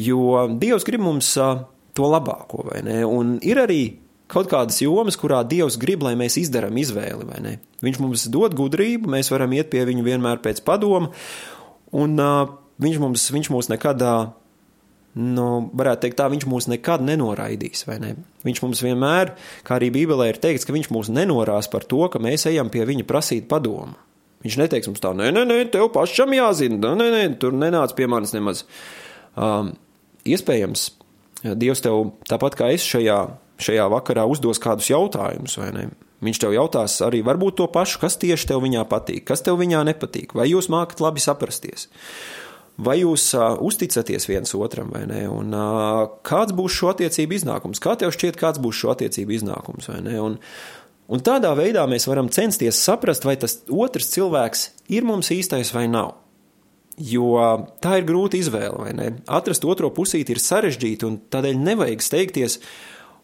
Jo 0.00 0.46
Dievs 0.60 0.86
grib 0.86 1.02
mums 1.04 1.34
to 1.36 2.06
labāko, 2.06 2.64
vai 2.70 2.84
ne, 2.86 3.02
un 3.06 3.36
ir 3.46 3.60
arī 3.60 3.82
kaut 4.30 4.50
kādas 4.50 4.80
jomas, 4.82 5.18
kurā 5.20 5.42
Dievs 5.48 5.78
grib, 5.80 6.04
lai 6.06 6.16
mēs 6.18 6.38
izdarām 6.40 6.76
izvēli, 6.80 7.26
vai 7.28 7.40
ne? 7.44 7.54
Viņš 7.84 8.00
mums 8.02 8.26
dod 8.32 8.56
gudrību, 8.58 9.10
mēs 9.10 9.32
varam 9.32 9.54
iet 9.56 9.70
pie 9.72 9.84
viņa 9.88 10.04
vienmēr 10.06 10.42
pēc 10.44 10.62
padoma, 10.66 11.10
un 11.96 12.20
uh, 12.20 12.52
viņš, 12.82 13.00
mums, 13.02 13.26
viņš 13.34 13.50
mūs 13.54 13.70
nekad, 13.72 14.04
uh, 14.04 14.30
nu, 15.20 15.48
varētu 15.76 16.06
teikt 16.06 16.20
tā, 16.20 16.28
viņš 16.32 16.46
mūs 16.50 16.68
nekad 16.70 17.02
nenoraidīs, 17.06 17.82
vai 17.88 17.98
ne? 18.02 18.12
Viņš 18.46 18.62
mums 18.64 18.84
vienmēr, 18.86 19.34
kā 19.66 19.78
arī 19.80 19.90
Bībelē 19.96 20.30
ir 20.30 20.40
teikts, 20.42 20.68
ka 20.68 20.76
viņš 20.76 20.92
mūs 20.94 21.10
nenorās 21.14 21.70
par 21.72 21.88
to, 21.88 22.04
ka 22.12 22.22
mēs 22.22 22.46
ejam 22.50 22.70
pie 22.72 22.86
viņa 22.88 23.08
prasīt 23.08 23.50
padomu. 23.50 23.98
Viņš 24.40 24.56
neteiks 24.56 24.88
mums 24.88 25.02
tā, 25.02 25.12
nē, 25.12 25.28
nē, 25.36 25.44
nē, 25.44 25.58
tev 25.72 25.90
pašam 25.92 26.32
jāzina, 26.32 26.94
nē, 26.96 27.10
nē, 27.12 27.24
tur 27.42 27.52
nenāc 27.52 27.92
pie 27.96 28.06
manis 28.08 28.32
nemaz. 28.32 28.64
Um, 29.36 29.74
iespējams, 30.24 30.88
Dievs 31.40 31.80
tev 31.80 32.10
tāpat 32.28 32.56
kā 32.58 32.66
es 32.74 32.84
šajā 32.84 33.20
šajā 33.62 33.88
vakarā 33.92 34.24
uzdos 34.30 34.60
kādus 34.62 34.90
jautājumus, 34.92 35.58
vai 35.60 35.72
ne? 35.76 35.90
Viņš 36.20 36.40
tev 36.42 36.52
jautās 36.52 36.98
arī 37.04 37.22
varbūt 37.24 37.56
to 37.62 37.66
pašu, 37.72 38.00
kas 38.02 38.18
tieši 38.20 38.50
tev 38.50 38.60
viņā 38.64 38.84
patīk, 38.88 39.24
kas 39.30 39.40
tev 39.44 39.56
viņā 39.60 39.80
nepatīk, 39.88 40.34
vai 40.36 40.50
jūs 40.50 40.68
mākat 40.72 41.00
labi 41.00 41.22
saprasties, 41.24 41.86
vai 42.76 42.98
jūs 43.00 43.30
uh, 43.38 43.56
uzticaties 43.64 44.28
viens 44.28 44.52
otram 44.56 44.92
vai 44.92 45.06
ne, 45.08 45.22
un 45.32 45.56
uh, 45.56 46.02
kāds 46.26 46.52
būs 46.56 46.76
šo 46.76 46.92
attiecību 46.92 47.38
iznākums, 47.38 47.80
kā 47.80 47.96
tev 48.00 48.12
šķiet, 48.16 48.36
kāds 48.40 48.60
būs 48.60 48.82
šo 48.82 48.92
attiecību 48.92 49.38
iznākums, 49.38 49.88
vai 49.88 50.02
ne, 50.04 50.18
un, 50.20 50.36
un 51.08 51.24
tādā 51.24 51.54
veidā 51.56 51.86
mēs 51.88 52.08
varam 52.10 52.28
censties 52.28 52.84
saprast, 52.84 53.24
vai 53.24 53.38
tas 53.40 53.62
otrs 53.72 54.12
cilvēks 54.12 54.68
ir 54.92 55.08
mums 55.08 55.32
īstais 55.32 55.72
vai 55.76 55.88
nav. 55.88 56.18
Jo 57.00 57.32
tā 57.80 57.96
ir 57.96 58.04
grūta 58.04 58.36
izvēle, 58.36 58.76
vai 58.76 58.90
ne? 58.92 59.06
Atrast 59.24 59.64
otro 59.64 59.88
pusīti 59.96 60.34
ir 60.34 60.40
sarežģīti, 60.42 61.06
un 61.08 61.14
tādēļ 61.32 61.62
nevajag 61.62 62.02
steigties 62.04 62.58
uh, 62.58 62.66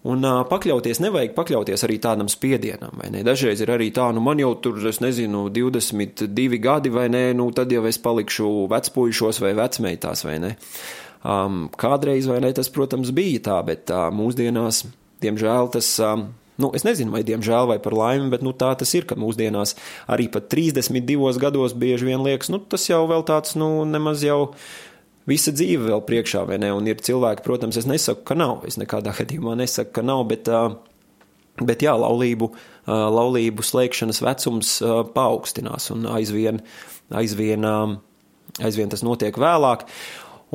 Un 0.07 0.23
uh, 0.23 0.43
pakļauties, 0.47 1.01
nevajag 1.03 1.33
pakļauties 1.35 1.83
arī 1.87 1.97
tādam 2.03 2.29
spiedienam? 2.31 3.01
Dažreiz 3.27 3.63
ir 3.65 3.73
arī 3.75 3.89
tā, 3.95 4.07
nu 4.15 4.23
man 4.23 4.39
jau 4.39 4.53
tur, 4.63 4.79
es 4.87 5.01
nezinu, 5.03 5.47
22 5.51 6.61
gadi, 6.63 6.93
vai 6.95 7.09
ne, 7.11 7.25
nu 7.35 7.49
tad 7.55 7.73
jau 7.75 7.83
es 7.91 7.99
palikšu 8.03 8.69
vecpuļšos 8.71 9.43
vai 9.43 9.53
vecmeitās, 9.59 10.23
vai 10.29 10.39
ne? 10.43 10.55
Um, 11.27 11.67
kādreiz, 11.75 12.29
vai 12.31 12.39
ne, 12.45 12.53
tas, 12.55 12.71
protams, 12.71 13.11
bija 13.17 13.43
tā, 13.49 13.61
bet 13.67 13.91
uh, 13.91 14.07
mūsdienās, 14.15 14.85
diemžēl, 15.25 15.73
tas. 15.75 15.95
Um, 16.03 16.29
Nu, 16.57 16.71
es 16.73 16.87
nezinu, 16.87 17.13
vai 17.13 17.21
diemžēl 17.21 17.67
vai 17.69 17.77
par 17.85 17.93
laimi, 17.93 18.31
bet 18.33 18.41
nu, 18.41 18.55
tā 18.57 18.71
tas 18.81 18.89
ir, 18.97 19.05
ka 19.05 19.13
mūsdienās 19.21 19.75
arī 20.09 20.25
pat 20.33 20.47
32 20.49 21.37
gados 21.43 21.75
bieži 21.77 22.09
vien 22.09 22.25
liekas, 22.25 22.49
nu, 22.49 22.63
tas 22.65 22.87
jau 22.89 23.03
vēl 23.11 23.27
tāds, 23.29 23.53
nu, 23.61 23.69
nemaz 23.85 24.25
jau 24.25 24.55
visa 25.29 25.53
dzīve 25.55 25.91
vēl 25.91 26.03
priekšā, 26.07 26.45
vai 26.49 26.59
ne? 26.62 26.72
Un 26.74 26.89
ir 26.89 27.03
cilvēki, 27.03 27.45
protams, 27.47 27.79
es 27.81 27.89
nesaku, 27.89 28.24
ka 28.29 28.37
nav. 28.39 28.64
Es 28.68 28.79
nekādā 28.81 29.14
gadījumā 29.20 29.57
nesaku, 29.61 29.93
ka 29.99 30.05
nav, 30.07 30.24
bet, 30.31 30.51
bet 31.62 31.87
jā, 31.87 31.97
laulību, 32.01 32.51
laulību 32.87 33.66
slēgšanas 33.66 34.22
vecums 34.24 34.77
paaugstinās 35.16 35.91
un 35.95 36.07
aizvien, 36.14 36.62
aizvien, 37.11 37.66
aizvien 38.62 38.95
tas 38.95 39.05
notiek 39.07 39.37
vēlāk. 39.41 39.87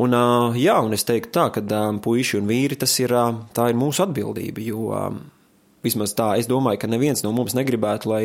Un, 0.01 0.15
jā, 0.55 0.77
un 0.79 0.95
es 0.95 1.03
teiktu 1.05 1.33
tā, 1.35 1.49
ka 1.51 1.83
puiši 2.01 2.39
un 2.39 2.47
vīri 2.49 2.79
tas 2.79 2.93
ir, 3.03 3.11
tā 3.53 3.67
ir 3.69 3.77
mūsu 3.77 4.05
atbildība, 4.05 4.63
jo 4.63 4.87
vismaz 5.83 6.15
tā, 6.15 6.31
es 6.39 6.47
domāju, 6.47 6.79
ka 6.79 6.87
neviens 6.87 7.25
no 7.25 7.33
mums 7.35 7.57
negribētu, 7.57 8.07
lai, 8.07 8.23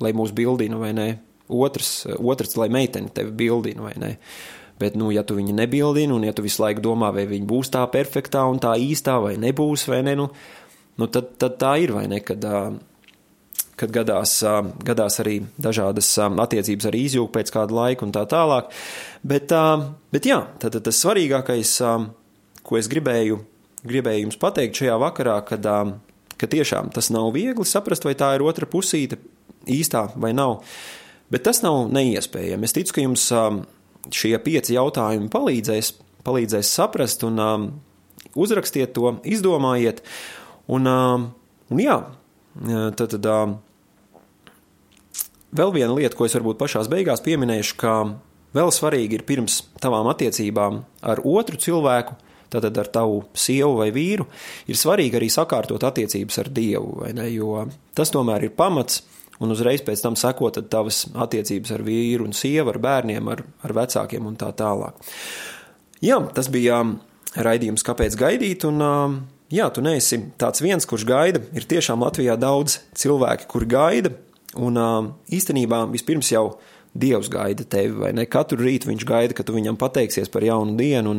lai 0.00 0.12
mūs 0.16 0.32
bildina 0.34 0.80
vai 0.80 0.94
ne. 0.96 1.08
Otrs, 1.52 2.08
otrs, 2.16 2.56
lai 2.58 2.66
meiteni 2.72 3.12
tevi 3.14 3.30
bildina 3.44 3.84
vai 3.84 3.92
ne. 4.00 4.08
Uh, 4.16 4.56
Bet, 4.76 4.96
nu, 4.98 5.08
ja 5.14 5.22
tu 5.24 5.38
viņu 5.38 5.54
nebildini, 5.56 6.12
un 6.12 6.26
ja 6.26 6.34
tu 6.36 6.44
visu 6.44 6.60
laiku 6.60 6.82
domā, 6.84 7.08
vai 7.16 7.24
viņa 7.28 7.48
būs 7.48 7.72
tā 7.72 7.84
perfektā 7.88 8.42
un 8.44 8.60
tā 8.60 8.74
īstā, 8.76 9.16
vai 9.24 9.36
nebūs, 9.40 9.86
vai 9.88 10.02
ne, 10.04 10.12
nu, 10.20 10.26
nu 11.00 11.08
tad, 11.08 11.32
tad 11.40 11.56
tā 11.62 11.72
ir, 11.80 11.94
vai 11.96 12.04
ne, 12.12 12.20
kad, 12.20 12.44
kad 13.80 13.94
gadās, 13.94 14.34
gadās 14.84 15.16
arī 15.24 15.38
dažādas 15.56 16.10
attiecības 16.20 16.88
arī 16.90 17.06
izjūg 17.08 17.30
pēc 17.32 17.52
kāda 17.54 17.76
laika 17.78 18.04
un 18.04 18.12
tā 18.12 18.26
tālāk. 18.28 18.68
Bet, 19.24 19.54
bet 20.12 20.28
jā, 20.28 20.42
tad 20.60 20.76
tas 20.76 21.00
svarīgākais, 21.00 21.72
ko 22.66 22.76
es 22.76 22.90
gribēju, 22.92 23.40
gribēju 23.86 24.26
jums 24.26 24.40
pateikt 24.42 24.82
šajā 24.82 24.98
vakarā, 25.00 25.38
kad, 25.48 25.70
ka 26.36 26.50
tiešām 26.52 26.92
tas 26.92 27.08
nav 27.14 27.30
viegli 27.32 27.64
saprast, 27.64 28.04
vai 28.04 28.12
tā 28.18 28.34
ir 28.36 28.44
otra 28.44 28.68
pusīte 28.68 29.16
īstā 29.72 30.10
vai 30.20 30.34
nav. 30.36 30.60
Bet 31.32 31.42
tas 31.48 31.58
nav 31.64 31.88
neiespējami. 31.90 32.68
Es 32.68 32.76
ticu, 32.76 32.92
ka 32.94 33.02
jums 33.02 33.24
šie 34.14 34.34
pieci 34.42 34.76
jautājumi 34.76 35.30
palīdzēs, 35.32 35.92
palīdzēs 36.26 36.72
saprast 36.78 37.24
un 37.26 37.42
um, 37.42 37.68
uzrakstiet 38.36 38.94
to, 38.96 39.16
izdomājiet. 39.26 40.02
Un, 40.72 40.88
um, 40.90 41.30
un 41.72 41.82
jā, 41.82 41.96
tad, 42.98 43.16
tad 43.16 43.30
um, 43.30 43.56
vēl 45.56 45.74
viena 45.74 45.94
lieta, 45.94 46.16
ko 46.16 46.26
es 46.26 46.36
varbūt 46.36 46.60
pašās 46.60 46.90
beigās 46.92 47.24
pieminēšu, 47.24 47.78
ka 47.80 47.96
vēl 48.56 48.72
svarīgi 48.74 49.18
ir 49.18 49.26
pirms 49.28 49.62
tavām 49.82 50.08
attiecībām 50.12 50.80
ar 51.06 51.22
otru 51.24 51.60
cilvēku, 51.60 52.16
tātad 52.52 52.78
ar 52.78 52.90
tavu 52.92 53.20
sievu 53.36 53.80
vai 53.80 53.90
vīru, 53.94 54.28
ir 54.70 54.78
svarīgi 54.78 55.18
arī 55.18 55.28
sakārtot 55.32 55.82
attiecības 55.86 56.40
ar 56.42 56.50
Dievu, 56.54 57.08
ne, 57.16 57.26
jo 57.34 57.66
tas 57.96 58.12
tomēr 58.14 58.46
ir 58.46 58.54
pamats, 58.56 59.02
un 59.42 59.52
uzreiz 59.52 59.82
pēc 59.84 60.02
tam 60.04 60.16
sekot 60.18 60.60
tavas 60.72 61.04
attiecības 61.14 61.74
ar 61.76 61.84
vīru 61.86 62.26
un 62.28 62.36
sievu, 62.36 62.72
ar 62.72 62.80
bērniem, 62.82 63.32
ar, 63.32 63.44
ar 63.66 63.76
vecākiem 63.76 64.26
un 64.28 64.36
tā 64.40 64.52
tālāk. 64.56 64.98
Jā, 66.04 66.20
tas 66.36 66.50
bija 66.52 66.82
um, 66.84 66.96
raidījums, 67.40 67.84
kāpēc 67.86 68.16
gaidīt, 68.20 68.66
un 68.68 68.84
um, 68.84 69.18
jā, 69.52 69.68
tu 69.72 69.84
neesi 69.84 70.20
tāds 70.40 70.62
viens, 70.64 70.88
kurš 70.88 71.06
gaida. 71.08 71.42
Ir 71.56 71.68
tiešām 71.68 72.04
Latvijā 72.04 72.36
daudz 72.40 72.80
cilvēki, 72.96 73.48
kur 73.50 73.66
gaida, 73.68 74.12
un 74.56 74.80
um, 74.80 75.12
īstenībā 75.32 75.84
vispirms 75.92 76.32
jau 76.32 76.48
Dievs 76.96 77.28
gaida 77.28 77.64
tevi, 77.68 77.92
vai 78.00 78.12
ne? 78.16 78.24
Katru 78.24 78.56
rītu 78.62 78.88
viņš 78.88 79.02
gaida, 79.04 79.36
ka 79.36 79.44
tu 79.44 79.52
viņam 79.52 79.76
pateiksies 79.76 80.30
par 80.32 80.46
jaunu 80.46 80.78
dienu, 80.78 81.10
un, 81.12 81.18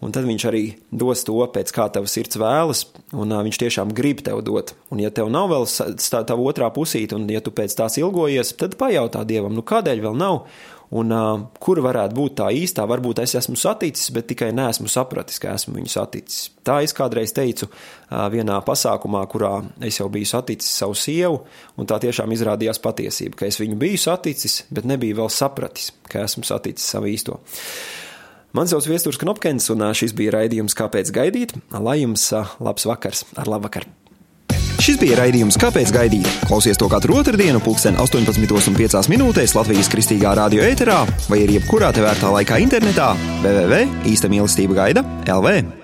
un 0.00 0.14
tad 0.14 0.26
viņš 0.28 0.46
arī 0.48 0.64
dos 0.90 1.24
to 1.26 1.36
pēc 1.54 1.72
kā 1.76 1.86
tavs 1.92 2.16
sirds 2.16 2.40
vēlas, 2.40 2.86
un 3.12 3.30
uh, 3.30 3.44
viņš 3.46 3.60
tiešām 3.64 3.94
grib 3.96 4.24
tev 4.26 4.42
dot. 4.46 4.74
Un 4.92 5.02
ja 5.04 5.12
tev 5.14 5.30
nav 5.32 5.50
vēl 5.52 5.68
tā, 5.68 6.24
tā 6.26 6.36
otrā 6.36 6.70
pusīte, 6.74 7.16
un 7.18 7.28
ja 7.30 7.42
tu 7.44 7.52
pēc 7.54 7.76
tās 7.76 8.00
ilgojies, 8.00 8.56
tad 8.60 8.78
pajautā 8.80 9.24
Dievam, 9.28 9.56
nu 9.56 9.64
kādēļ 9.66 10.04
vēl 10.08 10.20
nav, 10.20 10.44
un 10.90 11.12
uh, 11.14 11.28
kur 11.62 11.78
varētu 11.84 12.16
būt 12.16 12.36
tā 12.40 12.48
īstā, 12.56 12.86
varbūt 12.90 13.22
es 13.22 13.36
esmu 13.38 13.54
saticis, 13.60 14.10
bet 14.14 14.26
tikai 14.32 14.50
neesmu 14.56 14.90
sapratis, 14.90 15.38
ka 15.42 15.54
esmu 15.54 15.76
viņu 15.76 15.92
saticis. 15.92 16.48
Tā 16.66 16.80
es 16.86 16.94
kādreiz 16.96 17.34
teicu 17.36 17.68
uh, 17.68 18.26
vienā 18.32 18.58
pasākumā, 18.66 19.22
kurā 19.30 19.52
es 19.86 20.00
jau 20.00 20.08
biju 20.12 20.28
saticis 20.32 20.72
savu 20.82 20.98
sievu, 20.98 21.44
un 21.78 21.90
tā 21.90 22.00
tiešām 22.02 22.34
izrādījās 22.34 22.82
patiesība, 22.82 23.42
ka 23.42 23.50
es 23.52 23.60
viņu 23.62 23.78
biju 23.80 24.02
saticis, 24.02 24.64
bet 24.74 24.88
nebiju 24.90 25.22
vēl 25.22 25.32
sapratis, 25.34 25.92
ka 26.10 26.24
esmu 26.26 26.46
saticis 26.48 26.90
savu 26.96 27.12
īsto. 27.12 27.38
Mans 28.50 28.72
sauc 28.74 28.86
Viestures 28.90 29.18
Knopkins, 29.20 29.68
un 29.70 29.84
šis 29.94 30.14
bija 30.18 30.34
raidījums 30.34 30.74
Kāpēc 30.78 31.12
gaidīt? 31.14 31.54
Lai 31.70 32.00
jums 32.00 32.30
labs 32.58 32.86
vakars, 32.88 33.22
ar 33.38 33.50
labu 33.50 33.68
vakaru! 33.68 33.90
Šis 34.80 34.96
bija 34.98 35.20
raidījums 35.20 35.58
Kāpēc 35.60 35.92
gaidīt? 35.94 36.26
Klausies 36.48 36.80
to 36.80 36.88
katru 36.90 37.20
otrdienu, 37.20 37.60
pulksten 37.62 37.98
18,5 38.00 39.10
minūtēs 39.12 39.54
Latvijas 39.54 39.90
kristīgā 39.92 40.32
radio 40.40 40.64
ēterā 40.66 41.02
vai 41.28 41.44
arī 41.44 41.60
jebkurā 41.60 41.92
tevērtā 41.94 42.32
laikā 42.40 42.58
internetā 42.64 43.12
www. 43.44 43.84
īsta 44.10 44.32
mīlestība 44.32 44.80
gaida 44.82 45.06
LV. 45.28 45.79